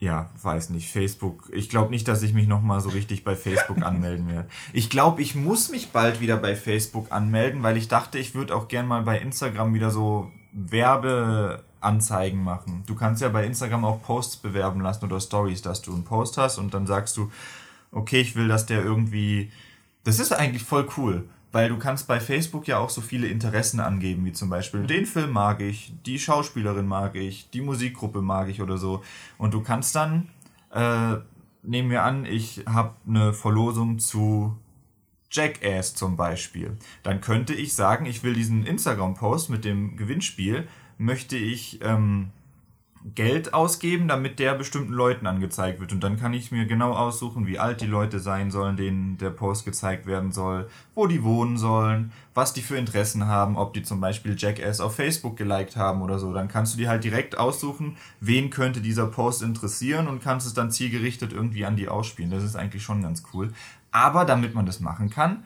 ja, 0.00 0.30
weiß 0.42 0.70
nicht, 0.70 0.90
Facebook. 0.90 1.50
Ich 1.52 1.68
glaube 1.68 1.90
nicht, 1.90 2.06
dass 2.06 2.22
ich 2.22 2.32
mich 2.32 2.46
nochmal 2.46 2.80
so 2.80 2.88
richtig 2.90 3.24
bei 3.24 3.34
Facebook 3.34 3.82
anmelden 3.82 4.28
werde. 4.28 4.48
Ich 4.72 4.90
glaube, 4.90 5.22
ich 5.22 5.34
muss 5.34 5.70
mich 5.70 5.90
bald 5.90 6.20
wieder 6.20 6.36
bei 6.36 6.54
Facebook 6.54 7.10
anmelden, 7.10 7.62
weil 7.62 7.76
ich 7.76 7.88
dachte, 7.88 8.18
ich 8.18 8.34
würde 8.34 8.54
auch 8.54 8.68
gern 8.68 8.86
mal 8.86 9.02
bei 9.02 9.18
Instagram 9.18 9.74
wieder 9.74 9.90
so 9.90 10.30
Werbeanzeigen 10.52 12.42
machen. 12.42 12.84
Du 12.86 12.94
kannst 12.94 13.22
ja 13.22 13.28
bei 13.28 13.44
Instagram 13.44 13.84
auch 13.84 14.00
Posts 14.02 14.36
bewerben 14.36 14.80
lassen 14.80 15.04
oder 15.04 15.20
Stories, 15.20 15.62
dass 15.62 15.82
du 15.82 15.92
einen 15.92 16.04
Post 16.04 16.38
hast 16.38 16.58
und 16.58 16.74
dann 16.74 16.86
sagst 16.86 17.16
du, 17.16 17.32
okay, 17.90 18.20
ich 18.20 18.36
will, 18.36 18.46
dass 18.46 18.66
der 18.66 18.84
irgendwie. 18.84 19.50
Das 20.04 20.20
ist 20.20 20.32
eigentlich 20.32 20.62
voll 20.62 20.88
cool. 20.96 21.28
Weil 21.50 21.70
du 21.70 21.78
kannst 21.78 22.06
bei 22.06 22.20
Facebook 22.20 22.68
ja 22.68 22.78
auch 22.78 22.90
so 22.90 23.00
viele 23.00 23.26
Interessen 23.26 23.80
angeben, 23.80 24.24
wie 24.24 24.32
zum 24.32 24.50
Beispiel 24.50 24.86
den 24.86 25.06
Film 25.06 25.30
mag 25.30 25.62
ich, 25.62 25.94
die 26.04 26.18
Schauspielerin 26.18 26.86
mag 26.86 27.14
ich, 27.14 27.48
die 27.50 27.62
Musikgruppe 27.62 28.20
mag 28.20 28.48
ich 28.48 28.60
oder 28.60 28.76
so. 28.76 29.02
Und 29.38 29.54
du 29.54 29.62
kannst 29.62 29.94
dann, 29.94 30.28
äh, 30.72 31.16
nehmen 31.62 31.90
wir 31.90 32.02
an, 32.02 32.26
ich 32.26 32.64
habe 32.66 32.94
eine 33.06 33.32
Verlosung 33.32 33.98
zu 33.98 34.56
Jackass 35.30 35.94
zum 35.94 36.16
Beispiel. 36.16 36.76
Dann 37.02 37.20
könnte 37.20 37.54
ich 37.54 37.74
sagen, 37.74 38.06
ich 38.06 38.22
will 38.22 38.34
diesen 38.34 38.66
Instagram-Post 38.66 39.50
mit 39.50 39.64
dem 39.64 39.96
Gewinnspiel, 39.96 40.68
möchte 40.98 41.36
ich 41.36 41.80
ähm, 41.82 42.30
Geld 43.14 43.54
ausgeben, 43.54 44.08
damit 44.08 44.38
der 44.38 44.54
bestimmten 44.54 44.92
Leuten 44.92 45.26
angezeigt 45.26 45.80
wird. 45.80 45.92
Und 45.92 46.02
dann 46.02 46.18
kann 46.18 46.34
ich 46.34 46.50
mir 46.50 46.66
genau 46.66 46.92
aussuchen, 46.92 47.46
wie 47.46 47.58
alt 47.58 47.80
die 47.80 47.86
Leute 47.86 48.18
sein 48.18 48.50
sollen, 48.50 48.76
denen 48.76 49.18
der 49.18 49.30
Post 49.30 49.64
gezeigt 49.64 50.06
werden 50.06 50.32
soll, 50.32 50.68
wo 50.94 51.06
die 51.06 51.22
wohnen 51.22 51.56
sollen, 51.56 52.12
was 52.34 52.52
die 52.52 52.62
für 52.62 52.76
Interessen 52.76 53.26
haben, 53.26 53.56
ob 53.56 53.72
die 53.74 53.82
zum 53.82 54.00
Beispiel 54.00 54.34
Jackass 54.36 54.80
auf 54.80 54.96
Facebook 54.96 55.36
geliked 55.36 55.76
haben 55.76 56.02
oder 56.02 56.18
so. 56.18 56.32
Dann 56.32 56.48
kannst 56.48 56.74
du 56.74 56.78
dir 56.78 56.88
halt 56.88 57.04
direkt 57.04 57.38
aussuchen, 57.38 57.96
wen 58.20 58.50
könnte 58.50 58.80
dieser 58.80 59.06
Post 59.06 59.42
interessieren 59.42 60.08
und 60.08 60.22
kannst 60.22 60.46
es 60.46 60.54
dann 60.54 60.70
zielgerichtet 60.70 61.32
irgendwie 61.32 61.64
an 61.64 61.76
die 61.76 61.88
ausspielen. 61.88 62.30
Das 62.30 62.42
ist 62.42 62.56
eigentlich 62.56 62.82
schon 62.82 63.02
ganz 63.02 63.22
cool. 63.32 63.52
Aber 63.90 64.24
damit 64.24 64.54
man 64.54 64.66
das 64.66 64.80
machen 64.80 65.08
kann, 65.08 65.44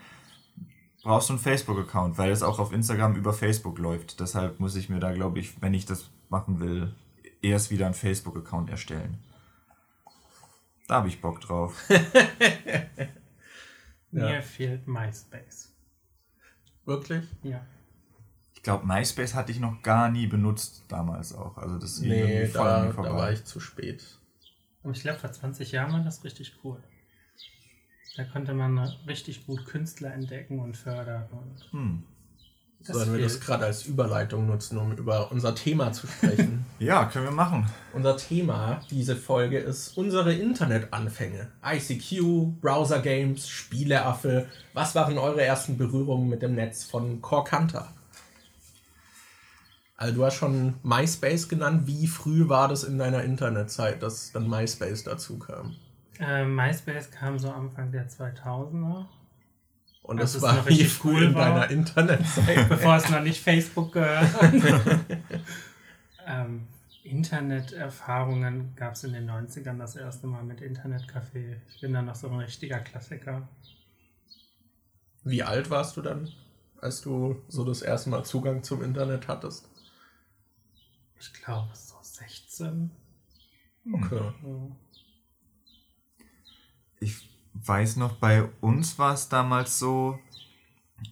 brauchst 1.02 1.28
du 1.28 1.34
einen 1.34 1.42
Facebook-Account, 1.42 2.18
weil 2.18 2.30
es 2.30 2.42
auch 2.42 2.58
auf 2.58 2.72
Instagram 2.72 3.16
über 3.16 3.32
Facebook 3.32 3.78
läuft. 3.78 4.20
Deshalb 4.20 4.60
muss 4.60 4.76
ich 4.76 4.88
mir 4.88 5.00
da, 5.00 5.12
glaube 5.12 5.38
ich, 5.38 5.60
wenn 5.60 5.74
ich 5.74 5.84
das 5.84 6.10
machen 6.28 6.60
will, 6.60 6.94
erst 7.42 7.70
wieder 7.70 7.86
einen 7.86 7.94
Facebook-Account 7.94 8.70
erstellen. 8.70 9.18
Da 10.88 10.96
habe 10.96 11.08
ich 11.08 11.20
Bock 11.20 11.40
drauf. 11.40 11.82
Mir 14.10 14.34
ja. 14.34 14.40
fehlt 14.42 14.86
MySpace. 14.86 15.72
Wirklich? 16.84 17.24
Ja. 17.42 17.64
Ich 18.54 18.62
glaube, 18.62 18.86
MySpace 18.86 19.34
hatte 19.34 19.52
ich 19.52 19.58
noch 19.58 19.82
gar 19.82 20.08
nie 20.08 20.26
benutzt 20.26 20.84
damals 20.88 21.34
auch. 21.34 21.56
Also 21.58 21.78
das 21.78 22.00
nee, 22.00 22.46
da, 22.48 22.86
da 22.86 22.96
war 22.96 23.32
ich 23.32 23.44
zu 23.44 23.58
spät. 23.58 24.04
Aber 24.82 24.92
ich 24.92 25.00
glaube, 25.00 25.18
vor 25.18 25.32
20 25.32 25.72
Jahren 25.72 25.92
war 25.92 26.00
das 26.00 26.22
richtig 26.24 26.54
cool. 26.62 26.82
Da 28.16 28.24
konnte 28.24 28.52
man 28.52 28.78
richtig 29.06 29.46
gut 29.46 29.64
Künstler 29.64 30.12
entdecken 30.12 30.60
und 30.60 30.76
fördern. 30.76 31.28
Und 31.30 31.72
hm. 31.72 32.04
Das 32.86 32.96
Sollen 32.96 33.12
wir 33.12 33.22
das 33.22 33.40
gerade 33.40 33.66
als 33.66 33.86
Überleitung 33.86 34.46
nutzen, 34.46 34.76
um 34.76 34.92
über 34.92 35.30
unser 35.30 35.54
Thema 35.54 35.92
zu 35.92 36.08
sprechen? 36.08 36.64
ja, 36.80 37.04
können 37.04 37.26
wir 37.26 37.32
machen. 37.32 37.68
Unser 37.92 38.16
Thema, 38.16 38.80
diese 38.90 39.14
Folge, 39.14 39.58
ist 39.58 39.96
unsere 39.96 40.34
Internetanfänge. 40.34 41.48
ICQ, 41.64 42.60
Browser 42.60 42.98
Games, 42.98 43.48
Spieleaffe. 43.48 44.46
Was 44.74 44.96
waren 44.96 45.16
eure 45.16 45.42
ersten 45.42 45.78
Berührungen 45.78 46.28
mit 46.28 46.42
dem 46.42 46.56
Netz 46.56 46.84
von 46.84 47.22
Corkanta? 47.22 47.92
Also 49.96 50.14
du 50.16 50.24
hast 50.24 50.34
schon 50.34 50.74
MySpace 50.82 51.48
genannt. 51.48 51.86
Wie 51.86 52.08
früh 52.08 52.48
war 52.48 52.66
das 52.66 52.82
in 52.82 52.98
deiner 52.98 53.22
Internetzeit, 53.22 54.02
dass 54.02 54.32
dann 54.32 54.48
MySpace 54.50 55.04
dazu 55.04 55.38
kam? 55.38 55.76
Äh, 56.18 56.44
MySpace 56.44 57.12
kam 57.12 57.38
so 57.38 57.52
Anfang 57.52 57.92
der 57.92 58.08
2000er. 58.08 59.06
Und 60.02 60.20
das, 60.20 60.32
das 60.32 60.42
war 60.42 60.62
früh 60.62 60.88
cool 61.04 61.22
in 61.22 61.34
deiner 61.34 61.70
Internetseite. 61.70 62.66
Bevor 62.68 62.96
es 62.96 63.08
noch 63.08 63.22
nicht 63.22 63.40
Facebook 63.40 63.92
gehört. 63.92 64.28
ähm, 66.26 66.66
Internet 67.04 67.72
Internet-Erfahrungen 67.72 68.74
gab 68.76 68.94
es 68.94 69.04
in 69.04 69.12
den 69.12 69.30
90ern 69.30 69.78
das 69.78 69.96
erste 69.96 70.26
Mal 70.26 70.44
mit 70.44 70.60
Internetcafé. 70.60 71.56
Ich 71.68 71.80
bin 71.80 71.92
dann 71.92 72.06
noch 72.06 72.14
so 72.14 72.28
ein 72.28 72.38
richtiger 72.38 72.78
Klassiker. 72.78 73.48
Wie 75.24 75.42
alt 75.42 75.70
warst 75.70 75.96
du 75.96 76.02
dann, 76.02 76.28
als 76.80 77.00
du 77.00 77.42
so 77.48 77.64
das 77.64 77.82
erste 77.82 78.10
Mal 78.10 78.24
Zugang 78.24 78.62
zum 78.62 78.82
Internet 78.82 79.28
hattest? 79.28 79.68
Ich 81.18 81.32
glaube 81.32 81.70
so 81.74 81.94
16. 82.02 82.90
Okay. 83.92 84.32
Ich 87.00 87.31
weiß 87.54 87.96
noch, 87.96 88.12
bei 88.12 88.48
uns 88.60 88.98
war 88.98 89.14
es 89.14 89.28
damals 89.28 89.78
so, 89.78 90.18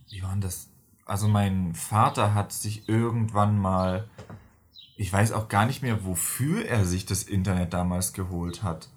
wie 0.08 0.22
war 0.22 0.36
das? 0.36 0.68
Also 1.04 1.28
mein 1.28 1.74
Vater 1.74 2.34
hat 2.34 2.52
sich 2.52 2.88
irgendwann 2.88 3.58
mal, 3.58 4.08
ich 4.96 5.12
weiß 5.12 5.32
auch 5.32 5.48
gar 5.48 5.66
nicht 5.66 5.82
mehr, 5.82 6.04
wofür 6.04 6.64
er 6.66 6.84
sich 6.84 7.06
das 7.06 7.24
Internet 7.24 7.72
damals 7.72 8.12
geholt 8.12 8.62
hat. 8.62 8.88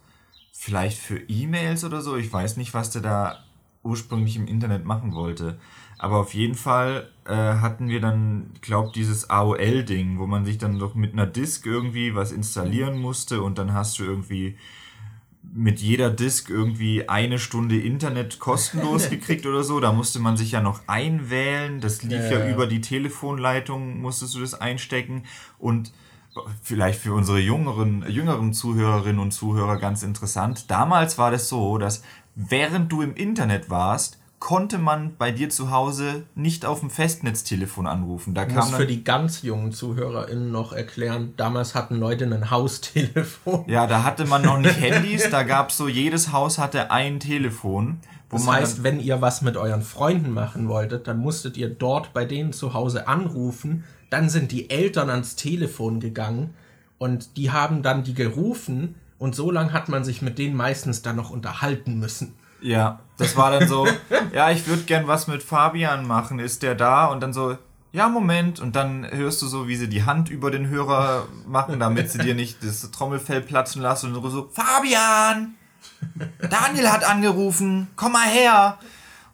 Vielleicht 0.52 1.00
für 1.00 1.18
E-Mails 1.18 1.84
oder 1.84 2.02
so. 2.02 2.16
Ich 2.16 2.32
weiß 2.32 2.58
nicht, 2.58 2.74
was 2.74 2.92
der 2.92 3.02
da 3.02 3.44
ursprünglich 3.82 4.36
im 4.36 4.48
Internet 4.48 4.86
machen 4.86 5.14
wollte. 5.14 5.60
Aber 5.98 6.18
auf 6.18 6.34
jeden 6.34 6.56
Fall 6.56 7.10
äh, 7.26 7.34
hatten 7.34 7.88
wir 7.88 8.00
dann, 8.00 8.52
glaube 8.62 8.92
dieses 8.94 9.30
AOL-Ding, 9.30 10.20
wo 10.20 10.28
man 10.28 10.46
sich 10.46 10.58
dann 10.58 10.80
doch 10.80 10.96
mit 10.96 11.14
einer 11.14 11.28
Disk 11.28 11.66
irgendwie 11.66 12.16
was 12.16 12.32
installieren 12.32 12.98
musste 12.98 13.42
und 13.42 13.58
dann 13.58 13.74
hast 13.74 14.00
du 14.00 14.04
irgendwie 14.04 14.58
mit 15.44 15.80
jeder 15.80 16.10
Disk 16.10 16.50
irgendwie 16.50 17.10
eine 17.10 17.38
Stunde 17.38 17.80
Internet 17.80 18.40
kostenlos 18.40 19.10
gekriegt 19.12 19.46
oder 19.46 19.64
so. 19.64 19.80
Da 19.80 19.92
musste 19.92 20.20
man 20.20 20.38
sich 20.38 20.52
ja 20.52 20.62
noch 20.62 20.82
einwählen. 20.88 21.82
Das 21.82 22.02
lief 22.04 22.32
ja, 22.32 22.40
ja 22.40 22.50
über 22.50 22.68
die 22.68 22.82
Telefonleitung, 22.82 24.02
musstest 24.02 24.36
du 24.36 24.40
das 24.40 24.54
einstecken. 24.54 25.24
Und 25.60 25.92
vielleicht 26.62 27.00
für 27.00 27.14
unsere 27.14 27.40
jüngeren, 27.40 28.10
jüngeren 28.10 28.54
Zuhörerinnen 28.54 29.20
und 29.20 29.32
Zuhörer 29.32 29.78
ganz 29.78 30.04
interessant. 30.04 30.72
Damals 30.72 31.18
war 31.18 31.32
das 31.32 31.50
so, 31.50 31.78
dass 31.78 32.04
während 32.36 32.92
du 32.92 33.02
im 33.02 33.16
Internet 33.16 33.70
warst, 33.70 34.20
konnte 34.44 34.78
man 34.78 35.16
bei 35.16 35.32
dir 35.32 35.50
zu 35.50 35.72
Hause 35.72 36.24
nicht 36.36 36.66
auf 36.66 36.82
dem 36.82 36.90
Festnetztelefon 36.90 37.88
anrufen. 37.88 38.34
Da 38.34 38.44
kam 38.44 38.72
muss 38.72 38.76
für 38.76 38.86
die 38.86 39.02
ganz 39.02 39.42
jungen 39.42 39.72
ZuhörerInnen 39.72 40.52
noch 40.52 40.74
erklären, 40.74 41.34
damals 41.38 41.76
hatten 41.76 41.96
Leute 41.96 42.26
ein 42.26 42.52
Haustelefon. 42.52 43.64
Ja, 43.68 43.88
da 43.88 44.04
hatte 44.04 44.26
man 44.26 44.42
noch 44.42 44.58
nicht 44.58 44.78
Handys, 44.82 45.30
da 45.30 45.44
gab 45.44 45.70
es 45.70 45.78
so, 45.78 45.88
jedes 45.88 46.34
Haus 46.34 46.58
hatte 46.58 46.92
ein 46.92 47.22
Telefon. 47.22 48.00
das 48.30 48.46
heißt, 48.46 48.84
wenn 48.84 49.00
ihr 49.00 49.22
was 49.22 49.44
mit 49.44 49.56
euren 49.56 49.82
Freunden 49.82 50.32
machen 50.32 50.68
wolltet, 50.68 51.08
dann 51.08 51.20
musstet 51.20 51.56
ihr 51.56 51.70
dort 51.70 52.12
bei 52.12 52.26
denen 52.26 52.52
zu 52.52 52.74
Hause 52.74 53.08
anrufen, 53.08 53.86
dann 54.10 54.28
sind 54.28 54.52
die 54.52 54.70
Eltern 54.70 55.10
ans 55.10 55.38
Telefon 55.38 56.02
gegangen 56.02 56.54
und 56.98 57.38
die 57.38 57.52
haben 57.52 57.82
dann 57.82 58.04
die 58.04 58.14
gerufen 58.14 58.96
und 59.20 59.36
so 59.36 59.52
lange 59.52 59.72
hat 59.72 59.88
man 59.88 60.04
sich 60.04 60.22
mit 60.22 60.38
denen 60.38 60.58
meistens 60.58 61.02
dann 61.02 61.16
noch 61.16 61.30
unterhalten 61.30 61.98
müssen. 61.98 62.34
Ja, 62.64 63.00
das 63.18 63.36
war 63.36 63.52
dann 63.52 63.68
so, 63.68 63.88
ja, 64.34 64.50
ich 64.50 64.66
würde 64.68 64.84
gern 64.84 65.08
was 65.08 65.28
mit 65.28 65.44
Fabian 65.44 66.08
machen, 66.08 66.40
ist 66.40 66.64
der 66.64 66.76
da? 66.76 67.08
Und 67.08 67.22
dann 67.22 67.34
so, 67.34 67.58
ja, 67.92 68.10
Moment. 68.10 68.60
Und 68.60 68.76
dann 68.76 69.08
hörst 69.12 69.42
du 69.42 69.48
so, 69.48 69.68
wie 69.68 69.76
sie 69.76 69.88
die 69.88 70.04
Hand 70.04 70.30
über 70.30 70.50
den 70.50 70.68
Hörer 70.68 71.28
machen, 71.46 71.80
damit 71.80 72.10
sie 72.10 72.18
dir 72.18 72.34
nicht 72.34 72.64
das 72.64 72.90
Trommelfell 72.90 73.42
platzen 73.42 73.82
lassen. 73.82 74.16
Und 74.16 74.32
so, 74.32 74.50
Fabian! 74.52 75.56
Daniel 76.50 76.90
hat 76.90 77.04
angerufen, 77.04 77.88
komm 77.96 78.14
mal 78.14 78.28
her! 78.28 78.80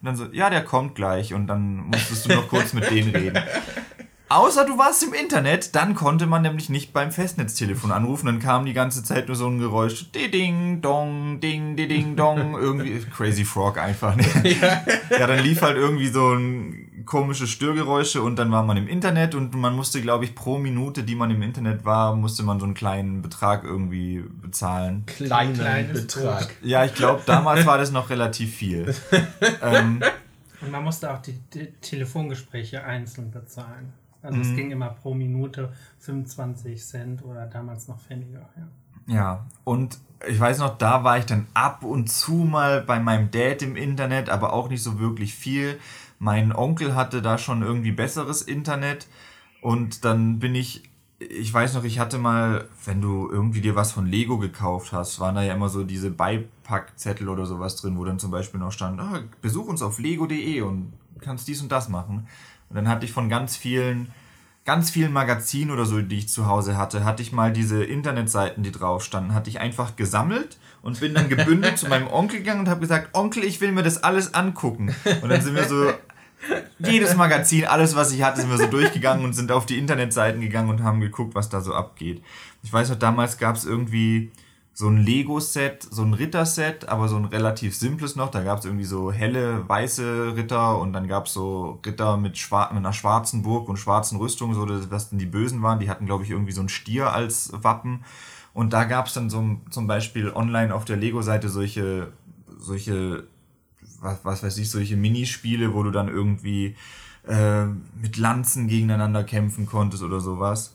Und 0.00 0.06
dann 0.06 0.16
so, 0.16 0.26
ja, 0.32 0.50
der 0.50 0.64
kommt 0.64 0.94
gleich. 0.94 1.32
Und 1.32 1.46
dann 1.46 1.76
musstest 1.76 2.26
du 2.26 2.34
noch 2.34 2.48
kurz 2.48 2.72
mit 2.72 2.90
denen 2.90 3.14
reden. 3.14 3.42
Außer 4.32 4.64
du 4.64 4.78
warst 4.78 5.02
im 5.02 5.12
Internet, 5.12 5.74
dann 5.74 5.96
konnte 5.96 6.24
man 6.26 6.42
nämlich 6.42 6.68
nicht 6.68 6.92
beim 6.92 7.10
Festnetztelefon 7.10 7.90
anrufen. 7.90 8.26
Dann 8.26 8.38
kam 8.38 8.64
die 8.64 8.72
ganze 8.72 9.02
Zeit 9.02 9.26
nur 9.26 9.36
so 9.36 9.48
ein 9.48 9.58
Geräusch, 9.58 10.12
ding 10.12 10.80
dong, 10.80 11.40
ding 11.40 11.74
ding 11.74 12.14
dong, 12.14 12.54
irgendwie 12.60 13.00
Crazy 13.00 13.44
Frog 13.44 13.76
einfach. 13.78 14.14
Ne? 14.14 14.24
Ja. 14.60 14.84
ja, 15.18 15.26
dann 15.26 15.40
lief 15.40 15.62
halt 15.62 15.76
irgendwie 15.76 16.08
so 16.08 16.32
ein 16.32 17.04
komische 17.06 17.48
Störgeräusche 17.48 18.22
und 18.22 18.36
dann 18.36 18.52
war 18.52 18.62
man 18.62 18.76
im 18.76 18.86
Internet 18.86 19.34
und 19.34 19.54
man 19.54 19.74
musste, 19.74 20.00
glaube 20.00 20.24
ich, 20.24 20.36
pro 20.36 20.58
Minute, 20.58 21.02
die 21.02 21.16
man 21.16 21.30
im 21.32 21.42
Internet 21.42 21.84
war, 21.84 22.14
musste 22.14 22.44
man 22.44 22.60
so 22.60 22.66
einen 22.66 22.74
kleinen 22.74 23.22
Betrag 23.22 23.64
irgendwie 23.64 24.22
bezahlen. 24.42 25.04
Kleinen 25.06 25.92
Betrag. 25.92 26.38
Brot. 26.38 26.56
Ja, 26.62 26.84
ich 26.84 26.94
glaube, 26.94 27.22
damals 27.26 27.66
war 27.66 27.78
das 27.78 27.90
noch 27.90 28.10
relativ 28.10 28.54
viel. 28.54 28.94
ähm, 29.62 30.00
und 30.60 30.70
man 30.70 30.84
musste 30.84 31.12
auch 31.12 31.18
die, 31.20 31.38
die 31.52 31.72
Telefongespräche 31.80 32.84
einzeln 32.84 33.32
bezahlen. 33.32 33.92
Also 34.22 34.36
mhm. 34.36 34.42
es 34.42 34.56
ging 34.56 34.70
immer 34.70 34.90
pro 34.90 35.14
Minute 35.14 35.72
25 36.00 36.84
Cent 36.84 37.24
oder 37.24 37.46
damals 37.46 37.88
noch 37.88 37.98
Pfennige. 38.00 38.46
Ja. 38.56 39.14
ja, 39.14 39.46
und 39.64 39.98
ich 40.28 40.38
weiß 40.38 40.58
noch, 40.58 40.76
da 40.76 41.04
war 41.04 41.18
ich 41.18 41.26
dann 41.26 41.46
ab 41.54 41.84
und 41.84 42.10
zu 42.10 42.32
mal 42.34 42.82
bei 42.82 43.00
meinem 43.00 43.30
Dad 43.30 43.62
im 43.62 43.76
Internet, 43.76 44.28
aber 44.28 44.52
auch 44.52 44.68
nicht 44.68 44.82
so 44.82 44.98
wirklich 44.98 45.34
viel. 45.34 45.78
Mein 46.18 46.54
Onkel 46.54 46.94
hatte 46.94 47.22
da 47.22 47.38
schon 47.38 47.62
irgendwie 47.62 47.92
besseres 47.92 48.42
Internet 48.42 49.08
und 49.62 50.04
dann 50.04 50.38
bin 50.38 50.54
ich, 50.54 50.90
ich 51.18 51.52
weiß 51.52 51.74
noch, 51.74 51.84
ich 51.84 51.98
hatte 51.98 52.18
mal, 52.18 52.68
wenn 52.84 53.00
du 53.00 53.28
irgendwie 53.30 53.62
dir 53.62 53.74
was 53.74 53.92
von 53.92 54.06
Lego 54.06 54.38
gekauft 54.38 54.92
hast, 54.92 55.20
waren 55.20 55.34
da 55.34 55.42
ja 55.42 55.54
immer 55.54 55.70
so 55.70 55.84
diese 55.84 56.10
Beipackzettel 56.10 57.28
oder 57.28 57.46
sowas 57.46 57.76
drin, 57.76 57.96
wo 57.96 58.04
dann 58.04 58.18
zum 58.18 58.30
Beispiel 58.30 58.60
noch 58.60 58.72
stand, 58.72 59.00
ah, 59.00 59.20
besuch 59.40 59.66
uns 59.66 59.80
auf 59.80 59.98
lego.de 59.98 60.60
und 60.60 60.92
kannst 61.20 61.48
dies 61.48 61.62
und 61.62 61.72
das 61.72 61.88
machen. 61.88 62.26
Und 62.70 62.76
dann 62.76 62.88
hatte 62.88 63.04
ich 63.04 63.12
von 63.12 63.28
ganz 63.28 63.56
vielen, 63.56 64.12
ganz 64.64 64.90
vielen 64.90 65.12
Magazinen 65.12 65.70
oder 65.70 65.84
so, 65.84 66.00
die 66.00 66.18
ich 66.18 66.28
zu 66.28 66.46
Hause 66.46 66.78
hatte, 66.78 67.04
hatte 67.04 67.22
ich 67.22 67.32
mal 67.32 67.52
diese 67.52 67.84
Internetseiten, 67.84 68.62
die 68.62 68.72
drauf 68.72 69.04
standen, 69.04 69.34
hatte 69.34 69.50
ich 69.50 69.60
einfach 69.60 69.96
gesammelt 69.96 70.56
und 70.80 71.00
bin 71.00 71.12
dann 71.12 71.28
gebündelt 71.28 71.76
zu 71.78 71.88
meinem 71.88 72.06
Onkel 72.06 72.38
gegangen 72.38 72.60
und 72.60 72.68
habe 72.68 72.80
gesagt, 72.80 73.14
Onkel, 73.14 73.44
ich 73.44 73.60
will 73.60 73.72
mir 73.72 73.82
das 73.82 74.02
alles 74.02 74.32
angucken. 74.32 74.94
Und 75.20 75.28
dann 75.28 75.42
sind 75.42 75.56
wir 75.56 75.64
so 75.64 75.92
jedes 76.78 77.16
Magazin, 77.16 77.66
alles, 77.66 77.94
was 77.96 78.12
ich 78.12 78.22
hatte, 78.22 78.40
sind 78.40 78.50
wir 78.50 78.56
so 78.56 78.66
durchgegangen 78.66 79.24
und 79.24 79.34
sind 79.34 79.52
auf 79.52 79.66
die 79.66 79.78
Internetseiten 79.78 80.40
gegangen 80.40 80.70
und 80.70 80.82
haben 80.82 81.00
geguckt, 81.00 81.34
was 81.34 81.48
da 81.48 81.60
so 81.60 81.74
abgeht. 81.74 82.22
Ich 82.62 82.72
weiß 82.72 82.90
noch, 82.90 82.98
damals 82.98 83.36
gab 83.36 83.56
es 83.56 83.64
irgendwie 83.64 84.30
so 84.80 84.88
ein 84.88 84.96
Lego-Set, 84.96 85.86
so 85.90 86.00
ein 86.00 86.14
Ritter-Set, 86.14 86.88
aber 86.88 87.06
so 87.06 87.16
ein 87.16 87.26
relativ 87.26 87.76
simples 87.76 88.16
noch. 88.16 88.30
Da 88.30 88.42
gab 88.42 88.60
es 88.60 88.64
irgendwie 88.64 88.86
so 88.86 89.12
helle, 89.12 89.68
weiße 89.68 90.34
Ritter 90.36 90.78
und 90.78 90.94
dann 90.94 91.06
gab 91.06 91.26
es 91.26 91.34
so 91.34 91.80
Ritter 91.84 92.16
mit, 92.16 92.32
mit 92.32 92.50
einer 92.50 92.94
schwarzen 92.94 93.42
Burg 93.42 93.68
und 93.68 93.76
schwarzen 93.76 94.16
Rüstungen, 94.16 94.54
so 94.54 94.66
was 94.90 95.10
denn 95.10 95.18
die 95.18 95.26
Bösen 95.26 95.60
waren. 95.62 95.80
Die 95.80 95.90
hatten, 95.90 96.06
glaube 96.06 96.24
ich, 96.24 96.30
irgendwie 96.30 96.52
so 96.52 96.62
ein 96.62 96.70
Stier 96.70 97.12
als 97.12 97.52
Wappen. 97.52 98.04
Und 98.54 98.72
da 98.72 98.84
gab 98.84 99.06
es 99.06 99.12
dann 99.12 99.28
so 99.28 99.58
zum 99.68 99.86
Beispiel 99.86 100.30
online 100.30 100.74
auf 100.74 100.86
der 100.86 100.96
Lego-Seite 100.96 101.50
solche, 101.50 102.12
solche, 102.58 103.24
was, 104.00 104.24
was 104.24 104.42
weiß 104.42 104.56
ich, 104.56 104.70
solche 104.70 104.96
Minispiele, 104.96 105.74
wo 105.74 105.82
du 105.82 105.90
dann 105.90 106.08
irgendwie 106.08 106.74
äh, 107.28 107.66
mit 108.00 108.16
Lanzen 108.16 108.66
gegeneinander 108.66 109.24
kämpfen 109.24 109.66
konntest 109.66 110.02
oder 110.02 110.20
sowas. 110.20 110.74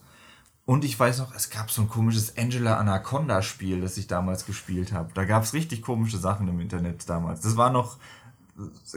Und 0.65 0.83
ich 0.83 0.99
weiß 0.99 1.19
noch, 1.19 1.35
es 1.35 1.51
gab 1.51 1.69
so 1.69 1.83
ein 1.83 1.89
komisches 1.89 2.37
Angela 2.37 2.77
Anaconda 2.77 3.43
Spiel, 3.43 3.81
das 3.81 3.97
ich 3.97 4.07
damals 4.07 4.45
gespielt 4.47 4.93
habe. 4.93 5.11
Da 5.13 5.25
gab 5.25 5.43
es 5.43 5.53
richtig 5.53 5.83
komische 5.83 6.17
Sachen 6.17 6.47
im 6.47 6.59
Internet 6.59 7.07
damals. 7.07 7.41
Das 7.41 7.55
war 7.55 7.69
noch 7.69 7.97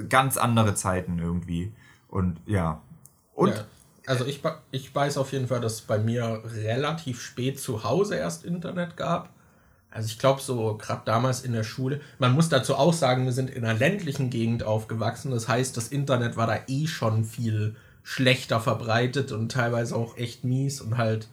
ganz 0.08 0.38
andere 0.38 0.74
Zeiten 0.74 1.18
irgendwie. 1.18 1.72
Und 2.08 2.38
ja. 2.46 2.80
Und 3.34 3.50
ja, 3.50 3.64
also 4.06 4.24
ich, 4.24 4.40
ich 4.70 4.94
weiß 4.94 5.18
auf 5.18 5.32
jeden 5.32 5.48
Fall, 5.48 5.60
dass 5.60 5.74
es 5.74 5.80
bei 5.82 5.98
mir 5.98 6.42
relativ 6.44 7.20
spät 7.20 7.60
zu 7.60 7.84
Hause 7.84 8.16
erst 8.16 8.46
Internet 8.46 8.96
gab. 8.96 9.28
Also 9.90 10.06
ich 10.06 10.18
glaube 10.18 10.40
so 10.40 10.76
gerade 10.78 11.02
damals 11.04 11.42
in 11.42 11.52
der 11.52 11.64
Schule. 11.64 12.00
Man 12.18 12.32
muss 12.32 12.48
dazu 12.48 12.76
auch 12.76 12.94
sagen, 12.94 13.26
wir 13.26 13.32
sind 13.32 13.50
in 13.50 13.64
einer 13.64 13.78
ländlichen 13.78 14.30
Gegend 14.30 14.62
aufgewachsen. 14.62 15.30
Das 15.32 15.48
heißt, 15.48 15.76
das 15.76 15.88
Internet 15.88 16.36
war 16.36 16.46
da 16.46 16.60
eh 16.66 16.86
schon 16.86 17.24
viel 17.24 17.76
schlechter 18.02 18.58
verbreitet 18.60 19.32
und 19.32 19.52
teilweise 19.52 19.94
auch 19.94 20.16
echt 20.16 20.44
mies 20.44 20.80
und 20.80 20.96
halt 20.96 21.28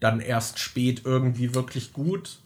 dann 0.00 0.20
erst 0.20 0.58
spät 0.58 1.02
irgendwie 1.04 1.54
wirklich 1.54 1.92
gut. 1.92 2.40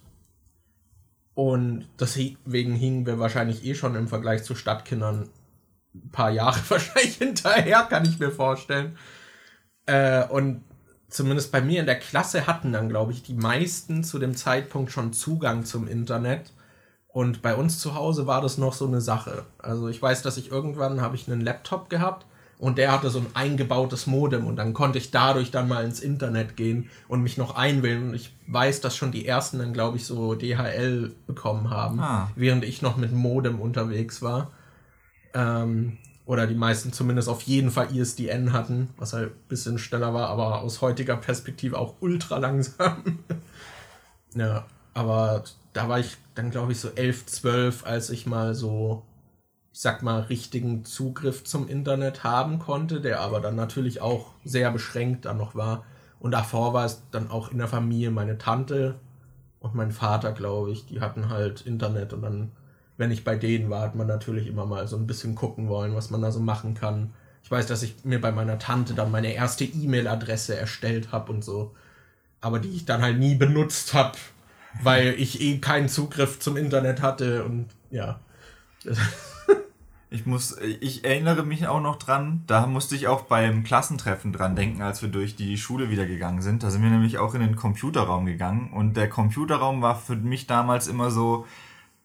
Und 1.34 1.88
deswegen 1.98 2.74
hingen 2.74 3.06
wir 3.06 3.18
wahrscheinlich 3.18 3.64
eh 3.64 3.74
schon 3.74 3.94
im 3.94 4.08
Vergleich 4.08 4.44
zu 4.44 4.54
Stadtkindern 4.54 5.28
ein 5.94 6.10
paar 6.10 6.30
Jahre 6.30 6.60
wahrscheinlich 6.68 7.16
hinterher, 7.16 7.82
kann 7.84 8.04
ich 8.04 8.18
mir 8.18 8.30
vorstellen. 8.30 8.96
Äh, 9.86 10.24
und 10.26 10.62
zumindest 11.08 11.50
bei 11.50 11.60
mir 11.60 11.80
in 11.80 11.86
der 11.86 11.98
Klasse 11.98 12.46
hatten 12.46 12.72
dann, 12.72 12.88
glaube 12.88 13.12
ich, 13.12 13.22
die 13.22 13.34
meisten 13.34 14.04
zu 14.04 14.18
dem 14.18 14.36
Zeitpunkt 14.36 14.92
schon 14.92 15.12
Zugang 15.12 15.64
zum 15.64 15.88
Internet. 15.88 16.52
Und 17.08 17.42
bei 17.42 17.56
uns 17.56 17.80
zu 17.80 17.96
Hause 17.96 18.28
war 18.28 18.40
das 18.40 18.56
noch 18.56 18.72
so 18.72 18.86
eine 18.86 19.00
Sache. 19.00 19.44
Also 19.58 19.88
ich 19.88 20.00
weiß, 20.00 20.22
dass 20.22 20.36
ich 20.36 20.52
irgendwann 20.52 21.00
habe 21.00 21.16
ich 21.16 21.28
einen 21.28 21.40
Laptop 21.40 21.90
gehabt 21.90 22.26
und 22.60 22.76
der 22.76 22.92
hatte 22.92 23.08
so 23.08 23.20
ein 23.20 23.26
eingebautes 23.32 24.06
Modem 24.06 24.46
und 24.46 24.56
dann 24.56 24.74
konnte 24.74 24.98
ich 24.98 25.10
dadurch 25.10 25.50
dann 25.50 25.66
mal 25.66 25.82
ins 25.82 25.98
Internet 25.98 26.58
gehen 26.58 26.90
und 27.08 27.22
mich 27.22 27.38
noch 27.38 27.56
einwählen. 27.56 28.10
Und 28.10 28.14
ich 28.14 28.36
weiß, 28.48 28.82
dass 28.82 28.94
schon 28.94 29.12
die 29.12 29.26
ersten 29.26 29.58
dann, 29.58 29.72
glaube 29.72 29.96
ich, 29.96 30.04
so 30.04 30.34
DHL 30.34 31.10
bekommen 31.26 31.70
haben, 31.70 31.98
ah. 32.00 32.30
während 32.36 32.64
ich 32.64 32.82
noch 32.82 32.98
mit 32.98 33.12
Modem 33.12 33.60
unterwegs 33.60 34.20
war. 34.20 34.50
Ähm, 35.32 35.96
Oder 36.26 36.46
die 36.46 36.54
meisten 36.54 36.92
zumindest 36.92 37.30
auf 37.30 37.40
jeden 37.42 37.70
Fall 37.70 37.96
ISDN 37.96 38.52
hatten, 38.52 38.90
was 38.98 39.14
halt 39.14 39.30
ein 39.30 39.48
bisschen 39.48 39.78
schneller 39.78 40.12
war, 40.12 40.28
aber 40.28 40.60
aus 40.60 40.82
heutiger 40.82 41.16
Perspektive 41.16 41.78
auch 41.78 41.94
ultra 42.00 42.36
langsam. 42.36 43.20
ja, 44.34 44.66
aber 44.92 45.44
da 45.72 45.88
war 45.88 45.98
ich 45.98 46.18
dann, 46.34 46.50
glaube 46.50 46.72
ich, 46.72 46.80
so 46.80 46.90
11, 46.90 47.24
12, 47.24 47.86
als 47.86 48.10
ich 48.10 48.26
mal 48.26 48.54
so, 48.54 49.02
ich 49.72 49.80
sag 49.80 50.02
mal, 50.02 50.20
richtigen 50.22 50.84
Zugriff 50.84 51.44
zum 51.44 51.68
Internet 51.68 52.24
haben 52.24 52.58
konnte, 52.58 53.00
der 53.00 53.20
aber 53.20 53.40
dann 53.40 53.54
natürlich 53.54 54.00
auch 54.00 54.32
sehr 54.44 54.70
beschränkt 54.70 55.26
dann 55.26 55.38
noch 55.38 55.54
war. 55.54 55.84
Und 56.18 56.32
davor 56.32 56.74
war 56.74 56.84
es 56.84 57.02
dann 57.12 57.30
auch 57.30 57.50
in 57.50 57.58
der 57.58 57.68
Familie 57.68 58.10
meine 58.10 58.36
Tante 58.36 58.96
und 59.60 59.74
mein 59.74 59.92
Vater, 59.92 60.32
glaube 60.32 60.72
ich, 60.72 60.86
die 60.86 61.00
hatten 61.00 61.28
halt 61.28 61.62
Internet 61.62 62.12
und 62.12 62.22
dann, 62.22 62.50
wenn 62.96 63.10
ich 63.10 63.24
bei 63.24 63.36
denen 63.36 63.70
war, 63.70 63.82
hat 63.82 63.94
man 63.94 64.06
natürlich 64.06 64.46
immer 64.46 64.66
mal 64.66 64.88
so 64.88 64.96
ein 64.96 65.06
bisschen 65.06 65.34
gucken 65.34 65.68
wollen, 65.68 65.94
was 65.94 66.10
man 66.10 66.22
da 66.22 66.32
so 66.32 66.40
machen 66.40 66.74
kann. 66.74 67.12
Ich 67.42 67.50
weiß, 67.50 67.66
dass 67.66 67.82
ich 67.82 68.04
mir 68.04 68.20
bei 68.20 68.32
meiner 68.32 68.58
Tante 68.58 68.94
dann 68.94 69.10
meine 69.10 69.32
erste 69.32 69.64
E-Mail-Adresse 69.64 70.56
erstellt 70.56 71.12
habe 71.12 71.32
und 71.32 71.44
so, 71.44 71.74
aber 72.40 72.58
die 72.58 72.70
ich 72.70 72.86
dann 72.86 73.02
halt 73.02 73.18
nie 73.18 73.34
benutzt 73.34 73.94
habe, 73.94 74.18
weil 74.82 75.14
ich 75.18 75.40
eh 75.40 75.58
keinen 75.58 75.88
Zugriff 75.88 76.40
zum 76.40 76.56
Internet 76.56 77.02
hatte 77.02 77.44
und 77.44 77.66
ja. 77.90 78.20
Ich 80.12 80.26
muss, 80.26 80.58
ich 80.80 81.04
erinnere 81.04 81.44
mich 81.44 81.68
auch 81.68 81.80
noch 81.80 81.94
dran, 81.94 82.42
da 82.48 82.66
musste 82.66 82.96
ich 82.96 83.06
auch 83.06 83.22
beim 83.22 83.62
Klassentreffen 83.62 84.32
dran 84.32 84.56
denken, 84.56 84.82
als 84.82 85.02
wir 85.02 85.08
durch 85.08 85.36
die 85.36 85.56
Schule 85.56 85.88
wieder 85.88 86.04
gegangen 86.04 86.42
sind. 86.42 86.64
Da 86.64 86.70
sind 86.70 86.82
wir 86.82 86.90
nämlich 86.90 87.18
auch 87.18 87.34
in 87.34 87.40
den 87.40 87.54
Computerraum 87.54 88.26
gegangen 88.26 88.72
und 88.72 88.96
der 88.96 89.08
Computerraum 89.08 89.82
war 89.82 89.94
für 89.94 90.16
mich 90.16 90.48
damals 90.48 90.88
immer 90.88 91.12
so, 91.12 91.46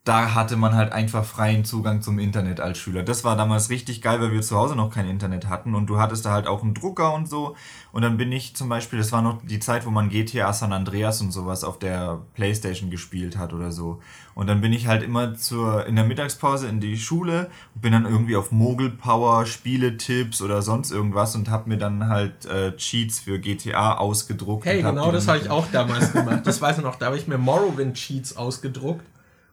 da 0.05 0.35
hatte 0.35 0.55
man 0.55 0.75
halt 0.75 0.93
einfach 0.93 1.25
freien 1.25 1.65
Zugang 1.65 2.03
zum 2.03 2.19
Internet 2.19 2.59
als 2.59 2.77
Schüler. 2.77 3.01
Das 3.01 3.23
war 3.23 3.35
damals 3.35 3.71
richtig 3.71 4.03
geil, 4.03 4.21
weil 4.21 4.31
wir 4.31 4.43
zu 4.43 4.55
Hause 4.55 4.75
noch 4.75 4.93
kein 4.93 5.09
Internet 5.09 5.49
hatten 5.49 5.73
und 5.73 5.87
du 5.87 5.97
hattest 5.97 6.27
da 6.27 6.31
halt 6.31 6.45
auch 6.45 6.61
einen 6.61 6.75
Drucker 6.75 7.11
und 7.15 7.27
so. 7.27 7.55
Und 7.91 8.03
dann 8.03 8.15
bin 8.15 8.31
ich 8.31 8.55
zum 8.55 8.69
Beispiel, 8.69 8.99
das 8.99 9.11
war 9.11 9.23
noch 9.23 9.41
die 9.43 9.59
Zeit, 9.59 9.83
wo 9.83 9.89
man 9.89 10.09
GTA 10.09 10.53
San 10.53 10.73
Andreas 10.73 11.21
und 11.21 11.31
sowas 11.31 11.63
auf 11.63 11.79
der 11.79 12.21
Playstation 12.35 12.91
gespielt 12.91 13.35
hat 13.35 13.51
oder 13.51 13.71
so. 13.71 13.99
Und 14.35 14.45
dann 14.45 14.61
bin 14.61 14.73
ich 14.73 14.85
halt 14.85 15.01
immer 15.01 15.33
zur, 15.33 15.87
in 15.87 15.95
der 15.95 16.05
Mittagspause 16.05 16.67
in 16.67 16.79
die 16.79 16.97
Schule 16.97 17.49
und 17.73 17.81
bin 17.81 17.91
dann 17.91 18.05
irgendwie 18.05 18.35
auf 18.35 18.51
Mogul 18.51 18.91
Power, 18.91 19.47
Spieletipps 19.47 20.39
oder 20.43 20.61
sonst 20.61 20.91
irgendwas 20.91 21.35
und 21.35 21.49
hab 21.49 21.65
mir 21.65 21.77
dann 21.77 22.09
halt 22.09 22.45
äh, 22.45 22.75
Cheats 22.75 23.21
für 23.21 23.39
GTA 23.39 23.97
ausgedruckt. 23.97 24.65
Hey, 24.65 24.83
genau 24.83 25.11
das 25.11 25.27
habe 25.27 25.39
ich 25.39 25.49
auch 25.49 25.65
damals 25.71 26.13
gemacht. 26.13 26.41
Das 26.45 26.61
weiß 26.61 26.77
ich 26.77 26.83
noch, 26.83 26.95
da 26.95 27.07
habe 27.07 27.17
ich 27.17 27.27
mir 27.27 27.39
Morrowind 27.39 27.95
Cheats 27.95 28.37
ausgedruckt 28.37 29.03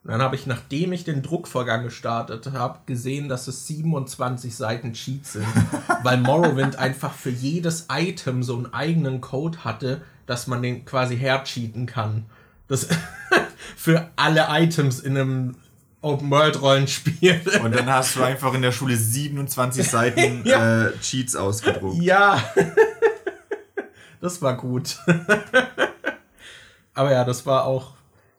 und 0.05 0.11
dann 0.11 0.21
habe 0.21 0.35
ich, 0.35 0.47
nachdem 0.47 0.93
ich 0.93 1.05
den 1.05 1.23
Druckvorgang 1.23 1.85
gestartet 1.85 2.51
habe, 2.53 2.81
gesehen, 2.87 3.29
dass 3.29 3.47
es 3.47 3.69
27 3.69 4.55
Seiten 4.55 4.95
Cheats 4.95 5.35
sind, 5.35 5.47
weil 6.03 6.19
Morrowind 6.19 6.77
einfach 6.77 7.13
für 7.13 7.31
jedes 7.31 7.87
Item 7.89 8.43
so 8.43 8.57
einen 8.57 8.73
eigenen 8.75 9.21
Code 9.21 9.59
hatte, 9.65 10.03
dass 10.27 10.49
man 10.49 10.61
den 10.61 10.85
quasi 10.85 11.17
hercheaten 11.17 11.87
kann. 11.87 12.27
Das 12.67 12.89
für 13.77 14.11
alle 14.17 14.47
Items 14.49 14.99
in 14.99 15.17
einem 15.17 15.57
Open-World-Rollenspiel. 16.01 17.41
Und 17.63 17.73
dann 17.77 17.87
hast 17.87 18.17
du 18.17 18.25
einfach 18.25 18.55
in 18.55 18.63
der 18.63 18.73
Schule 18.73 18.97
27 18.97 19.89
Seiten 19.89 20.43
ja. 20.45 20.87
äh, 20.87 20.99
Cheats 20.99 21.37
ausgedruckt. 21.37 22.03
Ja. 22.03 22.43
das 24.21 24.43
war 24.43 24.57
gut. 24.57 24.99
Aber 26.93 27.13
ja, 27.13 27.25
das 27.25 27.47
war 27.47 27.67
auch 27.67 27.93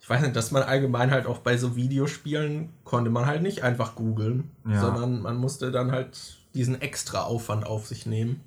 ich 0.04 0.10
weiß 0.10 0.22
nicht, 0.22 0.36
dass 0.36 0.52
man 0.52 0.64
allgemein 0.64 1.12
halt 1.12 1.28
auch 1.28 1.38
bei 1.38 1.56
so 1.56 1.78
Videospielen 1.78 2.68
konnte 2.84 3.10
man 3.10 3.26
halt 3.26 3.42
nicht 3.42 3.64
einfach 3.64 3.96
googeln, 3.96 4.52
ja. 4.68 4.82
sondern 4.82 5.22
man 5.22 5.38
musste 5.38 5.72
dann 5.72 5.94
halt 5.94 6.36
diesen 6.54 6.82
extra 6.82 7.22
Aufwand 7.22 7.66
auf 7.66 7.88
sich 7.88 8.06
nehmen, 8.06 8.42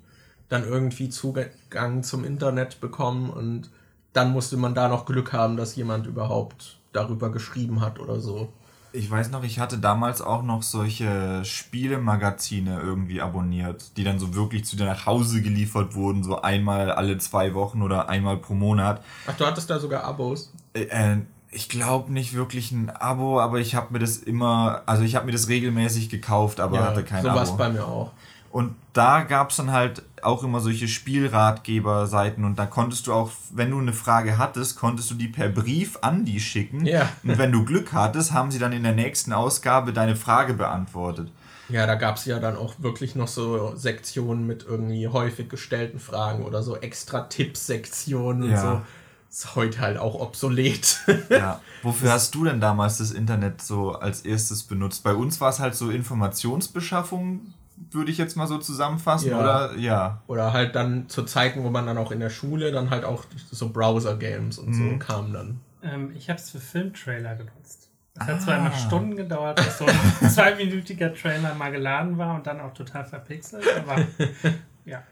dann 0.49 0.63
irgendwie 0.63 1.09
Zugang 1.09 2.03
zum 2.03 2.25
Internet 2.25 2.79
bekommen 2.79 3.31
und 3.31 3.71
dann 4.13 4.33
musste 4.33 4.55
man 4.55 4.75
da 4.75 4.87
noch 4.87 5.07
Glück 5.07 5.33
haben, 5.33 5.57
dass 5.57 5.75
jemand 5.75 6.05
überhaupt 6.05 6.77
darüber 6.93 7.31
geschrieben 7.31 7.81
hat 7.81 7.99
oder 7.99 8.19
so. 8.19 8.49
Ich 8.93 9.09
weiß 9.09 9.31
noch, 9.31 9.43
ich 9.43 9.57
hatte 9.57 9.79
damals 9.79 10.21
auch 10.21 10.43
noch 10.43 10.61
solche 10.61 11.43
Spielemagazine 11.43 12.81
irgendwie 12.81 13.19
abonniert, 13.19 13.97
die 13.97 14.03
dann 14.03 14.19
so 14.19 14.35
wirklich 14.35 14.63
zu 14.63 14.75
dir 14.75 14.85
nach 14.85 15.07
Hause 15.07 15.41
geliefert 15.41 15.95
wurden, 15.95 16.23
so 16.23 16.39
einmal 16.39 16.91
alle 16.91 17.17
zwei 17.17 17.55
Wochen 17.55 17.81
oder 17.81 18.09
einmal 18.09 18.37
pro 18.37 18.53
Monat. 18.53 19.03
Ach, 19.25 19.35
du 19.35 19.45
hattest 19.45 19.71
da 19.71 19.79
sogar 19.79 20.03
Abos? 20.03 20.53
Äh, 20.73 20.83
äh 20.83 21.17
ich 21.57 21.69
glaube 21.69 22.13
nicht 22.13 22.35
wirklich 22.35 22.71
ein 22.71 22.91
Abo, 22.91 23.41
aber 23.41 23.57
ich 23.57 23.73
habe 23.73 23.91
mir 23.91 23.97
das 23.97 24.17
immer, 24.17 24.83
also 24.85 25.01
ich 25.01 25.15
habe 25.15 25.25
mir 25.25 25.31
das 25.31 25.47
regelmäßig 25.47 26.07
gekauft, 26.09 26.59
aber 26.59 26.77
ja, 26.77 26.85
hatte 26.85 27.03
kein 27.03 27.23
so 27.23 27.29
Abo. 27.29 27.43
So 27.43 27.57
bei 27.57 27.69
mir 27.69 27.83
auch. 27.83 28.11
Und 28.51 28.75
da 28.93 29.21
gab 29.23 29.49
es 29.49 29.57
dann 29.57 29.71
halt 29.71 30.03
auch 30.21 30.43
immer 30.43 30.59
solche 30.59 30.87
Spielratgeber-Seiten 30.87 32.45
und 32.45 32.59
da 32.59 32.67
konntest 32.67 33.07
du 33.07 33.13
auch, 33.13 33.31
wenn 33.51 33.71
du 33.71 33.79
eine 33.79 33.93
Frage 33.93 34.37
hattest, 34.37 34.77
konntest 34.77 35.09
du 35.09 35.15
die 35.15 35.27
per 35.27 35.49
Brief 35.49 35.97
an 36.01 36.25
die 36.25 36.39
schicken. 36.39 36.85
Ja. 36.85 37.09
Und 37.23 37.39
wenn 37.39 37.51
du 37.51 37.65
Glück 37.65 37.91
hattest, 37.91 38.33
haben 38.33 38.51
sie 38.51 38.59
dann 38.59 38.71
in 38.71 38.83
der 38.83 38.93
nächsten 38.93 39.33
Ausgabe 39.33 39.93
deine 39.93 40.15
Frage 40.15 40.53
beantwortet. 40.53 41.31
Ja, 41.69 41.87
da 41.87 41.95
gab 41.95 42.17
es 42.17 42.25
ja 42.25 42.39
dann 42.39 42.55
auch 42.55 42.75
wirklich 42.77 43.15
noch 43.15 43.27
so 43.27 43.75
Sektionen 43.75 44.45
mit 44.45 44.63
irgendwie 44.63 45.07
häufig 45.07 45.49
gestellten 45.49 45.99
Fragen 45.99 46.45
oder 46.45 46.61
so 46.61 46.77
extra 46.77 47.21
Tipps-Sektionen 47.21 48.49
ja. 48.49 48.55
und 48.55 48.61
so 48.61 48.81
ist 49.29 49.55
heute 49.55 49.79
halt 49.79 49.97
auch 49.97 50.15
obsolet. 50.15 50.99
ja. 51.29 51.61
Wofür 51.83 52.11
hast 52.11 52.33
du 52.35 52.45
denn 52.45 52.59
damals 52.59 52.97
das 52.97 53.11
Internet 53.11 53.61
so 53.61 53.93
als 53.93 54.21
erstes 54.21 54.63
benutzt? 54.63 55.03
Bei 55.03 55.13
uns 55.13 55.39
war 55.41 55.49
es 55.49 55.59
halt 55.59 55.75
so 55.75 55.89
Informationsbeschaffung, 55.89 57.53
würde 57.91 58.11
ich 58.11 58.17
jetzt 58.17 58.35
mal 58.35 58.47
so 58.47 58.57
zusammenfassen, 58.57 59.29
ja. 59.29 59.39
oder? 59.39 59.75
Ja. 59.77 60.21
Oder 60.27 60.53
halt 60.53 60.75
dann 60.75 61.09
zu 61.09 61.23
Zeiten, 61.23 61.63
wo 61.63 61.69
man 61.69 61.85
dann 61.85 61.97
auch 61.97 62.11
in 62.11 62.19
der 62.19 62.29
Schule 62.29 62.71
dann 62.71 62.89
halt 62.89 63.05
auch 63.05 63.25
so 63.51 63.69
Browser-Games 63.69 64.57
und 64.57 64.69
mhm. 64.69 64.91
so 64.91 64.97
kamen 64.97 65.33
dann. 65.33 65.59
Ähm, 65.83 66.11
ich 66.15 66.29
habe 66.29 66.39
es 66.39 66.49
für 66.49 66.59
Filmtrailer 66.59 67.35
genutzt. 67.35 67.89
Es 68.15 68.21
ah. 68.21 68.27
hat 68.27 68.41
zwar 68.41 68.57
immer 68.57 68.73
ah. 68.73 68.77
Stunden 68.77 69.15
gedauert, 69.15 69.57
bis 69.57 69.77
so 69.77 69.85
ein 69.85 70.29
zweiminütiger 70.29 71.13
Trailer 71.13 71.53
mal 71.53 71.71
geladen 71.71 72.17
war 72.17 72.35
und 72.35 72.47
dann 72.47 72.59
auch 72.59 72.73
total 72.73 73.05
verpixelt, 73.05 73.65
aber 73.77 74.03
ja, 74.85 75.03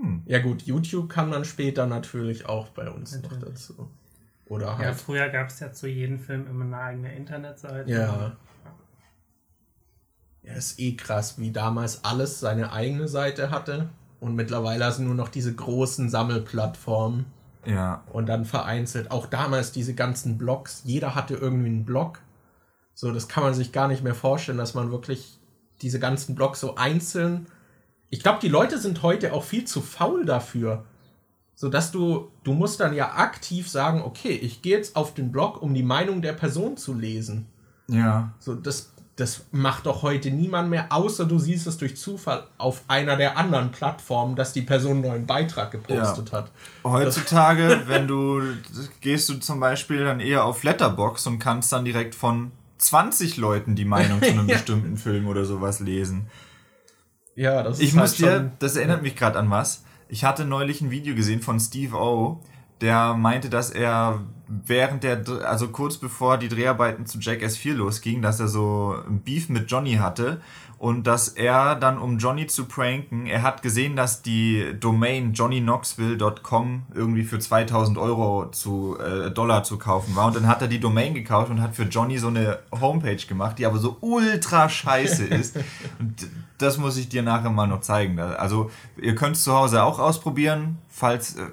hm. 0.00 0.22
Ja 0.26 0.40
gut, 0.40 0.62
YouTube 0.62 1.08
kam 1.08 1.30
dann 1.30 1.44
später 1.44 1.86
natürlich 1.86 2.46
auch 2.46 2.68
bei 2.70 2.90
uns 2.90 3.12
natürlich. 3.12 3.40
noch 3.40 3.48
dazu. 3.48 3.90
Oder 4.48 4.78
halt. 4.78 4.86
Ja, 4.86 4.92
früher 4.92 5.28
gab 5.28 5.48
es 5.48 5.60
ja 5.60 5.72
zu 5.72 5.88
jedem 5.88 6.18
Film 6.18 6.46
immer 6.46 6.64
eine 6.64 6.78
eigene 6.78 7.14
Internetseite. 7.14 7.90
Ja. 7.90 8.36
Ja, 10.42 10.52
ist 10.52 10.78
eh 10.78 10.94
krass, 10.94 11.38
wie 11.38 11.50
damals 11.50 12.04
alles 12.04 12.38
seine 12.38 12.72
eigene 12.72 13.08
Seite 13.08 13.50
hatte. 13.50 13.88
Und 14.20 14.36
mittlerweile 14.36 14.90
sind 14.92 15.06
nur 15.06 15.14
noch 15.14 15.28
diese 15.28 15.52
großen 15.52 16.08
Sammelplattformen. 16.08 17.26
Ja. 17.64 18.04
Und 18.12 18.26
dann 18.26 18.44
vereinzelt. 18.44 19.10
Auch 19.10 19.26
damals 19.26 19.72
diese 19.72 19.94
ganzen 19.94 20.38
Blogs. 20.38 20.82
Jeder 20.84 21.16
hatte 21.16 21.34
irgendwie 21.34 21.68
einen 21.68 21.84
Blog. 21.84 22.20
So, 22.94 23.12
das 23.12 23.28
kann 23.28 23.42
man 23.42 23.54
sich 23.54 23.72
gar 23.72 23.88
nicht 23.88 24.04
mehr 24.04 24.14
vorstellen, 24.14 24.58
dass 24.58 24.74
man 24.74 24.92
wirklich 24.92 25.40
diese 25.82 25.98
ganzen 25.98 26.34
Blogs 26.36 26.60
so 26.60 26.76
einzeln 26.76 27.46
ich 28.10 28.22
glaube, 28.22 28.38
die 28.40 28.48
Leute 28.48 28.78
sind 28.78 29.02
heute 29.02 29.32
auch 29.32 29.44
viel 29.44 29.64
zu 29.64 29.80
faul 29.80 30.24
dafür. 30.24 30.84
So 31.54 31.70
dass 31.70 31.90
du, 31.90 32.30
du 32.44 32.52
musst 32.52 32.80
dann 32.80 32.94
ja 32.94 33.14
aktiv 33.14 33.68
sagen, 33.68 34.02
okay, 34.02 34.32
ich 34.32 34.60
gehe 34.60 34.76
jetzt 34.76 34.94
auf 34.94 35.14
den 35.14 35.32
Blog, 35.32 35.62
um 35.62 35.72
die 35.72 35.82
Meinung 35.82 36.20
der 36.20 36.34
Person 36.34 36.76
zu 36.76 36.92
lesen. 36.92 37.46
Ja. 37.88 38.34
So, 38.38 38.54
das, 38.54 38.92
das 39.16 39.46
macht 39.52 39.86
doch 39.86 40.02
heute 40.02 40.30
niemand 40.30 40.68
mehr, 40.68 40.92
außer 40.92 41.24
du 41.24 41.38
siehst 41.38 41.66
es 41.66 41.78
durch 41.78 41.96
Zufall 41.96 42.46
auf 42.58 42.82
einer 42.88 43.16
der 43.16 43.38
anderen 43.38 43.72
Plattformen, 43.72 44.36
dass 44.36 44.52
die 44.52 44.60
Person 44.60 44.92
einen 44.92 45.00
neuen 45.00 45.26
Beitrag 45.26 45.70
gepostet 45.70 46.30
ja. 46.30 46.38
hat. 46.38 46.50
Heutzutage, 46.84 47.84
wenn 47.86 48.06
du 48.06 48.42
gehst 49.00 49.30
du 49.30 49.34
zum 49.34 49.58
Beispiel 49.58 50.04
dann 50.04 50.20
eher 50.20 50.44
auf 50.44 50.62
Letterbox 50.62 51.26
und 51.26 51.38
kannst 51.38 51.72
dann 51.72 51.86
direkt 51.86 52.14
von 52.14 52.52
20 52.76 53.38
Leuten 53.38 53.74
die 53.74 53.86
Meinung 53.86 54.20
zu 54.20 54.28
einem 54.28 54.46
bestimmten 54.46 54.98
Film 54.98 55.26
oder 55.26 55.46
sowas 55.46 55.80
lesen. 55.80 56.26
Ja, 57.36 57.62
das 57.62 57.80
ich 57.80 57.90
ist 57.90 57.94
muss 57.94 58.22
halt 58.22 58.42
dir, 58.42 58.52
das 58.58 58.76
erinnert 58.76 59.02
mich 59.02 59.14
gerade 59.14 59.38
an 59.38 59.50
was. 59.50 59.84
Ich 60.08 60.24
hatte 60.24 60.44
neulich 60.44 60.80
ein 60.80 60.90
Video 60.90 61.14
gesehen 61.14 61.42
von 61.42 61.60
Steve 61.60 61.96
O, 61.96 62.40
der 62.80 63.14
meinte, 63.14 63.50
dass 63.50 63.70
er 63.70 64.20
während 64.48 65.02
der, 65.02 65.24
also 65.44 65.68
kurz 65.68 65.98
bevor 65.98 66.38
die 66.38 66.48
Dreharbeiten 66.48 67.06
zu 67.06 67.18
Jackass 67.18 67.56
4 67.56 67.74
losgingen, 67.74 68.22
dass 68.22 68.40
er 68.40 68.48
so 68.48 68.94
ein 69.08 69.20
Beef 69.20 69.48
mit 69.48 69.70
Johnny 69.70 69.94
hatte 69.94 70.40
und 70.78 71.06
dass 71.06 71.28
er 71.28 71.74
dann, 71.74 71.98
um 71.98 72.18
Johnny 72.18 72.46
zu 72.46 72.66
pranken, 72.66 73.26
er 73.26 73.42
hat 73.42 73.62
gesehen, 73.62 73.96
dass 73.96 74.22
die 74.22 74.74
Domain 74.78 75.32
johnnyknoxville.com 75.32 76.82
irgendwie 76.94 77.24
für 77.24 77.38
2000 77.38 77.96
Euro 77.96 78.50
zu, 78.50 78.98
äh, 78.98 79.30
Dollar 79.30 79.64
zu 79.64 79.78
kaufen 79.78 80.14
war. 80.14 80.26
Und 80.26 80.36
dann 80.36 80.46
hat 80.46 80.60
er 80.60 80.68
die 80.68 80.78
Domain 80.78 81.14
gekauft 81.14 81.50
und 81.50 81.62
hat 81.62 81.74
für 81.74 81.84
Johnny 81.84 82.18
so 82.18 82.28
eine 82.28 82.58
Homepage 82.78 83.16
gemacht, 83.16 83.58
die 83.58 83.64
aber 83.64 83.78
so 83.78 83.96
ultra 84.00 84.68
scheiße 84.68 85.24
ist. 85.24 85.56
Und 85.98 86.28
das 86.58 86.78
muss 86.78 86.96
ich 86.96 87.08
dir 87.08 87.22
nachher 87.22 87.50
mal 87.50 87.66
noch 87.66 87.80
zeigen. 87.80 88.18
Also 88.18 88.70
ihr 88.96 89.14
könnt 89.14 89.36
es 89.36 89.44
zu 89.44 89.52
Hause 89.54 89.82
auch 89.82 89.98
ausprobieren, 89.98 90.78
falls... 90.88 91.36
Äh, 91.36 91.46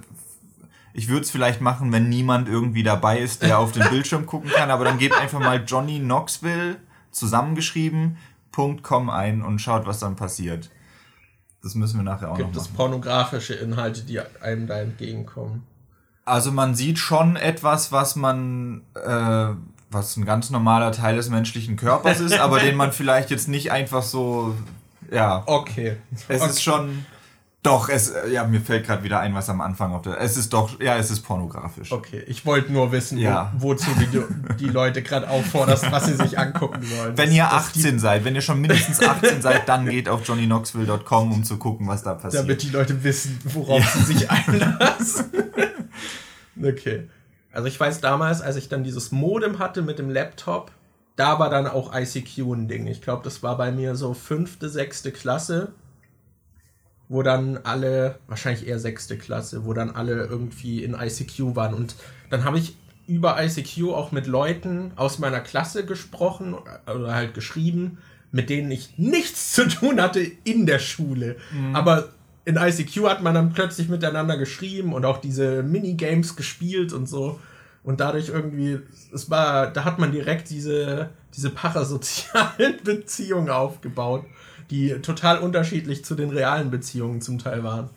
ich 0.96 1.08
würde 1.08 1.22
es 1.22 1.32
vielleicht 1.32 1.60
machen, 1.60 1.92
wenn 1.92 2.08
niemand 2.08 2.48
irgendwie 2.48 2.84
dabei 2.84 3.18
ist, 3.18 3.42
der 3.42 3.58
auf 3.58 3.72
den 3.72 3.82
Bildschirm 3.90 4.28
gucken 4.28 4.52
kann, 4.52 4.70
aber 4.70 4.86
dann 4.86 5.00
gebt 5.00 5.20
einfach 5.20 5.40
mal 5.40 5.64
Johnny 5.66 6.00
Knoxville 6.00 6.78
zusammengeschrieben 7.10 8.18
.com 8.84 9.10
ein 9.10 9.42
und 9.42 9.60
schaut, 9.60 9.86
was 9.86 10.00
dann 10.00 10.16
passiert. 10.16 10.70
Das 11.64 11.76
müssen 11.76 11.98
wir 11.98 12.04
nachher 12.04 12.32
auch 12.32 12.38
Gibt 12.38 12.50
noch 12.50 12.56
machen. 12.56 12.66
Gibt 12.66 12.72
es 12.72 12.78
pornografische 12.78 13.54
Inhalte, 13.56 14.04
die 14.04 14.20
einem 14.20 14.68
da 14.68 14.80
entgegenkommen? 14.80 15.64
Also 16.26 16.52
man 16.52 16.76
sieht 16.76 17.00
schon 17.00 17.36
etwas, 17.36 17.92
was 17.92 18.16
man, 18.16 18.82
äh, 18.96 19.56
was 19.90 20.16
ein 20.18 20.26
ganz 20.26 20.50
normaler 20.50 20.92
Teil 20.92 21.16
des 21.16 21.30
menschlichen 21.30 21.76
Körpers 21.76 22.20
ist, 22.20 22.38
aber 22.38 22.60
den 22.60 22.76
man 22.76 22.92
vielleicht 22.94 23.30
jetzt 23.30 23.48
nicht 23.48 23.72
einfach 23.72 24.04
so, 24.04 24.56
ja. 25.12 25.44
Okay. 25.46 25.98
Es 26.28 26.42
okay. 26.42 26.50
ist 26.50 26.64
schon 26.64 27.06
doch, 27.64 27.88
es, 27.88 28.14
ja, 28.30 28.46
mir 28.46 28.60
fällt 28.60 28.86
gerade 28.86 29.06
wieder 29.06 29.22
ein, 29.22 29.34
was 29.34 29.50
am 29.50 29.62
Anfang 29.62 29.94
auf 29.94 30.02
der. 30.02 30.20
Es 30.20 30.36
ist 30.36 30.52
doch, 30.52 30.82
ja, 30.82 30.98
es 30.98 31.10
ist 31.10 31.22
pornografisch. 31.22 31.94
Okay, 31.94 32.22
ich 32.28 32.46
wollte 32.46 32.74
nur 32.74 32.92
wissen, 32.92 33.18
ja. 33.18 33.54
wo, 33.58 33.70
wozu 33.70 33.90
die, 33.98 34.22
die 34.60 34.70
Leute 34.70 35.02
gerade 35.02 35.30
aufforderst, 35.30 35.90
was 35.90 36.08
sie 36.08 36.16
sich 36.16 36.38
angucken 36.38 36.84
sollen. 36.84 37.18
Wenn 37.18 37.32
ihr 37.32 37.46
18 37.54 38.00
seid, 38.00 38.26
wenn 38.26 38.36
ihr 38.36 38.42
schon 38.42 38.60
mindestens 38.60 39.02
18 39.02 39.42
seid, 39.42 39.70
dann 39.70 39.86
geht 39.86 40.10
auf 40.10 40.28
johnnyknoxville.com, 40.28 41.32
um 41.32 41.44
zu 41.46 41.58
gucken, 41.58 41.88
was 41.88 42.04
da 42.04 42.16
passiert. 42.16 42.44
Damit 42.44 42.64
die 42.64 42.70
Leute 42.70 43.02
wissen, 43.02 43.40
worauf 43.46 43.80
ja. 43.80 43.88
sie 43.92 44.14
sich 44.14 44.30
einlassen. 44.30 45.32
okay. 46.62 47.08
Also 47.54 47.70
ich 47.70 47.80
weiß 47.80 48.02
damals, 48.02 48.42
als 48.42 48.58
ich 48.58 48.68
dann 48.68 48.84
dieses 48.84 49.14
Modem 49.14 49.60
hatte 49.60 49.84
mit 49.84 50.00
dem 50.00 50.10
Laptop, 50.10 50.72
da 51.16 51.40
war 51.40 51.50
dann 51.50 51.68
auch 51.68 51.94
ICQ 51.94 52.40
ein 52.54 52.68
Ding. 52.68 52.88
Ich 52.88 53.02
glaube, 53.02 53.24
das 53.24 53.44
war 53.44 53.58
bei 53.58 53.72
mir 53.72 53.96
so 53.96 54.14
fünfte, 54.14 54.70
sechste 54.70 55.12
Klasse 55.12 55.74
wo 57.14 57.22
dann 57.22 57.60
alle, 57.64 58.20
wahrscheinlich 58.28 58.68
eher 58.68 58.80
sechste 58.80 59.18
Klasse, 59.18 59.66
wo 59.66 59.74
dann 59.74 59.92
alle 59.92 60.26
irgendwie 60.26 60.84
in 60.84 60.96
ICQ 60.96 61.56
waren. 61.56 61.74
Und 61.76 61.96
dann 62.30 62.44
habe 62.44 62.58
ich 62.58 62.76
über 63.08 63.42
ICQ 63.42 63.90
auch 63.90 64.12
mit 64.12 64.26
Leuten 64.26 64.94
aus 64.96 65.20
meiner 65.20 65.42
Klasse 65.42 65.86
gesprochen 65.86 66.56
oder 66.88 67.14
halt 67.14 67.34
geschrieben, 67.34 68.00
mit 68.32 68.50
denen 68.50 68.72
ich 68.72 68.98
nichts 68.98 69.54
zu 69.54 69.68
tun 69.68 70.02
hatte 70.02 70.22
in 70.44 70.66
der 70.66 70.80
Schule. 70.80 71.36
Mhm. 71.52 71.76
Aber 71.76 72.10
in 72.46 72.58
ICQ 72.58 73.08
hat 73.08 73.22
man 73.22 73.36
dann 73.36 73.54
plötzlich 73.54 73.90
miteinander 73.90 74.38
geschrieben 74.38 74.94
und 74.94 75.06
auch 75.06 75.20
diese 75.20 75.62
Minigames 75.62 76.36
gespielt 76.36 76.94
und 76.94 77.08
so. 77.08 77.40
Und 77.84 78.00
dadurch 78.00 78.30
irgendwie, 78.30 78.80
es 79.14 79.30
war, 79.30 79.68
da 79.68 79.84
hat 79.84 80.00
man 80.00 80.12
direkt 80.12 80.50
diese, 80.50 81.10
diese 81.36 81.50
parasozialen 81.50 82.78
Beziehungen 82.84 83.50
aufgebaut 83.50 84.26
die 84.70 84.90
total 85.02 85.40
unterschiedlich 85.40 86.04
zu 86.04 86.16
den 86.16 86.30
realen 86.30 86.72
Beziehungen 86.72 87.22
zum 87.22 87.40
Teil 87.40 87.64
waren. 87.64 87.90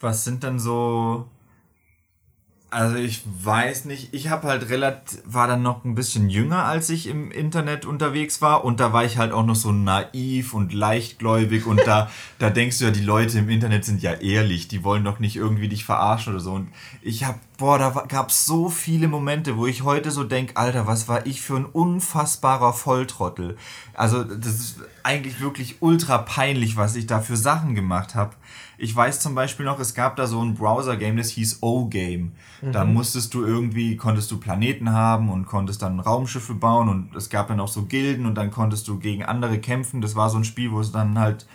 Was 0.00 0.24
sind 0.24 0.44
dann 0.44 0.58
so 0.58 1.26
also 2.70 2.96
ich 2.96 3.22
weiß 3.24 3.86
nicht, 3.86 4.14
ich 4.14 4.28
habe 4.28 4.46
halt 4.46 4.68
relativ, 4.68 5.20
war 5.24 5.48
dann 5.48 5.62
noch 5.62 5.84
ein 5.84 5.96
bisschen 5.96 6.30
jünger, 6.30 6.64
als 6.64 6.88
ich 6.88 7.08
im 7.08 7.32
Internet 7.32 7.84
unterwegs 7.84 8.40
war 8.40 8.64
und 8.64 8.78
da 8.78 8.92
war 8.92 9.04
ich 9.04 9.18
halt 9.18 9.32
auch 9.32 9.44
noch 9.44 9.56
so 9.56 9.72
naiv 9.72 10.54
und 10.54 10.72
leichtgläubig 10.72 11.66
und 11.66 11.80
da, 11.84 12.10
da 12.38 12.48
denkst 12.48 12.78
du 12.78 12.84
ja, 12.84 12.90
die 12.92 13.02
Leute 13.02 13.40
im 13.40 13.48
Internet 13.48 13.84
sind 13.84 14.02
ja 14.02 14.12
ehrlich, 14.12 14.68
die 14.68 14.84
wollen 14.84 15.04
doch 15.04 15.18
nicht 15.18 15.34
irgendwie 15.34 15.68
dich 15.68 15.84
verarschen 15.84 16.34
oder 16.34 16.42
so 16.42 16.52
und 16.52 16.68
ich 17.02 17.24
habe, 17.24 17.38
boah, 17.58 17.78
da 17.78 17.90
gab 18.06 18.30
es 18.30 18.46
so 18.46 18.68
viele 18.68 19.08
Momente, 19.08 19.56
wo 19.56 19.66
ich 19.66 19.82
heute 19.82 20.12
so 20.12 20.22
denk, 20.22 20.52
Alter, 20.54 20.86
was 20.86 21.08
war 21.08 21.26
ich 21.26 21.40
für 21.40 21.56
ein 21.56 21.66
unfassbarer 21.66 22.72
Volltrottel. 22.72 23.56
Also 23.94 24.22
das 24.22 24.54
ist 24.54 24.76
eigentlich 25.02 25.40
wirklich 25.40 25.76
ultra 25.80 26.18
peinlich, 26.18 26.76
was 26.76 26.94
ich 26.94 27.06
da 27.06 27.20
für 27.20 27.36
Sachen 27.36 27.74
gemacht 27.74 28.14
habe. 28.14 28.34
Ich 28.82 28.96
weiß 28.96 29.20
zum 29.20 29.34
Beispiel 29.34 29.66
noch, 29.66 29.78
es 29.78 29.92
gab 29.92 30.16
da 30.16 30.26
so 30.26 30.40
ein 30.40 30.54
Browser-Game, 30.54 31.18
das 31.18 31.28
hieß 31.28 31.58
O-Game. 31.60 32.32
Mhm. 32.62 32.72
Da 32.72 32.86
musstest 32.86 33.34
du 33.34 33.44
irgendwie, 33.44 33.96
konntest 33.96 34.30
du 34.30 34.40
Planeten 34.40 34.92
haben 34.92 35.28
und 35.28 35.44
konntest 35.44 35.82
dann 35.82 36.00
Raumschiffe 36.00 36.54
bauen 36.54 36.88
und 36.88 37.14
es 37.14 37.28
gab 37.28 37.48
dann 37.48 37.60
auch 37.60 37.68
so 37.68 37.82
Gilden 37.82 38.24
und 38.24 38.36
dann 38.36 38.50
konntest 38.50 38.88
du 38.88 38.98
gegen 38.98 39.22
andere 39.22 39.58
kämpfen. 39.58 40.00
Das 40.00 40.16
war 40.16 40.30
so 40.30 40.38
ein 40.38 40.44
Spiel, 40.44 40.72
wo 40.72 40.80
es 40.80 40.92
dann 40.92 41.18
halt 41.18 41.46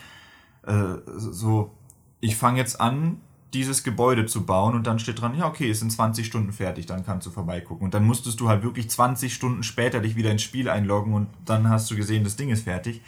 äh, 0.68 0.98
so, 1.18 1.72
ich 2.20 2.36
fange 2.36 2.60
jetzt 2.60 2.80
an, 2.80 3.18
dieses 3.56 3.84
Gebäude 3.84 4.28
zu 4.28 4.46
bauen 4.46 4.76
und 4.76 4.86
dann 4.86 5.00
steht 5.00 5.20
dran, 5.20 5.36
ja, 5.36 5.48
okay, 5.48 5.72
es 5.72 5.80
sind 5.80 5.92
20 5.92 6.28
Stunden 6.28 6.52
fertig, 6.52 6.86
dann 6.86 7.04
kannst 7.04 7.26
du 7.26 7.32
vorbeigucken. 7.32 7.86
Und 7.86 7.96
dann 7.96 8.06
musstest 8.06 8.40
du 8.40 8.50
halt 8.50 8.62
wirklich 8.62 8.90
20 8.90 9.34
Stunden 9.34 9.64
später 9.64 10.00
dich 10.00 10.16
wieder 10.16 10.30
ins 10.30 10.44
Spiel 10.44 10.70
einloggen 10.70 11.14
und 11.14 11.28
dann 11.46 11.70
hast 11.70 11.90
du 11.90 11.96
gesehen, 11.96 12.24
das 12.24 12.36
Ding 12.36 12.50
ist 12.50 12.66
fertig. 12.66 13.02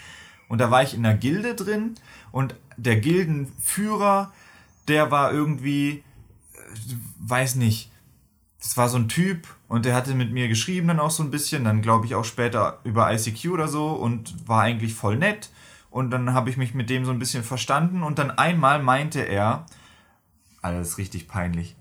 Und 0.48 0.60
da 0.60 0.72
war 0.72 0.84
ich 0.84 0.94
in 0.94 1.04
der 1.04 1.16
Gilde 1.16 1.56
drin 1.56 1.96
und 2.32 2.56
der 2.78 2.98
Gildenführer, 2.98 4.32
der 4.88 5.12
war 5.12 5.32
irgendwie, 5.34 6.04
äh, 6.54 6.96
weiß 7.20 7.56
nicht, 7.56 7.92
das 8.62 8.78
war 8.78 8.90
so 8.90 8.98
ein 8.98 9.10
Typ 9.10 9.48
und 9.68 9.86
der 9.86 9.96
hatte 9.96 10.14
mit 10.16 10.32
mir 10.32 10.48
geschrieben 10.48 10.88
dann 10.88 11.00
auch 11.00 11.12
so 11.12 11.24
ein 11.24 11.32
bisschen, 11.32 11.64
dann 11.64 11.82
glaube 11.82 12.06
ich 12.06 12.16
auch 12.16 12.26
später 12.26 12.80
über 12.84 13.12
ICQ 13.14 13.52
oder 13.52 13.68
so 13.68 13.92
und 13.92 14.48
war 14.48 14.62
eigentlich 14.62 14.94
voll 14.94 15.18
nett. 15.18 15.50
Und 15.90 16.12
dann 16.12 16.34
habe 16.34 16.50
ich 16.50 16.58
mich 16.58 16.74
mit 16.74 16.90
dem 16.90 17.06
so 17.06 17.12
ein 17.12 17.20
bisschen 17.20 17.44
verstanden 17.44 18.04
und 18.04 18.20
dann 18.20 18.32
einmal 18.32 18.82
meinte 18.82 19.22
er, 19.22 19.66
alles 20.62 20.98
richtig 20.98 21.28
peinlich. 21.28 21.76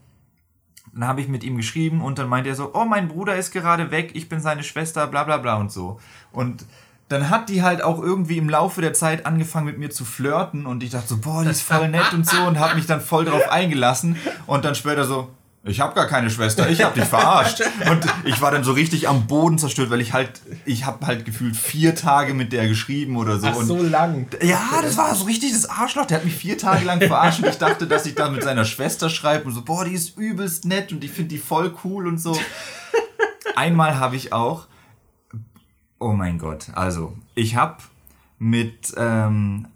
Dann 0.92 1.08
habe 1.08 1.20
ich 1.20 1.28
mit 1.28 1.44
ihm 1.44 1.56
geschrieben 1.56 2.00
und 2.00 2.18
dann 2.18 2.28
meinte 2.28 2.48
er 2.48 2.54
so, 2.54 2.72
oh, 2.74 2.84
mein 2.84 3.08
Bruder 3.08 3.36
ist 3.36 3.50
gerade 3.50 3.90
weg, 3.90 4.12
ich 4.14 4.28
bin 4.28 4.40
seine 4.40 4.62
Schwester, 4.62 5.06
bla 5.06 5.24
bla 5.24 5.38
bla 5.38 5.56
und 5.56 5.72
so. 5.72 6.00
Und 6.32 6.64
dann 7.08 7.30
hat 7.30 7.48
die 7.48 7.62
halt 7.62 7.82
auch 7.82 8.02
irgendwie 8.02 8.38
im 8.38 8.48
Laufe 8.48 8.80
der 8.80 8.92
Zeit 8.92 9.26
angefangen 9.26 9.66
mit 9.66 9.78
mir 9.78 9.90
zu 9.90 10.04
flirten 10.04 10.66
und 10.66 10.82
ich 10.82 10.90
dachte 10.90 11.08
so, 11.08 11.18
boah, 11.18 11.44
die 11.44 11.50
ist 11.50 11.62
voll 11.62 11.88
nett 11.88 12.12
und 12.12 12.28
so 12.28 12.40
und 12.42 12.58
habe 12.58 12.74
mich 12.74 12.86
dann 12.86 13.00
voll 13.00 13.24
drauf 13.24 13.48
eingelassen 13.48 14.16
und 14.46 14.64
dann 14.64 14.74
später 14.74 15.04
so, 15.04 15.30
ich 15.68 15.80
habe 15.80 15.94
gar 15.94 16.06
keine 16.06 16.30
Schwester, 16.30 16.70
ich 16.70 16.82
habe 16.84 16.98
dich 16.98 17.08
verarscht. 17.08 17.60
Und 17.90 18.06
ich 18.24 18.40
war 18.40 18.52
dann 18.52 18.62
so 18.62 18.70
richtig 18.70 19.08
am 19.08 19.26
Boden 19.26 19.58
zerstört, 19.58 19.90
weil 19.90 20.00
ich 20.00 20.12
halt, 20.12 20.40
ich 20.64 20.86
habe 20.86 21.04
halt 21.06 21.24
gefühlt 21.24 21.56
vier 21.56 21.96
Tage 21.96 22.34
mit 22.34 22.52
der 22.52 22.68
geschrieben 22.68 23.16
oder 23.16 23.40
so. 23.40 23.48
Ach, 23.48 23.54
so 23.62 23.82
lang. 23.82 24.28
Ja, 24.42 24.60
das 24.80 24.96
war 24.96 25.12
so 25.16 25.24
richtig 25.24 25.52
das 25.52 25.68
Arschloch. 25.68 26.06
Der 26.06 26.18
hat 26.18 26.24
mich 26.24 26.36
vier 26.36 26.56
Tage 26.56 26.84
lang 26.84 27.00
verarscht 27.00 27.40
und 27.40 27.48
ich 27.48 27.58
dachte, 27.58 27.88
dass 27.88 28.06
ich 28.06 28.14
da 28.14 28.30
mit 28.30 28.44
seiner 28.44 28.64
Schwester 28.64 29.10
schreibe 29.10 29.46
und 29.46 29.54
so, 29.54 29.62
boah, 29.62 29.84
die 29.84 29.94
ist 29.94 30.16
übelst 30.16 30.66
nett 30.66 30.92
und 30.92 31.02
ich 31.02 31.10
finde 31.10 31.30
die 31.30 31.38
voll 31.38 31.74
cool 31.82 32.06
und 32.06 32.18
so. 32.18 32.38
Einmal 33.56 33.98
habe 33.98 34.14
ich 34.14 34.32
auch, 34.32 34.68
Oh 35.98 36.12
mein 36.12 36.38
Gott. 36.38 36.68
Also, 36.74 37.16
ich 37.34 37.56
habe 37.56 37.78
mit, 38.38 38.92
ähm, 38.96 39.68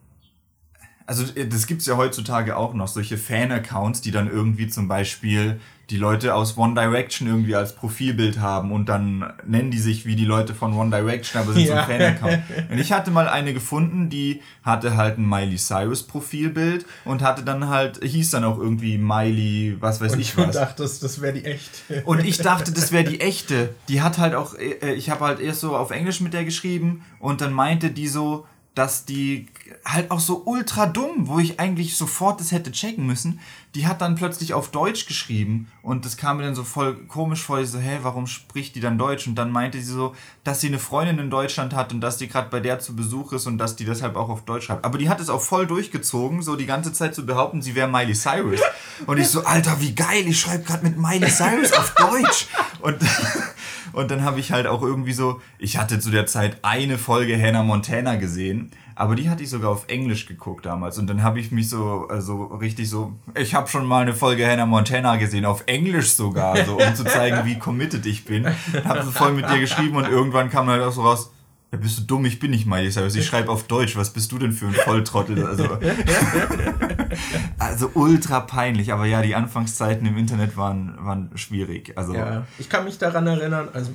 also 1.06 1.24
das 1.24 1.66
gibt's 1.66 1.86
ja 1.86 1.96
heutzutage 1.96 2.56
auch 2.56 2.74
noch, 2.74 2.88
solche 2.88 3.16
Fan-Accounts, 3.16 4.00
die 4.02 4.10
dann 4.10 4.30
irgendwie 4.30 4.68
zum 4.68 4.86
Beispiel 4.86 5.60
die 5.90 5.96
Leute 5.96 6.34
aus 6.34 6.56
One 6.56 6.74
Direction 6.74 7.26
irgendwie 7.26 7.56
als 7.56 7.74
Profilbild 7.74 8.38
haben 8.38 8.70
und 8.70 8.88
dann 8.88 9.32
nennen 9.44 9.72
die 9.72 9.78
sich 9.78 10.06
wie 10.06 10.14
die 10.14 10.24
Leute 10.24 10.54
von 10.54 10.72
One 10.72 10.90
Direction, 10.90 11.42
aber 11.42 11.52
sind 11.52 11.64
ja. 11.64 11.74
so 11.74 11.80
ein 11.80 11.86
Fan-Account. 11.86 12.42
Und 12.70 12.78
ich 12.78 12.92
hatte 12.92 13.10
mal 13.10 13.28
eine 13.28 13.52
gefunden, 13.52 14.08
die 14.08 14.40
hatte 14.62 14.96
halt 14.96 15.18
ein 15.18 15.28
Miley 15.28 15.56
Cyrus 15.56 16.04
Profilbild 16.04 16.86
und 17.04 17.22
hatte 17.22 17.42
dann 17.42 17.68
halt, 17.68 18.02
hieß 18.02 18.30
dann 18.30 18.44
auch 18.44 18.58
irgendwie 18.58 18.98
Miley, 18.98 19.76
was 19.80 20.00
weiß 20.00 20.12
und 20.12 20.20
ich 20.20 20.36
was. 20.36 20.46
Und 20.46 20.54
dachtest, 20.54 21.02
das 21.02 21.20
wäre 21.20 21.32
die 21.32 21.44
echte. 21.44 22.02
Und 22.04 22.24
ich 22.24 22.38
dachte, 22.38 22.72
das 22.72 22.92
wäre 22.92 23.04
die 23.04 23.20
echte. 23.20 23.74
Die 23.88 24.02
hat 24.02 24.18
halt 24.18 24.34
auch, 24.34 24.54
äh, 24.54 24.92
ich 24.94 25.10
habe 25.10 25.24
halt 25.24 25.40
erst 25.40 25.60
so 25.60 25.76
auf 25.76 25.90
Englisch 25.90 26.20
mit 26.20 26.34
der 26.34 26.44
geschrieben 26.44 27.02
und 27.18 27.40
dann 27.40 27.52
meinte 27.52 27.90
die 27.90 28.08
so, 28.08 28.46
dass 28.74 29.04
die 29.04 29.48
halt 29.84 30.10
auch 30.10 30.20
so 30.20 30.42
ultra 30.44 30.86
dumm, 30.86 31.26
wo 31.26 31.38
ich 31.38 31.58
eigentlich 31.58 31.96
sofort 31.96 32.40
das 32.40 32.52
hätte 32.52 32.70
checken 32.70 33.04
müssen, 33.04 33.40
die 33.74 33.86
hat 33.86 34.00
dann 34.00 34.14
plötzlich 34.14 34.54
auf 34.54 34.70
Deutsch 34.70 35.06
geschrieben 35.06 35.68
und 35.82 36.04
das 36.04 36.16
kam 36.16 36.36
mir 36.36 36.44
dann 36.44 36.54
so 36.54 36.64
voll 36.64 36.94
komisch 37.06 37.42
vor, 37.42 37.60
ich 37.60 37.68
so, 37.68 37.78
hä, 37.78 37.98
warum 38.02 38.26
spricht 38.26 38.74
die 38.76 38.80
dann 38.80 38.98
Deutsch? 38.98 39.26
Und 39.26 39.34
dann 39.34 39.50
meinte 39.50 39.78
sie 39.80 39.92
so, 39.92 40.14
dass 40.44 40.60
sie 40.60 40.68
eine 40.68 40.78
Freundin 40.78 41.18
in 41.18 41.30
Deutschland 41.30 41.74
hat 41.74 41.92
und 41.92 42.00
dass 42.00 42.16
die 42.16 42.28
gerade 42.28 42.48
bei 42.48 42.60
der 42.60 42.78
zu 42.78 42.94
Besuch 42.94 43.32
ist 43.32 43.46
und 43.46 43.58
dass 43.58 43.76
die 43.76 43.84
deshalb 43.84 44.16
auch 44.16 44.28
auf 44.28 44.44
Deutsch 44.44 44.66
schreibt. 44.66 44.84
Aber 44.84 44.98
die 44.98 45.08
hat 45.08 45.20
es 45.20 45.30
auch 45.30 45.42
voll 45.42 45.66
durchgezogen, 45.66 46.42
so 46.42 46.56
die 46.56 46.66
ganze 46.66 46.92
Zeit 46.92 47.14
zu 47.14 47.26
behaupten, 47.26 47.62
sie 47.62 47.74
wäre 47.74 47.88
Miley 47.88 48.14
Cyrus. 48.14 48.60
Und 49.06 49.18
ich 49.18 49.28
so, 49.28 49.44
Alter, 49.44 49.80
wie 49.80 49.94
geil, 49.94 50.26
ich 50.26 50.40
schreibe 50.40 50.64
gerade 50.64 50.84
mit 50.84 50.96
Miley 50.96 51.30
Cyrus 51.30 51.72
auf 51.72 51.94
Deutsch. 51.94 52.46
Und, 52.80 52.98
und 53.92 54.10
dann 54.10 54.24
habe 54.24 54.40
ich 54.40 54.52
halt 54.52 54.66
auch 54.66 54.82
irgendwie 54.82 55.12
so, 55.12 55.40
ich 55.58 55.78
hatte 55.78 56.00
zu 56.00 56.10
der 56.10 56.26
Zeit 56.26 56.58
eine 56.62 56.98
Folge 56.98 57.40
Hannah 57.40 57.62
Montana 57.62 58.16
gesehen 58.16 58.70
aber 59.00 59.14
die 59.14 59.30
hatte 59.30 59.42
ich 59.42 59.48
sogar 59.48 59.70
auf 59.70 59.84
Englisch 59.88 60.26
geguckt 60.26 60.66
damals. 60.66 60.98
Und 60.98 61.06
dann 61.06 61.22
habe 61.22 61.40
ich 61.40 61.50
mich 61.52 61.70
so 61.70 62.06
also 62.10 62.44
richtig 62.44 62.90
so, 62.90 63.14
ich 63.34 63.54
habe 63.54 63.66
schon 63.66 63.86
mal 63.86 64.02
eine 64.02 64.12
Folge 64.12 64.46
Hannah 64.46 64.66
Montana 64.66 65.16
gesehen, 65.16 65.46
auf 65.46 65.62
Englisch 65.64 66.12
sogar, 66.12 66.54
so, 66.66 66.76
um 66.76 66.94
zu 66.94 67.04
zeigen, 67.04 67.46
wie 67.46 67.58
committed 67.58 68.04
ich 68.04 68.26
bin. 68.26 68.46
Habe 68.84 69.02
so 69.02 69.10
voll 69.10 69.32
mit 69.32 69.48
dir 69.48 69.58
geschrieben 69.58 69.96
und 69.96 70.06
irgendwann 70.06 70.50
kam 70.50 70.68
halt 70.68 70.82
auch 70.82 70.92
so 70.92 71.00
raus, 71.00 71.32
ja, 71.72 71.78
bist 71.78 71.98
du 71.98 72.02
dumm, 72.02 72.24
ich 72.24 72.40
bin 72.40 72.50
nicht 72.50 72.66
Miley 72.66 72.90
Cyrus, 72.90 73.14
ich 73.14 73.26
schreibe 73.26 73.50
auf 73.50 73.68
Deutsch, 73.68 73.96
was 73.96 74.12
bist 74.12 74.32
du 74.32 74.38
denn 74.38 74.52
für 74.52 74.66
ein 74.66 74.74
Volltrottel? 74.74 75.46
Also, 75.46 75.68
also 77.58 77.90
ultra 77.94 78.40
peinlich, 78.40 78.92
aber 78.92 79.06
ja, 79.06 79.22
die 79.22 79.36
Anfangszeiten 79.36 80.06
im 80.06 80.16
Internet 80.16 80.56
waren, 80.56 80.96
waren 81.04 81.30
schwierig. 81.36 81.96
Also, 81.96 82.14
ja, 82.14 82.46
ich 82.58 82.68
kann 82.68 82.84
mich 82.84 82.98
daran 82.98 83.26
erinnern, 83.28 83.68
also 83.72 83.94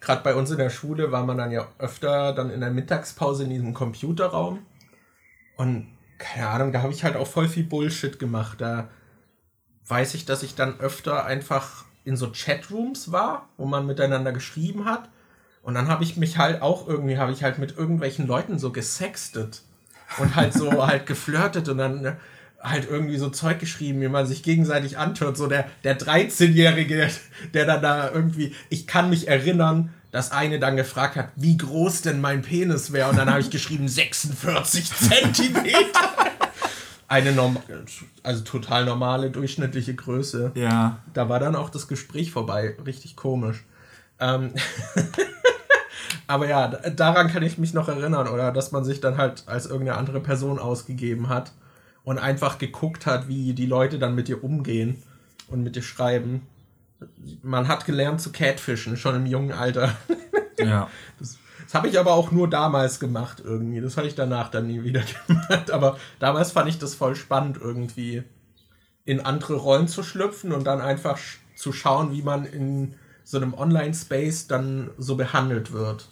gerade 0.00 0.22
bei 0.22 0.34
uns 0.34 0.50
in 0.50 0.58
der 0.58 0.70
Schule 0.70 1.12
war 1.12 1.24
man 1.24 1.38
dann 1.38 1.50
ja 1.50 1.66
öfter 1.78 2.34
dann 2.34 2.50
in 2.50 2.60
der 2.60 2.70
Mittagspause 2.70 3.44
in 3.44 3.50
diesem 3.50 3.72
Computerraum. 3.72 4.60
Und 5.56 5.88
keine 6.18 6.48
Ahnung, 6.48 6.72
da 6.72 6.82
habe 6.82 6.92
ich 6.92 7.04
halt 7.04 7.16
auch 7.16 7.26
voll 7.26 7.48
viel 7.48 7.64
Bullshit 7.64 8.18
gemacht. 8.18 8.60
Da 8.60 8.88
weiß 9.86 10.14
ich, 10.14 10.26
dass 10.26 10.42
ich 10.42 10.54
dann 10.54 10.78
öfter 10.78 11.24
einfach 11.24 11.84
in 12.04 12.16
so 12.16 12.30
Chatrooms 12.30 13.12
war, 13.12 13.48
wo 13.56 13.64
man 13.64 13.86
miteinander 13.86 14.32
geschrieben 14.32 14.84
hat. 14.84 15.08
Und 15.64 15.74
dann 15.74 15.88
habe 15.88 16.04
ich 16.04 16.16
mich 16.16 16.36
halt 16.36 16.60
auch 16.60 16.86
irgendwie, 16.86 17.16
habe 17.16 17.32
ich 17.32 17.42
halt 17.42 17.58
mit 17.58 17.76
irgendwelchen 17.76 18.26
Leuten 18.26 18.58
so 18.58 18.70
gesextet 18.70 19.62
und 20.18 20.36
halt 20.36 20.52
so 20.52 20.70
halt 20.86 21.06
geflirtet 21.06 21.68
und 21.70 21.78
dann 21.78 22.16
halt 22.60 22.88
irgendwie 22.88 23.16
so 23.16 23.30
Zeug 23.30 23.58
geschrieben, 23.58 24.00
wie 24.02 24.08
man 24.08 24.26
sich 24.26 24.42
gegenseitig 24.42 24.98
antut. 24.98 25.36
So 25.36 25.46
der, 25.46 25.66
der 25.82 25.98
13-Jährige, 25.98 27.08
der 27.54 27.66
dann 27.66 27.82
da 27.82 28.10
irgendwie, 28.10 28.54
ich 28.68 28.86
kann 28.86 29.08
mich 29.08 29.26
erinnern, 29.26 29.92
dass 30.10 30.32
eine 30.32 30.58
dann 30.58 30.76
gefragt 30.76 31.16
hat, 31.16 31.30
wie 31.34 31.56
groß 31.56 32.02
denn 32.02 32.20
mein 32.20 32.42
Penis 32.42 32.92
wäre. 32.92 33.08
Und 33.08 33.16
dann 33.16 33.30
habe 33.30 33.40
ich 33.40 33.50
geschrieben, 33.50 33.88
46 33.88 34.92
Zentimeter. 34.92 36.10
Eine 37.08 37.32
norm 37.32 37.58
also 38.22 38.44
total 38.44 38.84
normale, 38.84 39.30
durchschnittliche 39.30 39.94
Größe. 39.94 40.52
Ja. 40.54 40.98
Da 41.14 41.28
war 41.28 41.40
dann 41.40 41.56
auch 41.56 41.70
das 41.70 41.88
Gespräch 41.88 42.32
vorbei. 42.32 42.76
Richtig 42.84 43.16
komisch. 43.16 43.64
Ähm 44.20 44.52
Aber 46.26 46.48
ja, 46.48 46.68
daran 46.68 47.28
kann 47.28 47.42
ich 47.42 47.58
mich 47.58 47.74
noch 47.74 47.88
erinnern, 47.88 48.28
oder 48.28 48.52
dass 48.52 48.72
man 48.72 48.84
sich 48.84 49.00
dann 49.00 49.16
halt 49.16 49.44
als 49.46 49.66
irgendeine 49.66 49.98
andere 49.98 50.20
Person 50.20 50.58
ausgegeben 50.58 51.28
hat 51.28 51.52
und 52.04 52.18
einfach 52.18 52.58
geguckt 52.58 53.06
hat, 53.06 53.28
wie 53.28 53.54
die 53.54 53.66
Leute 53.66 53.98
dann 53.98 54.14
mit 54.14 54.28
dir 54.28 54.42
umgehen 54.44 55.02
und 55.48 55.62
mit 55.62 55.76
dir 55.76 55.82
schreiben. 55.82 56.46
Man 57.42 57.68
hat 57.68 57.84
gelernt 57.84 58.20
zu 58.20 58.32
catfischen, 58.32 58.96
schon 58.96 59.16
im 59.16 59.26
jungen 59.26 59.52
Alter. 59.52 59.94
Ja. 60.56 60.88
Das, 61.18 61.36
das 61.64 61.74
habe 61.74 61.88
ich 61.88 61.98
aber 61.98 62.12
auch 62.12 62.30
nur 62.30 62.48
damals 62.48 63.00
gemacht 63.00 63.42
irgendwie. 63.44 63.80
Das 63.80 63.96
habe 63.96 64.06
ich 64.06 64.14
danach 64.14 64.50
dann 64.50 64.68
nie 64.68 64.84
wieder 64.84 65.02
gemacht. 65.26 65.72
Aber 65.72 65.98
damals 66.20 66.52
fand 66.52 66.68
ich 66.68 66.78
das 66.78 66.94
voll 66.94 67.16
spannend 67.16 67.58
irgendwie 67.60 68.22
in 69.04 69.20
andere 69.20 69.56
Rollen 69.56 69.88
zu 69.88 70.04
schlüpfen 70.04 70.52
und 70.52 70.64
dann 70.64 70.80
einfach 70.80 71.18
zu 71.56 71.72
schauen, 71.72 72.12
wie 72.12 72.22
man 72.22 72.44
in 72.44 72.94
so 73.24 73.38
einem 73.38 73.54
Online-Space 73.54 74.46
dann 74.46 74.90
so 74.98 75.16
behandelt 75.16 75.72
wird. 75.72 76.06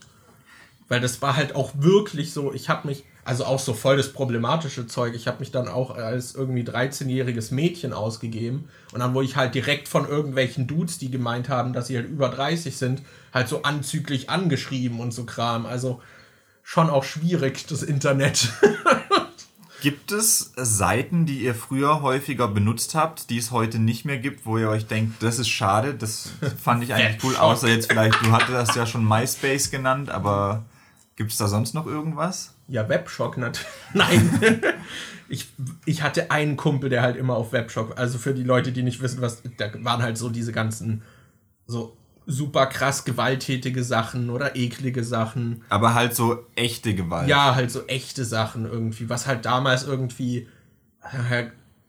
Weil 0.88 1.00
das 1.00 1.22
war 1.22 1.36
halt 1.36 1.54
auch 1.54 1.72
wirklich 1.76 2.32
so, 2.32 2.52
ich 2.52 2.68
habe 2.68 2.88
mich, 2.88 3.04
also 3.24 3.44
auch 3.44 3.60
so 3.60 3.72
voll 3.72 3.96
das 3.96 4.12
problematische 4.12 4.86
Zeug, 4.86 5.14
ich 5.14 5.28
habe 5.28 5.38
mich 5.38 5.52
dann 5.52 5.68
auch 5.68 5.92
als 5.92 6.34
irgendwie 6.34 6.62
13-jähriges 6.64 7.54
Mädchen 7.54 7.92
ausgegeben 7.92 8.68
und 8.92 9.00
dann 9.00 9.14
wurde 9.14 9.26
ich 9.26 9.36
halt 9.36 9.54
direkt 9.54 9.88
von 9.88 10.08
irgendwelchen 10.08 10.66
Dudes, 10.66 10.98
die 10.98 11.10
gemeint 11.10 11.48
haben, 11.48 11.72
dass 11.72 11.86
sie 11.86 11.96
halt 11.96 12.08
über 12.08 12.28
30 12.28 12.76
sind, 12.76 13.02
halt 13.32 13.48
so 13.48 13.62
anzüglich 13.62 14.28
angeschrieben 14.28 15.00
und 15.00 15.12
so 15.12 15.24
Kram. 15.24 15.66
Also 15.66 16.02
schon 16.62 16.90
auch 16.90 17.04
schwierig, 17.04 17.66
das 17.66 17.82
Internet. 17.82 18.48
Gibt 19.82 20.12
es 20.12 20.52
Seiten, 20.54 21.26
die 21.26 21.40
ihr 21.40 21.56
früher 21.56 22.02
häufiger 22.02 22.46
benutzt 22.46 22.94
habt, 22.94 23.30
die 23.30 23.38
es 23.38 23.50
heute 23.50 23.80
nicht 23.80 24.04
mehr 24.04 24.18
gibt, 24.18 24.46
wo 24.46 24.56
ihr 24.56 24.68
euch 24.68 24.86
denkt, 24.86 25.20
das 25.24 25.40
ist 25.40 25.48
schade, 25.48 25.94
das 25.94 26.30
fand 26.62 26.84
ich 26.84 26.94
eigentlich 26.94 27.22
cool, 27.24 27.34
außer 27.34 27.66
jetzt 27.66 27.90
vielleicht, 27.90 28.14
du 28.22 28.30
hattest 28.30 28.52
das 28.52 28.74
ja 28.76 28.86
schon 28.86 29.04
MySpace 29.06 29.72
genannt, 29.72 30.08
aber 30.08 30.64
gibt 31.16 31.32
es 31.32 31.38
da 31.38 31.48
sonst 31.48 31.74
noch 31.74 31.88
irgendwas? 31.88 32.54
Ja, 32.68 32.88
Webshock 32.88 33.38
natürlich. 33.38 33.68
Nein. 33.92 34.62
ich, 35.28 35.48
ich 35.84 36.02
hatte 36.02 36.30
einen 36.30 36.56
Kumpel, 36.56 36.88
der 36.88 37.02
halt 37.02 37.16
immer 37.16 37.34
auf 37.34 37.50
Webshock, 37.50 37.98
also 37.98 38.18
für 38.18 38.34
die 38.34 38.44
Leute, 38.44 38.70
die 38.70 38.84
nicht 38.84 39.02
wissen, 39.02 39.20
was, 39.20 39.42
da 39.56 39.68
waren 39.82 40.00
halt 40.00 40.16
so 40.16 40.28
diese 40.28 40.52
ganzen 40.52 41.02
so 41.66 41.96
super 42.26 42.66
krass 42.66 43.04
gewalttätige 43.04 43.82
Sachen 43.82 44.30
oder 44.30 44.56
eklige 44.56 45.04
Sachen. 45.04 45.62
Aber 45.68 45.94
halt 45.94 46.14
so 46.14 46.46
echte 46.54 46.94
Gewalt. 46.94 47.28
Ja, 47.28 47.54
halt 47.54 47.70
so 47.70 47.86
echte 47.86 48.24
Sachen 48.24 48.64
irgendwie, 48.64 49.08
was 49.08 49.26
halt 49.26 49.44
damals 49.44 49.84
irgendwie, 49.84 50.48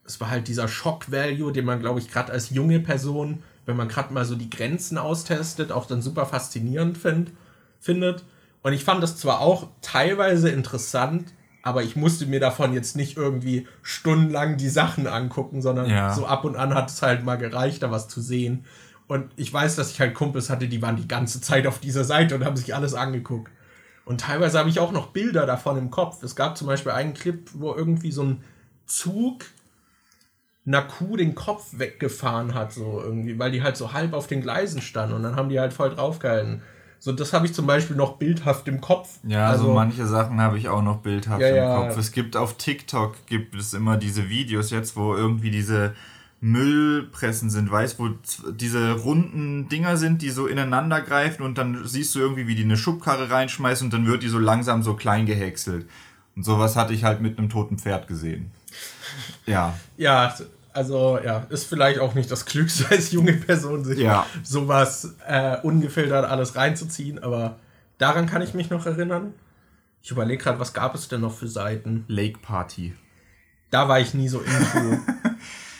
es 0.05 0.19
war 0.19 0.29
halt 0.29 0.47
dieser 0.47 0.67
Shock-Value, 0.67 1.51
den 1.51 1.65
man, 1.65 1.79
glaube 1.79 1.99
ich, 1.99 2.09
gerade 2.09 2.31
als 2.31 2.49
junge 2.49 2.79
Person, 2.79 3.43
wenn 3.65 3.77
man 3.77 3.88
gerade 3.88 4.13
mal 4.13 4.25
so 4.25 4.36
die 4.36 4.49
Grenzen 4.49 4.97
austestet, 4.97 5.71
auch 5.71 5.86
dann 5.86 6.01
super 6.01 6.25
faszinierend 6.25 6.97
find, 6.97 7.31
findet. 7.79 8.23
Und 8.61 8.73
ich 8.73 8.84
fand 8.84 9.03
das 9.03 9.17
zwar 9.17 9.39
auch 9.39 9.67
teilweise 9.81 10.49
interessant, 10.49 11.34
aber 11.63 11.84
ich 11.84 11.95
musste 11.95 12.25
mir 12.25 12.41
davon 12.41 12.73
jetzt 12.73 12.95
nicht 12.97 13.15
irgendwie 13.15 13.67
stundenlang 13.81 14.57
die 14.57 14.69
Sachen 14.69 15.07
angucken, 15.07 15.61
sondern 15.61 15.89
ja. 15.89 16.13
so 16.13 16.25
ab 16.25 16.43
und 16.43 16.57
an 16.57 16.73
hat 16.73 16.89
es 16.89 17.01
halt 17.01 17.23
mal 17.23 17.38
gereicht, 17.38 17.84
da 17.84 17.91
was 17.91 18.09
zu 18.09 18.19
sehen. 18.19 18.65
Und 19.07 19.31
ich 19.35 19.51
weiß, 19.51 19.75
dass 19.75 19.91
ich 19.91 19.99
halt 19.99 20.13
Kumpels 20.13 20.49
hatte, 20.49 20.67
die 20.67 20.81
waren 20.81 20.95
die 20.95 21.07
ganze 21.07 21.41
Zeit 21.41 21.67
auf 21.67 21.79
dieser 21.79 22.03
Seite 22.03 22.35
und 22.35 22.45
haben 22.45 22.57
sich 22.57 22.73
alles 22.73 22.93
angeguckt. 22.93 23.51
Und 24.05 24.21
teilweise 24.21 24.59
habe 24.59 24.69
ich 24.69 24.79
auch 24.79 24.91
noch 24.91 25.07
Bilder 25.07 25.45
davon 25.45 25.77
im 25.77 25.89
Kopf. 25.89 26.23
Es 26.23 26.35
gab 26.35 26.57
zum 26.57 26.67
Beispiel 26.67 26.91
einen 26.91 27.13
Clip, 27.13 27.49
wo 27.53 27.73
irgendwie 27.73 28.11
so 28.11 28.23
ein 28.23 28.43
Zug 28.85 29.45
Kuh 30.87 31.17
den 31.17 31.35
Kopf 31.35 31.67
weggefahren 31.73 32.53
hat, 32.53 32.71
so 32.71 33.01
irgendwie, 33.03 33.37
weil 33.37 33.51
die 33.51 33.63
halt 33.63 33.75
so 33.75 33.93
halb 33.93 34.13
auf 34.13 34.27
den 34.27 34.41
Gleisen 34.41 34.81
standen 34.81 35.15
und 35.15 35.23
dann 35.23 35.35
haben 35.35 35.49
die 35.49 35.59
halt 35.59 35.73
voll 35.73 35.93
draufgehalten. 35.93 36.61
So, 36.99 37.11
das 37.11 37.33
habe 37.33 37.45
ich 37.45 37.53
zum 37.53 37.67
Beispiel 37.67 37.97
noch 37.97 38.15
bildhaft 38.15 38.65
im 38.69 38.79
Kopf. 38.79 39.19
Ja, 39.23 39.49
also 39.49 39.65
so 39.65 39.73
manche 39.73 40.07
Sachen 40.07 40.39
habe 40.39 40.57
ich 40.57 40.69
auch 40.69 40.81
noch 40.81 40.99
bildhaft 40.99 41.41
ja, 41.41 41.47
im 41.49 41.55
ja. 41.55 41.75
Kopf. 41.75 41.97
Es 41.97 42.13
gibt 42.13 42.37
auf 42.37 42.55
TikTok 42.55 43.25
gibt 43.25 43.55
es 43.55 43.73
immer 43.73 43.97
diese 43.97 44.29
Videos 44.29 44.69
jetzt, 44.69 44.95
wo 44.95 45.13
irgendwie 45.13 45.51
diese 45.51 45.93
Müllpressen 46.43 47.49
sind, 47.49 47.71
weißt, 47.71 47.99
wo 47.99 48.09
diese 48.51 48.91
runden 48.91 49.69
Dinger 49.69 49.95
sind, 49.95 50.21
die 50.21 50.29
so 50.29 50.45
ineinander 50.45 50.99
greifen 50.99 51.43
und 51.43 51.57
dann 51.57 51.87
siehst 51.87 52.13
du 52.15 52.19
irgendwie, 52.19 52.47
wie 52.47 52.55
die 52.55 52.65
eine 52.65 52.75
Schubkarre 52.75 53.29
reinschmeißen 53.29 53.87
und 53.87 53.93
dann 53.93 54.05
wird 54.05 54.23
die 54.23 54.27
so 54.27 54.39
langsam 54.39 54.83
so 54.83 54.93
klein 54.93 55.25
gehäckselt. 55.25 55.87
Und 56.35 56.43
sowas 56.43 56.75
hatte 56.75 56.93
ich 56.93 57.05
halt 57.05 57.21
mit 57.21 57.37
einem 57.37 57.47
toten 57.47 57.77
Pferd 57.77 58.09
gesehen. 58.09 58.51
Ja. 59.45 59.73
Ja, 59.95 60.35
also 60.73 61.17
ja, 61.23 61.45
ist 61.49 61.63
vielleicht 61.63 61.99
auch 61.99 62.13
nicht 62.13 62.29
das 62.29 62.45
Klügste 62.45 62.87
als 62.91 63.13
junge 63.13 63.33
Person, 63.33 63.85
sich 63.85 63.99
ja. 63.99 64.25
sowas 64.43 65.15
äh, 65.25 65.61
ungefiltert 65.61 66.25
alles 66.25 66.57
reinzuziehen, 66.57 67.23
aber 67.23 67.57
daran 67.99 68.25
kann 68.25 68.41
ich 68.41 68.53
mich 68.53 68.69
noch 68.69 68.85
erinnern. 68.85 69.33
Ich 70.01 70.11
überlege 70.11 70.43
gerade, 70.43 70.59
was 70.59 70.73
gab 70.73 70.93
es 70.93 71.07
denn 71.07 71.21
noch 71.21 71.33
für 71.33 71.47
Seiten? 71.47 72.03
Lake 72.09 72.39
Party. 72.39 72.95
Da 73.69 73.87
war 73.87 74.01
ich 74.01 74.13
nie 74.13 74.27
so 74.27 74.41
into. 74.41 74.99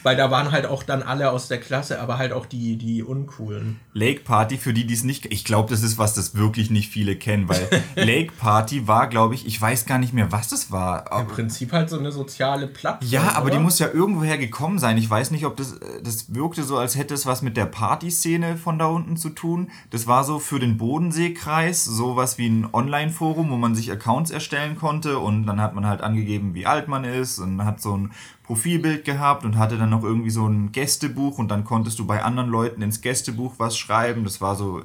Weil 0.04 0.18
da 0.18 0.30
waren 0.30 0.52
halt 0.52 0.66
auch 0.66 0.84
dann 0.84 1.02
alle 1.02 1.32
aus 1.32 1.48
der 1.48 1.60
Klasse, 1.60 2.00
aber 2.00 2.18
halt 2.18 2.34
auch 2.34 2.46
die, 2.46 2.78
die 2.78 3.04
uncoolen. 3.04 3.80
Lake 3.94 4.22
Party, 4.22 4.58
für 4.58 4.74
die, 4.74 4.86
die 4.86 4.94
es 4.94 5.04
nicht, 5.04 5.26
ich 5.32 5.46
glaube, 5.46 5.70
das 5.70 5.82
ist 5.82 5.98
was, 5.98 6.14
das 6.14 6.36
wirklich 6.36 6.70
nicht 6.70 6.92
viele 6.92 7.16
kennen, 7.16 7.48
weil 7.48 7.68
Lake 7.96 8.34
Party 8.38 8.88
war, 8.88 9.08
glaube 9.08 9.36
ich, 9.36 9.48
ich 9.48 9.60
weiß 9.60 9.86
gar 9.86 9.98
nicht 9.98 10.14
mehr, 10.14 10.32
was 10.32 10.50
das 10.50 10.72
war. 10.72 11.12
Im 11.20 11.28
Prinzip 11.28 11.72
halt 11.72 11.90
so 11.90 11.98
eine 11.98 12.12
soziale 12.12 12.68
Plattform. 12.68 13.10
Ja, 13.10 13.36
aber 13.36 13.46
oder? 13.46 13.56
die 13.56 13.64
muss 13.64 13.80
ja 13.80 13.88
irgendwoher 13.92 14.38
gekommen 14.38 14.80
sein. 14.80 14.98
Ich 14.98 15.10
weiß 15.10 15.32
nicht, 15.32 15.46
ob 15.46 15.58
das, 15.58 15.80
das 16.04 16.34
wirkte 16.34 16.64
so, 16.64 16.78
als 16.78 16.98
hätte 16.98 17.14
es 17.14 17.26
was 17.26 17.42
mit 17.42 17.56
der 17.56 17.66
Partyszene 17.66 18.58
von 18.58 18.78
da 18.78 18.88
unten 18.88 19.18
zu 19.18 19.30
tun. 19.30 19.72
Das 19.90 20.08
war 20.08 20.24
so 20.24 20.40
für 20.40 20.60
den 20.60 20.78
Bodenseekreis 20.78 21.84
sowas 21.86 22.38
wie 22.38 22.48
ein 22.48 22.68
Online-Forum, 22.72 23.50
wo 23.50 23.56
man 23.56 23.76
sich 23.76 23.92
Accounts 23.92 24.32
erstellen 24.32 24.76
konnte 24.76 25.20
und 25.20 25.46
dann 25.46 25.62
hat 25.62 25.76
man 25.76 25.88
halt 25.88 26.02
angegeben, 26.02 26.54
wie 26.54 26.66
alt 26.66 26.88
man 26.88 27.04
ist 27.04 27.40
und 27.40 27.64
hat 27.64 27.82
so 27.82 27.96
ein 27.96 28.12
Profilbild 28.44 29.06
gehabt 29.06 29.46
und 29.46 29.58
hatte 29.58 29.78
dann 29.78 29.90
noch 29.90 30.04
irgendwie 30.04 30.30
so 30.30 30.46
ein 30.46 30.72
Gästebuch 30.72 31.38
und 31.38 31.50
dann 31.50 31.64
konntest 31.64 31.98
du 32.00 32.06
bei 32.06 32.24
anderen 32.24 32.50
Leuten 32.50 32.82
ins 32.82 33.02
Gästebuch 33.02 33.56
was 33.58 33.78
schreiben. 33.78 34.24
Das 34.26 34.42
war 34.42 34.56
so, 34.56 34.84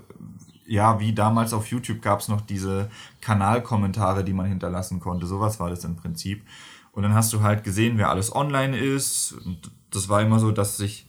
ja, 0.67 1.01
wie 1.01 1.13
damals 1.13 1.53
auf 1.53 1.67
YouTube 1.69 2.01
gab 2.01 2.21
es 2.21 2.29
noch 2.29 2.41
diese 2.41 2.89
Kanalkommentare, 3.21 4.25
die 4.25 4.33
man 4.33 4.47
hinterlassen 4.47 5.01
konnte. 5.01 5.27
Sowas 5.27 5.59
war 5.59 5.71
das 5.71 5.85
im 5.85 5.97
Prinzip. 5.97 6.45
Und 6.93 7.03
dann 7.03 7.15
hast 7.15 7.33
du 7.33 7.43
halt 7.43 7.65
gesehen, 7.65 7.99
wer 7.99 8.11
alles 8.11 8.35
online 8.35 8.77
ist. 8.77 9.33
Und 9.33 9.71
das 9.91 10.09
war 10.09 10.23
immer 10.23 10.39
so, 10.39 10.53
dass 10.53 10.77
sich 10.77 11.09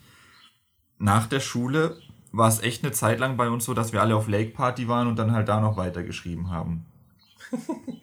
nach 0.97 1.27
der 1.27 1.39
Schule 1.39 1.97
war 2.31 2.47
es 2.47 2.61
echt 2.61 2.83
eine 2.83 2.91
Zeit 2.91 3.19
lang 3.19 3.37
bei 3.37 3.49
uns 3.49 3.65
so, 3.65 3.73
dass 3.73 3.93
wir 3.93 4.01
alle 4.01 4.15
auf 4.15 4.27
Lake 4.27 4.51
Party 4.51 4.87
waren 4.87 5.07
und 5.07 5.17
dann 5.17 5.31
halt 5.31 5.47
da 5.47 5.59
noch 5.59 5.77
weitergeschrieben 5.77 6.49
haben. 6.49 6.85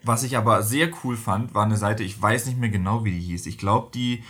Was 0.02 0.22
ich 0.22 0.36
aber 0.36 0.62
sehr 0.62 0.90
cool 1.02 1.16
fand, 1.16 1.54
war 1.54 1.64
eine 1.64 1.76
Seite, 1.76 2.02
ich 2.02 2.20
weiß 2.20 2.46
nicht 2.46 2.58
mehr 2.58 2.70
genau, 2.70 3.04
wie 3.04 3.12
die 3.12 3.20
hieß. 3.20 3.46
Ich 3.46 3.58
glaube, 3.58 3.90
die 3.94 4.22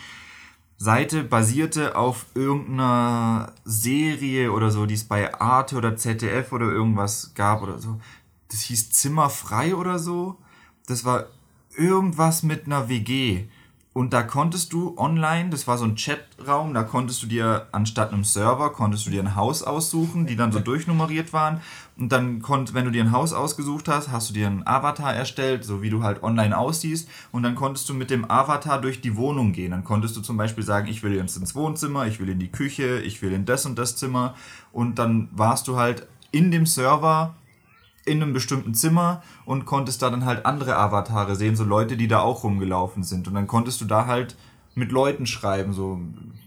Seite 0.79 1.25
basierte 1.25 1.97
auf 1.97 2.27
irgendeiner 2.35 3.53
Serie 3.64 4.53
oder 4.53 4.71
so, 4.71 4.87
die 4.87 4.95
es 4.95 5.05
bei 5.05 5.35
Arte 5.41 5.77
oder 5.77 5.97
ZDF 5.97 6.53
oder 6.53 6.67
irgendwas 6.67 7.33
gab 7.35 7.62
oder 7.62 7.79
so. 7.79 7.99
Das 8.49 8.61
hieß 8.62 8.91
Zimmer 8.91 9.31
frei 9.31 9.75
oder 9.75 9.99
so. 9.99 10.37
Das 10.87 11.05
war 11.05 11.27
irgendwas 11.77 12.43
mit 12.43 12.67
einer 12.67 12.89
WG. 12.89 13.45
Und 13.97 14.12
da 14.12 14.23
konntest 14.23 14.75
du 14.75 14.95
online, 14.99 15.49
das 15.49 15.67
war 15.67 15.79
so 15.79 15.87
ein 15.87 15.97
Chatraum, 15.97 16.75
da 16.75 16.83
konntest 16.83 17.23
du 17.23 17.27
dir 17.27 17.67
anstatt 17.73 18.12
einem 18.12 18.25
Server, 18.25 18.71
konntest 18.71 19.07
du 19.07 19.11
dir 19.11 19.23
ein 19.23 19.37
Haus 19.37 19.62
aussuchen, 19.62 20.27
die 20.27 20.37
dann 20.37 20.53
so 20.53 20.61
durchnummeriert 20.61 21.33
waren. 21.33 21.62
Und 21.99 22.12
dann 22.12 22.42
konnt, 22.42 22.74
wenn 22.74 22.84
du 22.84 22.90
dir 22.90 23.03
ein 23.03 23.12
Haus 23.12 23.32
ausgesucht 23.32 23.88
hast, 23.88 24.11
hast 24.11 24.28
du 24.28 24.34
dir 24.34 24.47
einen 24.47 24.66
Avatar 24.66 25.14
erstellt, 25.14 25.64
so 25.64 25.80
wie 25.80 25.88
du 25.88 26.03
halt 26.03 26.22
online 26.22 26.57
aussiehst. 26.57 27.09
Und 27.32 27.42
dann 27.42 27.55
konntest 27.55 27.88
du 27.88 27.94
mit 27.94 28.11
dem 28.11 28.30
Avatar 28.30 28.80
durch 28.80 29.01
die 29.01 29.16
Wohnung 29.16 29.53
gehen. 29.53 29.70
Dann 29.70 29.84
konntest 29.84 30.14
du 30.14 30.20
zum 30.20 30.36
Beispiel 30.36 30.62
sagen, 30.62 30.88
ich 30.88 31.03
will 31.03 31.14
jetzt 31.14 31.38
ins 31.38 31.55
Wohnzimmer, 31.55 32.07
ich 32.07 32.20
will 32.20 32.28
in 32.28 32.38
die 32.38 32.53
Küche, 32.53 33.01
ich 33.01 33.22
will 33.22 33.32
in 33.32 33.47
das 33.47 33.64
und 33.64 33.78
das 33.78 33.97
Zimmer. 33.97 34.34
Und 34.72 34.99
dann 34.99 35.28
warst 35.32 35.68
du 35.68 35.76
halt 35.76 36.07
in 36.32 36.51
dem 36.51 36.66
Server 36.66 37.34
in 38.05 38.22
einem 38.22 38.34
bestimmten 38.34 38.74
Zimmer 38.74 39.22
und 39.47 39.64
konntest 39.64 40.03
da 40.03 40.11
dann 40.11 40.26
halt 40.26 40.47
andere 40.47 40.76
Avatare 40.76 41.34
sehen, 41.34 41.57
so 41.57 41.64
Leute, 41.64 41.97
die 41.97 42.09
da 42.09 42.20
auch 42.20 42.44
rumgelaufen 42.44 43.03
sind. 43.05 43.26
Und 43.26 43.34
dann 43.34 43.47
konntest 43.47 43.80
du 43.80 43.86
da 43.86 44.07
halt 44.07 44.36
mit 44.74 44.92
Leuten 44.92 45.26
schreiben, 45.26 45.72
so 45.72 46.01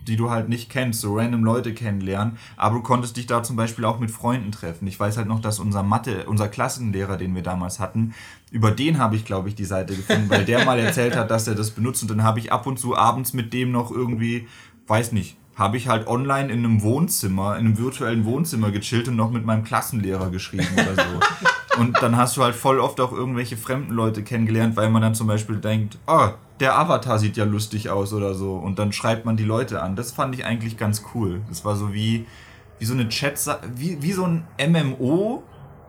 die 0.09 0.17
du 0.17 0.29
halt 0.29 0.49
nicht 0.49 0.69
kennst, 0.69 1.01
so 1.01 1.15
random 1.15 1.43
Leute 1.43 1.73
kennenlernen, 1.73 2.37
aber 2.57 2.75
du 2.75 2.81
konntest 2.81 3.15
dich 3.15 3.27
da 3.27 3.43
zum 3.43 3.55
Beispiel 3.55 3.85
auch 3.85 3.99
mit 3.99 4.11
Freunden 4.11 4.51
treffen. 4.51 4.87
Ich 4.87 4.99
weiß 4.99 5.17
halt 5.17 5.27
noch, 5.27 5.39
dass 5.39 5.59
unser 5.59 5.83
Mathe, 5.83 6.25
unser 6.25 6.47
Klassenlehrer, 6.47 7.15
den 7.15 7.35
wir 7.35 7.43
damals 7.43 7.79
hatten, 7.79 8.13
über 8.51 8.71
den 8.71 8.97
habe 8.97 9.15
ich, 9.15 9.23
glaube 9.23 9.47
ich, 9.47 9.55
die 9.55 9.65
Seite 9.65 9.95
gefunden, 9.95 10.29
weil 10.29 10.43
der 10.45 10.65
mal 10.65 10.79
erzählt 10.79 11.15
hat, 11.15 11.31
dass 11.31 11.47
er 11.47 11.55
das 11.55 11.71
benutzt 11.71 12.01
und 12.01 12.11
dann 12.11 12.23
habe 12.23 12.39
ich 12.39 12.51
ab 12.51 12.67
und 12.67 12.79
zu 12.79 12.97
abends 12.97 13.33
mit 13.33 13.53
dem 13.53 13.71
noch 13.71 13.91
irgendwie, 13.91 14.47
weiß 14.87 15.11
nicht, 15.11 15.37
habe 15.55 15.77
ich 15.77 15.87
halt 15.89 16.07
online 16.07 16.51
in 16.51 16.59
einem 16.59 16.81
Wohnzimmer, 16.81 17.57
in 17.57 17.65
einem 17.65 17.77
virtuellen 17.77 18.25
Wohnzimmer 18.25 18.71
gechillt 18.71 19.09
und 19.09 19.17
noch 19.17 19.29
mit 19.29 19.45
meinem 19.45 19.63
Klassenlehrer 19.63 20.31
geschrieben 20.31 20.69
oder 20.73 20.95
so. 20.95 21.81
Und 21.81 22.01
dann 22.01 22.17
hast 22.17 22.35
du 22.37 22.43
halt 22.43 22.55
voll 22.55 22.79
oft 22.79 22.99
auch 22.99 23.11
irgendwelche 23.11 23.57
fremden 23.57 23.93
Leute 23.93 24.23
kennengelernt, 24.23 24.75
weil 24.75 24.89
man 24.89 25.01
dann 25.01 25.15
zum 25.15 25.27
Beispiel 25.27 25.57
denkt, 25.57 25.97
oh, 26.07 26.29
der 26.59 26.77
Avatar 26.77 27.19
sieht 27.19 27.37
ja 27.37 27.45
lustig 27.45 27.89
aus 27.89 28.13
oder 28.13 28.33
so. 28.33 28.55
Und 28.55 28.79
dann 28.79 28.91
schreibt 28.91 29.25
man 29.25 29.37
die 29.37 29.43
Leute 29.43 29.81
an. 29.81 29.95
Das 29.95 30.11
fand 30.11 30.35
ich 30.35 30.45
eigentlich 30.45 30.77
ganz 30.77 31.03
cool. 31.13 31.41
Das 31.47 31.63
war 31.65 31.75
so 31.75 31.93
wie, 31.93 32.25
wie 32.79 32.85
so 32.85 32.93
eine 32.93 33.09
Chat, 33.09 33.39
wie, 33.75 34.01
wie 34.01 34.11
so 34.11 34.25
ein 34.25 34.45
MMO, 34.59 35.43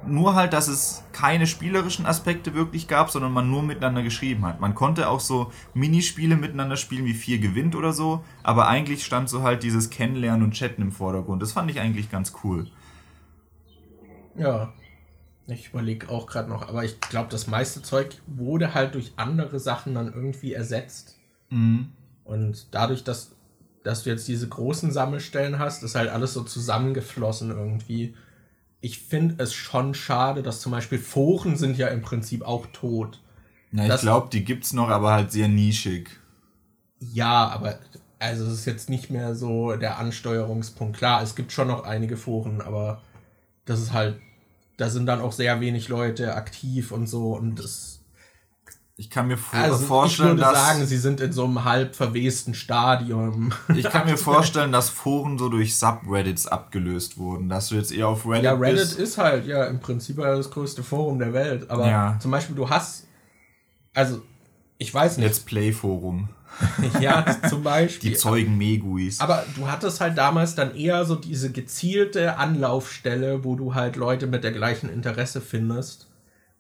nur 0.07 0.35
halt, 0.35 0.53
dass 0.53 0.69
es 0.69 1.05
keine 1.13 1.47
spielerischen 1.47 2.07
Aspekte 2.07 2.55
wirklich 2.55 2.89
gab, 2.89 3.11
sondern 3.11 3.33
man 3.33 3.51
nur 3.51 3.63
miteinander 3.63 4.03
geschrieben 4.03 4.47
hat. 4.47 4.61
Man 4.61 4.75
konnte 4.75 5.09
auch 5.09 5.21
so 5.21 5.53
Minispiele 5.75 6.37
miteinander 6.37 6.77
spielen, 6.77 7.05
wie 7.05 7.15
vier 7.15 7.39
gewinnt 7.39 7.77
oder 7.77 7.93
so, 7.93 8.25
aber 8.43 8.69
eigentlich 8.69 9.05
stand 9.05 9.29
so 9.29 9.43
halt 9.43 9.63
dieses 9.63 9.91
Kennenlernen 9.91 10.43
und 10.43 10.53
Chatten 10.53 10.83
im 10.83 10.93
Vordergrund. 10.93 11.43
Das 11.43 11.53
fand 11.53 11.71
ich 11.71 11.81
eigentlich 11.81 12.11
ganz 12.11 12.33
cool. 12.43 12.67
Ja, 14.37 14.73
ich 15.51 15.71
überlege 15.71 16.09
auch 16.09 16.27
gerade 16.27 16.49
noch, 16.49 16.69
aber 16.69 16.85
ich 16.85 17.01
glaube, 17.01 17.29
das 17.31 17.47
meiste 17.47 17.83
Zeug 17.83 18.17
wurde 18.27 18.75
halt 18.75 18.95
durch 18.95 19.13
andere 19.17 19.59
Sachen 19.59 19.95
dann 19.95 20.13
irgendwie 20.13 20.53
ersetzt. 20.53 21.19
Mhm. 21.51 21.93
Und 22.25 22.69
dadurch, 22.73 23.05
dass, 23.05 23.33
dass 23.83 24.05
du 24.05 24.11
jetzt 24.11 24.29
diese 24.29 24.49
großen 24.49 24.93
Sammelstellen 24.93 25.59
hast, 25.59 25.83
ist 25.83 25.95
halt 25.95 26.11
alles 26.11 26.35
so 26.35 26.43
zusammengeflossen 26.43 27.51
irgendwie 27.51 28.15
ich 28.81 28.99
finde 28.99 29.43
es 29.43 29.53
schon 29.53 29.95
schade, 29.95 30.43
dass 30.43 30.61
zum 30.61 30.73
Beispiel 30.73 30.99
Foren 30.99 31.57
sind 31.57 31.77
ja 31.77 31.89
im 31.89 32.03
Prinzip 32.03 32.43
auch 32.43 32.67
tot. 32.73 33.21
Na, 33.71 33.95
ich 33.95 34.01
glaube, 34.01 34.29
die 34.33 34.45
gibt 34.45 34.65
es 34.65 34.73
noch, 34.73 34.89
aber 34.89 35.13
halt 35.13 35.33
sehr 35.33 35.49
nischig. 35.49 36.11
Ja, 36.99 37.49
aber 37.49 37.79
also 38.19 38.47
es 38.47 38.53
ist 38.53 38.65
jetzt 38.65 38.91
nicht 38.91 39.11
mehr 39.11 39.35
so 39.35 39.77
der 39.77 39.99
Ansteuerungspunkt. 39.99 40.97
Klar, 40.97 41.23
es 41.23 41.35
gibt 41.35 41.53
schon 41.53 41.69
noch 41.69 41.85
einige 41.85 42.17
Foren, 42.17 42.61
aber 42.61 43.03
das 43.65 43.81
ist 43.81 43.93
halt, 43.93 44.17
da 44.81 44.89
sind 44.89 45.07
dann 45.07 45.21
auch 45.21 45.33
sehr 45.33 45.61
wenig 45.61 45.89
Leute 45.89 46.35
aktiv 46.35 46.91
und 46.91 47.07
so 47.07 47.35
und 47.37 47.59
das 47.59 48.01
ich 48.97 49.09
kann 49.09 49.29
mir 49.29 49.39
also 49.53 49.79
vorstellen, 49.79 50.37
ich 50.37 50.45
würde 50.45 50.53
dass, 50.53 50.67
sagen, 50.67 50.87
sie 50.87 50.99
sind 50.99 51.23
in 51.23 51.33
so 51.33 51.45
einem 51.45 51.65
halb 51.65 51.97
verwesten 51.97 52.53
Stadium. 52.53 53.51
Ich 53.75 53.89
kann 53.89 54.07
mir 54.07 54.17
vorstellen, 54.19 54.73
dass 54.73 54.91
Foren 54.91 55.39
so 55.39 55.49
durch 55.49 55.75
Subreddits 55.75 56.47
abgelöst 56.47 57.17
wurden, 57.17 57.49
dass 57.49 57.71
du 57.71 57.77
jetzt 57.77 57.93
eher 57.93 58.09
auf 58.09 58.27
Reddit 58.27 58.45
Ja, 58.45 58.53
Reddit 58.53 58.81
bist. 58.81 58.99
ist 58.99 59.17
halt 59.17 59.47
ja 59.47 59.65
im 59.65 59.81
Prinzip 59.81 60.19
das 60.19 60.51
größte 60.51 60.83
Forum 60.83 61.19
der 61.19 61.33
Welt. 61.33 61.71
Aber 61.71 61.89
ja. 61.89 62.19
zum 62.21 62.31
Beispiel, 62.31 62.55
du 62.55 62.69
hast, 62.69 63.07
also 63.95 64.21
ich 64.81 64.93
weiß 64.93 65.19
nicht. 65.19 65.27
Let's 65.27 65.41
Play 65.41 65.73
Forum. 65.73 66.31
ja, 67.01 67.25
zum 67.49 67.63
Beispiel. 67.63 68.11
Die 68.11 68.17
Zeugen 68.17 68.57
Meguis. 68.59 69.21
Aber 69.21 69.45
du 69.55 69.69
hattest 69.69 70.01
halt 70.01 70.17
damals 70.17 70.55
dann 70.55 70.75
eher 70.75 71.05
so 71.05 71.15
diese 71.15 71.53
gezielte 71.53 72.39
Anlaufstelle, 72.39 73.45
wo 73.45 73.57
du 73.57 73.75
halt 73.75 73.97
Leute 73.97 74.27
mit 74.27 74.43
der 74.43 74.53
gleichen 74.53 74.91
Interesse 74.91 75.41
findest. 75.43 76.09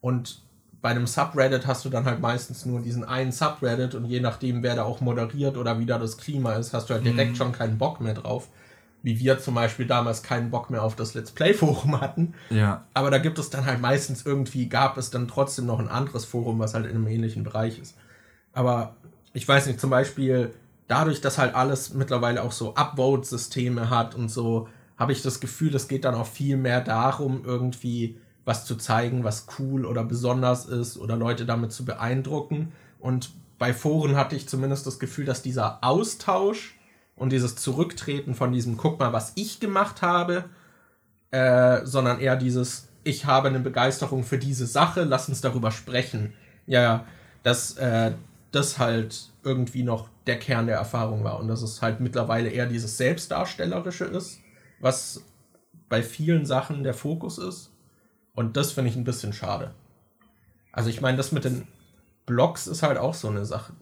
Und 0.02 0.42
bei 0.82 0.90
einem 0.90 1.06
Subreddit 1.06 1.66
hast 1.66 1.84
du 1.86 1.88
dann 1.88 2.04
halt 2.04 2.20
meistens 2.20 2.66
nur 2.66 2.80
diesen 2.80 3.04
einen 3.04 3.32
Subreddit 3.32 3.94
und 3.94 4.04
je 4.04 4.20
nachdem, 4.20 4.62
wer 4.62 4.76
da 4.76 4.84
auch 4.84 5.00
moderiert 5.00 5.56
oder 5.56 5.78
wie 5.78 5.86
da 5.86 5.98
das 5.98 6.18
Klima 6.18 6.54
ist, 6.54 6.72
hast 6.74 6.90
du 6.90 6.94
halt 6.94 7.04
direkt 7.04 7.32
mhm. 7.32 7.36
schon 7.36 7.52
keinen 7.52 7.78
Bock 7.78 8.00
mehr 8.00 8.14
drauf. 8.14 8.48
Wie 9.02 9.18
wir 9.18 9.38
zum 9.38 9.54
Beispiel 9.54 9.86
damals 9.86 10.22
keinen 10.22 10.50
Bock 10.50 10.68
mehr 10.68 10.82
auf 10.82 10.94
das 10.94 11.14
Let's 11.14 11.30
Play 11.30 11.54
Forum 11.54 12.00
hatten. 12.02 12.34
Ja. 12.50 12.84
Aber 12.92 13.10
da 13.10 13.16
gibt 13.16 13.38
es 13.38 13.48
dann 13.48 13.64
halt 13.64 13.80
meistens 13.80 14.26
irgendwie, 14.26 14.68
gab 14.68 14.98
es 14.98 15.10
dann 15.10 15.26
trotzdem 15.26 15.64
noch 15.64 15.78
ein 15.78 15.88
anderes 15.88 16.26
Forum, 16.26 16.58
was 16.58 16.74
halt 16.74 16.84
in 16.84 16.96
einem 16.96 17.06
ähnlichen 17.06 17.42
Bereich 17.42 17.78
ist. 17.78 17.94
Aber 18.52 18.96
ich 19.32 19.46
weiß 19.46 19.66
nicht, 19.66 19.80
zum 19.80 19.90
Beispiel 19.90 20.54
dadurch, 20.88 21.20
dass 21.20 21.38
halt 21.38 21.54
alles 21.54 21.94
mittlerweile 21.94 22.42
auch 22.42 22.52
so 22.52 22.74
Upvote-Systeme 22.74 23.90
hat 23.90 24.14
und 24.14 24.28
so, 24.28 24.68
habe 24.96 25.12
ich 25.12 25.22
das 25.22 25.40
Gefühl, 25.40 25.74
es 25.74 25.88
geht 25.88 26.04
dann 26.04 26.14
auch 26.14 26.26
viel 26.26 26.56
mehr 26.56 26.80
darum, 26.80 27.42
irgendwie 27.44 28.18
was 28.44 28.64
zu 28.64 28.76
zeigen, 28.76 29.24
was 29.24 29.46
cool 29.58 29.86
oder 29.86 30.04
besonders 30.04 30.66
ist 30.66 30.98
oder 30.98 31.16
Leute 31.16 31.46
damit 31.46 31.72
zu 31.72 31.84
beeindrucken. 31.84 32.72
Und 32.98 33.30
bei 33.58 33.72
Foren 33.72 34.16
hatte 34.16 34.36
ich 34.36 34.48
zumindest 34.48 34.86
das 34.86 34.98
Gefühl, 34.98 35.24
dass 35.24 35.42
dieser 35.42 35.84
Austausch 35.84 36.78
und 37.14 37.30
dieses 37.30 37.56
Zurücktreten 37.56 38.34
von 38.34 38.52
diesem 38.52 38.76
Guck 38.76 38.98
mal, 38.98 39.12
was 39.12 39.32
ich 39.36 39.60
gemacht 39.60 40.02
habe, 40.02 40.44
äh, 41.30 41.84
sondern 41.84 42.18
eher 42.18 42.36
dieses 42.36 42.88
Ich 43.04 43.26
habe 43.26 43.48
eine 43.48 43.60
Begeisterung 43.60 44.24
für 44.24 44.38
diese 44.38 44.66
Sache, 44.66 45.04
lass 45.04 45.28
uns 45.28 45.40
darüber 45.40 45.70
sprechen. 45.70 46.32
Ja, 46.66 47.04
dass 47.42 47.76
äh, 47.76 48.12
das 48.52 48.78
halt 48.78 49.30
irgendwie 49.42 49.82
noch 49.82 50.08
der 50.26 50.38
Kern 50.38 50.66
der 50.66 50.76
Erfahrung 50.76 51.24
war 51.24 51.38
und 51.38 51.48
dass 51.48 51.62
es 51.62 51.82
halt 51.82 52.00
mittlerweile 52.00 52.48
eher 52.50 52.66
dieses 52.66 52.96
Selbstdarstellerische 52.96 54.04
ist, 54.04 54.40
was 54.80 55.24
bei 55.88 56.02
vielen 56.02 56.46
Sachen 56.46 56.82
der 56.82 56.94
Fokus 56.94 57.38
ist. 57.38 57.72
Und 58.34 58.56
das 58.56 58.72
finde 58.72 58.90
ich 58.90 58.96
ein 58.96 59.04
bisschen 59.04 59.32
schade. 59.32 59.74
Also 60.72 60.88
ich 60.88 61.00
meine, 61.00 61.16
das 61.16 61.32
mit 61.32 61.44
den 61.44 61.66
Blogs 62.26 62.66
ist 62.66 62.82
halt 62.82 62.98
auch 62.98 63.14
so 63.14 63.28
eine 63.28 63.44
Sache. 63.44 63.72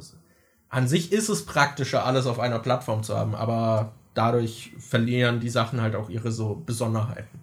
An 0.71 0.89
sich 0.89 1.13
ist 1.13 1.29
es 1.29 1.45
praktischer, 1.45 2.05
alles 2.05 2.27
auf 2.27 2.41
einer 2.41 2.59
Plattform 2.59 3.03
zu 3.03 3.17
haben, 3.17 3.35
aber 3.35 3.93
dadurch 4.15 4.73
verlieren 4.79 5.41
die 5.41 5.51
Sachen 5.51 5.81
halt 5.81 5.95
auch 5.95 6.09
ihre 6.09 6.33
so 6.33 6.55
Besonderheiten. 6.55 7.41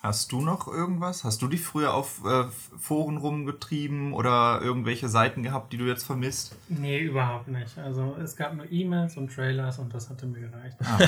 Hast 0.00 0.30
du 0.30 0.40
noch 0.40 0.68
irgendwas? 0.68 1.24
Hast 1.24 1.42
du 1.42 1.48
dich 1.48 1.60
früher 1.60 1.92
auf 1.92 2.24
äh, 2.24 2.44
Foren 2.78 3.16
rumgetrieben 3.16 4.12
oder 4.12 4.60
irgendwelche 4.62 5.08
Seiten 5.08 5.42
gehabt, 5.42 5.72
die 5.72 5.76
du 5.76 5.86
jetzt 5.86 6.04
vermisst? 6.04 6.54
Nee, 6.68 7.00
überhaupt 7.00 7.48
nicht. 7.48 7.76
Also 7.78 8.16
es 8.22 8.36
gab 8.36 8.54
nur 8.54 8.70
E-Mails 8.70 9.16
und 9.16 9.34
Trailers 9.34 9.80
und 9.80 9.92
das 9.92 10.08
hatte 10.08 10.26
mir 10.26 10.40
gereicht. 10.40 10.76
Ah, 10.84 10.98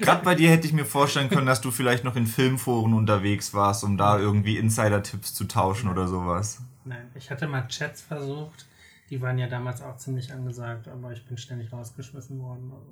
Gerade 0.00 0.22
bei 0.24 0.34
dir 0.34 0.50
hätte 0.50 0.66
ich 0.66 0.74
mir 0.74 0.84
vorstellen 0.84 1.30
können, 1.30 1.46
dass 1.46 1.62
du 1.62 1.70
vielleicht 1.70 2.04
noch 2.04 2.14
in 2.14 2.26
Filmforen 2.26 2.92
unterwegs 2.92 3.54
warst, 3.54 3.84
um 3.84 3.96
da 3.96 4.18
irgendwie 4.18 4.58
Insider-Tipps 4.58 5.32
zu 5.32 5.44
tauschen 5.44 5.88
oder 5.88 6.06
sowas. 6.06 6.60
Nein, 6.84 7.10
ich 7.14 7.30
hatte 7.30 7.46
mal 7.48 7.66
Chats 7.68 8.02
versucht. 8.02 8.66
Die 9.08 9.22
waren 9.22 9.38
ja 9.38 9.46
damals 9.46 9.80
auch 9.82 9.96
ziemlich 9.96 10.32
angesagt, 10.32 10.88
aber 10.88 11.12
ich 11.12 11.24
bin 11.24 11.38
ständig 11.38 11.72
rausgeschmissen 11.72 12.38
worden. 12.40 12.72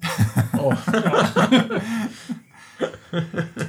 Also. 0.52 0.70
oh. 0.70 0.74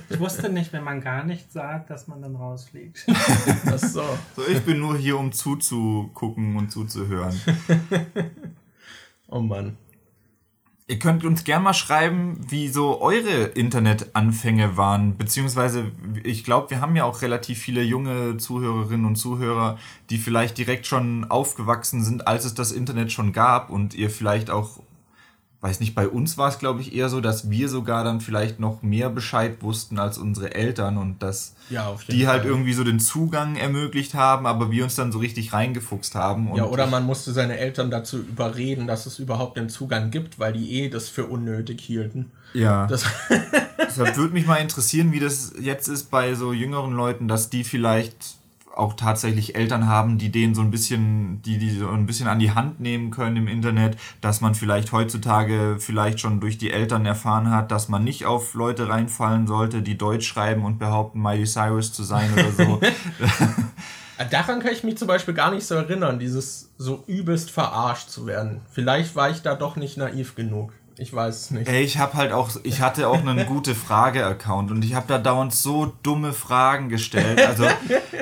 Ich 0.09 0.19
wusste 0.19 0.49
nicht, 0.49 0.73
wenn 0.73 0.83
man 0.83 1.01
gar 1.01 1.23
nichts 1.23 1.53
sagt, 1.53 1.89
dass 1.89 2.07
man 2.07 2.21
dann 2.21 2.35
rausfliegt. 2.35 3.05
Ach 3.65 3.77
so. 3.77 4.03
so. 4.35 4.47
Ich 4.47 4.61
bin 4.61 4.79
nur 4.79 4.97
hier, 4.97 5.17
um 5.17 5.31
zuzugucken 5.31 6.55
und 6.55 6.71
zuzuhören. 6.71 7.39
Oh 9.27 9.39
Mann. 9.39 9.77
Ihr 10.87 10.99
könnt 10.99 11.25
uns 11.25 11.43
gerne 11.43 11.63
mal 11.63 11.73
schreiben, 11.73 12.37
wie 12.47 12.67
so 12.67 13.01
eure 13.01 13.45
Internetanfänge 13.45 14.77
waren. 14.77 15.17
Beziehungsweise, 15.17 15.91
ich 16.23 16.43
glaube, 16.43 16.69
wir 16.69 16.79
haben 16.79 16.95
ja 16.95 17.05
auch 17.05 17.23
relativ 17.23 17.57
viele 17.57 17.81
junge 17.81 18.37
Zuhörerinnen 18.37 19.07
und 19.07 19.15
Zuhörer, 19.15 19.79
die 20.11 20.19
vielleicht 20.19 20.59
direkt 20.59 20.85
schon 20.85 21.25
aufgewachsen 21.25 22.03
sind, 22.03 22.27
als 22.27 22.45
es 22.45 22.53
das 22.53 22.71
Internet 22.71 23.11
schon 23.11 23.33
gab 23.33 23.71
und 23.71 23.95
ihr 23.95 24.11
vielleicht 24.11 24.51
auch 24.51 24.79
weiß 25.65 25.79
nicht, 25.79 25.95
bei 25.95 26.07
uns 26.07 26.37
war 26.37 26.49
es, 26.49 26.59
glaube 26.59 26.81
ich, 26.81 26.93
eher 26.93 27.09
so, 27.09 27.21
dass 27.21 27.49
wir 27.49 27.69
sogar 27.69 28.03
dann 28.03 28.21
vielleicht 28.21 28.59
noch 28.59 28.83
mehr 28.83 29.09
Bescheid 29.09 29.63
wussten 29.63 29.97
als 29.97 30.19
unsere 30.19 30.53
Eltern 30.53 30.97
und 30.97 31.23
dass 31.23 31.55
ja, 31.71 31.95
die 32.07 32.27
halt 32.27 32.43
Fall. 32.43 32.51
irgendwie 32.51 32.73
so 32.73 32.83
den 32.83 32.99
Zugang 32.99 33.55
ermöglicht 33.55 34.13
haben, 34.13 34.45
aber 34.45 34.69
wir 34.69 34.83
uns 34.83 34.93
dann 34.93 35.11
so 35.11 35.17
richtig 35.17 35.53
reingefuchst 35.53 36.13
haben. 36.13 36.55
ja, 36.55 36.65
oder 36.65 36.85
man 36.85 37.03
musste 37.03 37.33
seine 37.33 37.57
Eltern 37.57 37.89
dazu 37.89 38.19
überreden, 38.19 38.85
dass 38.85 39.07
es 39.07 39.17
überhaupt 39.17 39.57
den 39.57 39.69
Zugang 39.69 40.11
gibt, 40.11 40.37
weil 40.37 40.53
die 40.53 40.83
eh 40.83 40.89
das 40.89 41.09
für 41.09 41.25
unnötig 41.25 41.81
hielten. 41.81 42.31
Ja. 42.53 42.85
Das 42.85 43.05
Deshalb 43.79 44.17
würde 44.17 44.33
mich 44.33 44.45
mal 44.45 44.57
interessieren, 44.57 45.11
wie 45.11 45.19
das 45.19 45.53
jetzt 45.59 45.87
ist 45.87 46.11
bei 46.11 46.35
so 46.35 46.53
jüngeren 46.53 46.93
Leuten, 46.93 47.27
dass 47.27 47.49
die 47.49 47.63
vielleicht 47.63 48.35
auch 48.75 48.93
tatsächlich 48.93 49.55
Eltern 49.55 49.87
haben, 49.87 50.17
die 50.17 50.31
denen 50.31 50.55
so 50.55 50.61
ein 50.61 50.71
bisschen, 50.71 51.41
die 51.43 51.57
die 51.57 51.71
so 51.71 51.89
ein 51.89 52.05
bisschen 52.05 52.27
an 52.27 52.39
die 52.39 52.51
Hand 52.51 52.79
nehmen 52.79 53.11
können 53.11 53.37
im 53.37 53.47
Internet, 53.47 53.97
dass 54.21 54.41
man 54.41 54.55
vielleicht 54.55 54.91
heutzutage 54.91 55.77
vielleicht 55.79 56.19
schon 56.19 56.39
durch 56.39 56.57
die 56.57 56.71
Eltern 56.71 57.05
erfahren 57.05 57.49
hat, 57.49 57.71
dass 57.71 57.89
man 57.89 58.03
nicht 58.03 58.25
auf 58.25 58.53
Leute 58.53 58.89
reinfallen 58.89 59.47
sollte, 59.47 59.81
die 59.81 59.97
Deutsch 59.97 60.27
schreiben 60.27 60.65
und 60.65 60.79
behaupten, 60.79 61.21
Miley 61.21 61.45
Cyrus 61.45 61.93
zu 61.93 62.03
sein 62.03 62.31
oder 62.33 62.51
so. 62.51 62.81
Daran 64.31 64.59
kann 64.59 64.71
ich 64.71 64.83
mich 64.83 64.97
zum 64.97 65.07
Beispiel 65.07 65.33
gar 65.33 65.51
nicht 65.51 65.65
so 65.65 65.75
erinnern, 65.75 66.19
dieses 66.19 66.69
so 66.77 67.03
übelst 67.07 67.51
verarscht 67.51 68.09
zu 68.09 68.25
werden. 68.25 68.61
Vielleicht 68.71 69.15
war 69.15 69.29
ich 69.29 69.41
da 69.41 69.55
doch 69.55 69.75
nicht 69.75 69.97
naiv 69.97 70.35
genug. 70.35 70.71
Ich 70.97 71.13
weiß 71.13 71.35
es 71.35 71.51
nicht. 71.51 71.67
Ey, 71.67 71.83
ich 71.83 71.97
habe 71.97 72.13
halt 72.13 72.31
auch, 72.31 72.49
ich 72.63 72.81
hatte 72.81 73.09
auch 73.09 73.19
einen 73.19 73.45
gute 73.47 73.75
Frage-Account 73.75 74.71
und 74.71 74.83
ich 74.85 74.93
habe 74.93 75.07
da 75.07 75.17
dauernd 75.17 75.53
so 75.53 75.93
dumme 76.03 76.31
Fragen 76.31 76.89
gestellt. 76.89 77.41
Also, 77.45 77.67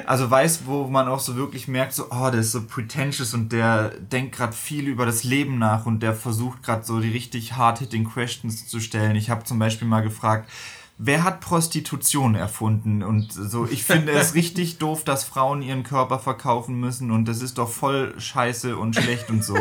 also 0.05 0.29
weiß, 0.29 0.61
wo 0.65 0.87
man 0.87 1.07
auch 1.07 1.19
so 1.19 1.35
wirklich 1.35 1.67
merkt, 1.67 1.93
so, 1.93 2.07
oh, 2.09 2.29
der 2.31 2.41
ist 2.41 2.51
so 2.51 2.63
pretentious 2.63 3.33
und 3.33 3.51
der 3.51 3.89
denkt 3.89 4.35
gerade 4.35 4.53
viel 4.53 4.87
über 4.87 5.05
das 5.05 5.23
Leben 5.23 5.59
nach 5.59 5.85
und 5.85 6.01
der 6.01 6.15
versucht 6.15 6.63
gerade 6.63 6.83
so 6.83 6.99
die 6.99 7.11
richtig 7.11 7.53
hard-hitting 7.53 8.05
Questions 8.05 8.67
zu 8.67 8.79
stellen. 8.79 9.15
Ich 9.15 9.29
habe 9.29 9.43
zum 9.43 9.59
Beispiel 9.59 9.87
mal 9.87 10.01
gefragt, 10.01 10.49
wer 10.97 11.23
hat 11.23 11.41
Prostitution 11.41 12.35
erfunden? 12.35 13.03
Und 13.03 13.31
so, 13.33 13.65
ich 13.65 13.83
finde 13.83 14.11
es 14.13 14.33
richtig 14.35 14.77
doof, 14.77 15.03
dass 15.03 15.23
Frauen 15.23 15.61
ihren 15.61 15.83
Körper 15.83 16.19
verkaufen 16.19 16.79
müssen 16.79 17.11
und 17.11 17.27
das 17.27 17.41
ist 17.41 17.57
doch 17.57 17.69
voll 17.69 18.13
scheiße 18.17 18.77
und 18.77 18.95
schlecht 18.95 19.29
und 19.29 19.43
so. 19.43 19.55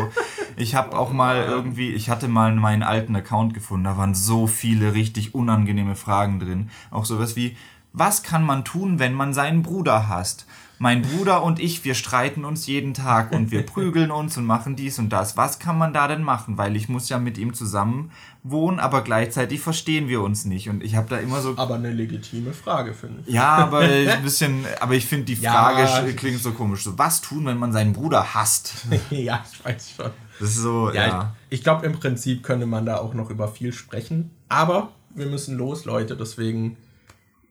Ich 0.55 0.75
habe 0.75 0.97
auch 0.97 1.11
mal 1.11 1.43
irgendwie, 1.43 1.91
ich 1.91 2.09
hatte 2.09 2.27
mal 2.27 2.53
meinen 2.55 2.83
alten 2.83 3.15
Account 3.15 3.53
gefunden, 3.53 3.85
da 3.85 3.97
waren 3.97 4.15
so 4.15 4.47
viele 4.47 4.93
richtig 4.93 5.33
unangenehme 5.33 5.95
Fragen 5.95 6.39
drin. 6.39 6.69
Auch 6.91 7.05
sowas 7.05 7.35
wie, 7.35 7.57
was 7.93 8.23
kann 8.23 8.43
man 8.43 8.65
tun, 8.65 8.99
wenn 8.99 9.13
man 9.13 9.33
seinen 9.33 9.61
Bruder 9.61 10.07
hasst? 10.09 10.47
Mein 10.79 11.01
Bruder 11.01 11.43
und 11.43 11.59
ich, 11.59 11.85
wir 11.85 11.93
streiten 11.93 12.45
uns 12.45 12.67
jeden 12.67 12.93
Tag 12.93 13.31
und 13.31 13.51
wir 13.51 13.61
prügeln 13.65 14.11
uns 14.11 14.37
und 14.37 14.45
machen 14.45 14.75
dies 14.75 14.99
und 14.99 15.09
das. 15.09 15.37
Was 15.37 15.59
kann 15.59 15.77
man 15.77 15.93
da 15.93 16.07
denn 16.07 16.23
machen? 16.23 16.57
Weil 16.57 16.75
ich 16.75 16.89
muss 16.89 17.09
ja 17.09 17.19
mit 17.19 17.37
ihm 17.37 17.53
zusammen 17.53 18.11
wohnen, 18.43 18.79
aber 18.79 19.01
gleichzeitig 19.01 19.61
verstehen 19.61 20.07
wir 20.07 20.21
uns 20.21 20.45
nicht. 20.45 20.69
Und 20.69 20.83
ich 20.83 20.95
habe 20.95 21.07
da 21.09 21.17
immer 21.17 21.41
so. 21.41 21.53
Aber 21.57 21.75
eine 21.75 21.91
legitime 21.91 22.53
Frage, 22.53 22.93
finde 22.93 23.23
ich. 23.25 23.33
Ja, 23.33 23.55
aber 23.55 23.79
ein 23.79 24.23
bisschen, 24.23 24.65
aber 24.79 24.95
ich 24.95 25.05
finde 25.05 25.25
die 25.25 25.35
Frage 25.35 25.83
ja, 25.83 26.11
klingt 26.13 26.41
so 26.41 26.51
komisch. 26.51 26.83
So, 26.83 26.97
was 26.97 27.21
tun, 27.21 27.45
wenn 27.45 27.57
man 27.57 27.71
seinen 27.71 27.93
Bruder 27.93 28.33
hasst? 28.33 28.85
ja, 29.09 29.43
ich 29.51 29.63
weiß 29.63 29.93
schon. 29.95 30.11
Das 30.39 30.49
ist 30.49 30.57
so, 30.57 30.91
ja. 30.91 31.07
ja. 31.07 31.35
Ich, 31.49 31.59
ich 31.59 31.63
glaube, 31.63 31.85
im 31.85 31.93
Prinzip 31.93 32.43
könnte 32.43 32.65
man 32.65 32.85
da 32.85 32.97
auch 32.97 33.13
noch 33.13 33.29
über 33.29 33.47
viel 33.47 33.71
sprechen. 33.71 34.31
Aber 34.49 34.91
wir 35.15 35.27
müssen 35.27 35.57
los, 35.57 35.85
Leute. 35.85 36.17
Deswegen 36.17 36.77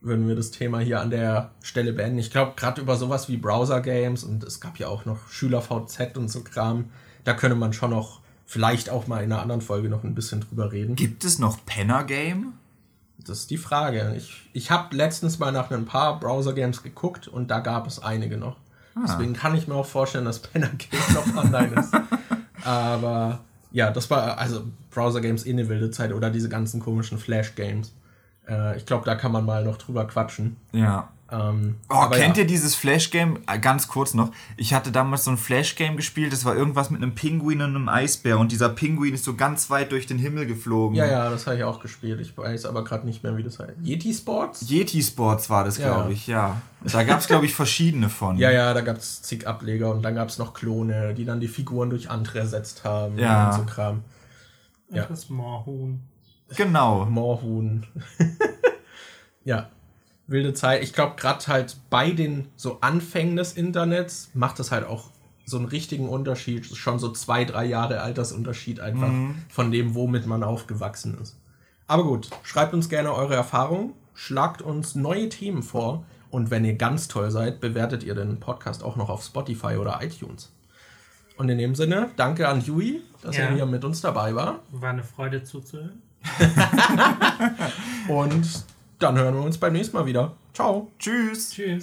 würden 0.02 0.28
wir 0.28 0.34
das 0.34 0.50
Thema 0.50 0.80
hier 0.80 1.00
an 1.00 1.10
der 1.10 1.50
Stelle 1.62 1.92
beenden. 1.92 2.18
Ich 2.18 2.30
glaube, 2.30 2.52
gerade 2.56 2.80
über 2.80 2.96
sowas 2.96 3.28
wie 3.28 3.36
Browser-Games 3.36 4.24
und 4.24 4.42
es 4.44 4.60
gab 4.60 4.78
ja 4.78 4.88
auch 4.88 5.04
noch 5.04 5.28
Schüler-VZ 5.28 6.16
und 6.16 6.28
so 6.28 6.42
Kram, 6.42 6.86
da 7.24 7.34
könnte 7.34 7.56
man 7.56 7.72
schon 7.72 7.90
noch 7.90 8.20
vielleicht 8.46 8.90
auch 8.90 9.06
mal 9.06 9.22
in 9.22 9.32
einer 9.32 9.40
anderen 9.40 9.60
Folge 9.60 9.88
noch 9.88 10.04
ein 10.04 10.14
bisschen 10.14 10.40
drüber 10.40 10.72
reden. 10.72 10.96
Gibt 10.96 11.24
es 11.24 11.38
noch 11.38 11.64
Penner-Game? 11.64 12.52
Das 13.18 13.38
ist 13.38 13.50
die 13.50 13.56
Frage. 13.56 14.14
Ich, 14.16 14.50
ich 14.52 14.70
habe 14.70 14.94
letztens 14.96 15.38
mal 15.38 15.52
nach 15.52 15.70
ein 15.70 15.84
paar 15.84 16.18
Browser-Games 16.18 16.82
geguckt 16.82 17.28
und 17.28 17.50
da 17.50 17.60
gab 17.60 17.86
es 17.86 18.00
einige 18.00 18.36
noch. 18.36 18.56
Ah. 18.94 19.04
Deswegen 19.06 19.32
kann 19.34 19.54
ich 19.54 19.68
mir 19.68 19.74
auch 19.74 19.86
vorstellen, 19.86 20.24
dass 20.24 20.40
Penner-Game 20.40 21.00
noch 21.14 21.44
online 21.44 21.80
ist. 21.80 21.94
Aber 22.64 23.40
ja, 23.70 23.90
das 23.90 24.10
war 24.10 24.38
also 24.38 24.64
Browser-Games 24.90 25.46
eh 25.46 25.50
eine 25.50 25.68
wilde 25.68 25.90
Zeit 25.90 26.12
oder 26.12 26.30
diese 26.30 26.48
ganzen 26.48 26.80
komischen 26.80 27.18
Flash-Games. 27.18 27.92
Äh, 28.48 28.76
ich 28.76 28.86
glaube, 28.86 29.04
da 29.04 29.14
kann 29.14 29.32
man 29.32 29.44
mal 29.44 29.64
noch 29.64 29.76
drüber 29.76 30.06
quatschen. 30.06 30.56
Ja. 30.72 31.08
Ähm, 31.32 31.76
oh, 31.88 32.08
kennt 32.10 32.36
ja. 32.36 32.42
ihr 32.42 32.46
dieses 32.46 32.74
Flash-Game? 32.74 33.38
Äh, 33.46 33.58
ganz 33.58 33.88
kurz 33.88 34.12
noch. 34.12 34.32
Ich 34.58 34.74
hatte 34.74 34.92
damals 34.92 35.24
so 35.24 35.30
ein 35.30 35.38
Flash-Game 35.38 35.96
gespielt, 35.96 36.30
das 36.30 36.44
war 36.44 36.54
irgendwas 36.54 36.90
mit 36.90 37.02
einem 37.02 37.14
Pinguin 37.14 37.62
und 37.62 37.74
einem 37.74 37.88
Eisbär 37.88 38.38
und 38.38 38.52
dieser 38.52 38.68
Pinguin 38.68 39.14
ist 39.14 39.24
so 39.24 39.34
ganz 39.34 39.70
weit 39.70 39.92
durch 39.92 40.06
den 40.06 40.18
Himmel 40.18 40.44
geflogen. 40.44 40.94
Ja, 40.94 41.06
ja, 41.06 41.30
das 41.30 41.46
habe 41.46 41.56
ich 41.56 41.64
auch 41.64 41.80
gespielt. 41.80 42.20
Ich 42.20 42.36
weiß 42.36 42.66
aber 42.66 42.84
gerade 42.84 43.06
nicht 43.06 43.22
mehr, 43.22 43.34
wie 43.38 43.42
das 43.42 43.58
heißt. 43.58 43.72
Yeti 43.82 44.12
Sports? 44.12 44.68
Yeti 44.68 45.02
Sports 45.02 45.48
war 45.48 45.64
das, 45.64 45.78
glaube 45.78 46.08
ja. 46.08 46.10
ich, 46.10 46.26
ja. 46.26 46.60
Da 46.84 47.02
gab 47.02 47.20
es, 47.20 47.28
glaube 47.28 47.46
ich, 47.46 47.54
verschiedene 47.54 48.10
von. 48.10 48.36
Ja, 48.42 48.50
ja, 48.50 48.74
da 48.74 48.80
gab 48.80 48.96
es 48.96 49.22
zig 49.22 49.46
Ableger 49.46 49.94
und 49.94 50.02
dann 50.02 50.16
gab 50.16 50.28
es 50.28 50.36
noch 50.36 50.52
Klone, 50.52 51.14
die 51.14 51.24
dann 51.24 51.40
die 51.40 51.48
Figuren 51.48 51.90
durch 51.90 52.10
andere 52.10 52.40
ersetzt 52.40 52.84
haben 52.84 53.18
ja. 53.18 53.50
und 53.50 53.56
so 53.56 53.64
Kram. 53.64 54.04
Ja. 54.90 55.06
Das 55.06 55.30
Moorhuhn. 55.30 56.02
Genau. 56.56 57.06
Moorhuhn. 57.06 57.86
ja, 59.44 59.68
wilde 60.26 60.54
Zeit. 60.54 60.82
Ich 60.82 60.92
glaube, 60.92 61.16
gerade 61.16 61.46
halt 61.46 61.76
bei 61.90 62.10
den 62.10 62.48
so 62.56 62.78
Anfängen 62.80 63.36
des 63.36 63.52
Internets 63.52 64.30
macht 64.34 64.60
es 64.60 64.70
halt 64.70 64.86
auch 64.86 65.10
so 65.44 65.56
einen 65.56 65.66
richtigen 65.66 66.08
Unterschied. 66.08 66.66
Schon 66.66 66.98
so 66.98 67.10
zwei, 67.10 67.44
drei 67.44 67.64
Jahre 67.64 68.00
Altersunterschied 68.00 68.80
einfach 68.80 69.08
mhm. 69.08 69.36
von 69.48 69.70
dem, 69.70 69.94
womit 69.94 70.26
man 70.26 70.42
aufgewachsen 70.42 71.18
ist. 71.20 71.38
Aber 71.86 72.04
gut, 72.04 72.30
schreibt 72.42 72.74
uns 72.74 72.88
gerne 72.88 73.12
eure 73.12 73.34
Erfahrungen, 73.34 73.92
schlagt 74.14 74.62
uns 74.62 74.94
neue 74.94 75.28
Themen 75.28 75.62
vor 75.62 76.04
und 76.30 76.50
wenn 76.50 76.64
ihr 76.64 76.76
ganz 76.76 77.08
toll 77.08 77.30
seid, 77.30 77.60
bewertet 77.60 78.02
ihr 78.02 78.14
den 78.14 78.40
Podcast 78.40 78.82
auch 78.82 78.96
noch 78.96 79.10
auf 79.10 79.22
Spotify 79.22 79.76
oder 79.76 80.00
iTunes. 80.02 80.50
Und 81.36 81.48
in 81.48 81.58
dem 81.58 81.74
Sinne, 81.74 82.10
danke 82.16 82.48
an 82.48 82.62
Yui, 82.62 83.02
dass 83.20 83.36
ja. 83.36 83.44
er 83.44 83.54
hier 83.54 83.66
mit 83.66 83.84
uns 83.84 84.00
dabei 84.00 84.34
war. 84.34 84.60
War 84.70 84.90
eine 84.90 85.02
Freude 85.02 85.44
zuzuhören. 85.44 86.00
und 88.08 88.64
dann 88.98 89.18
hören 89.18 89.34
wir 89.34 89.42
uns 89.42 89.58
beim 89.58 89.72
nächsten 89.72 89.96
Mal 89.96 90.06
wieder. 90.06 90.32
Ciao. 90.54 90.90
Tschüss. 90.98 91.50
Tschüss. 91.50 91.82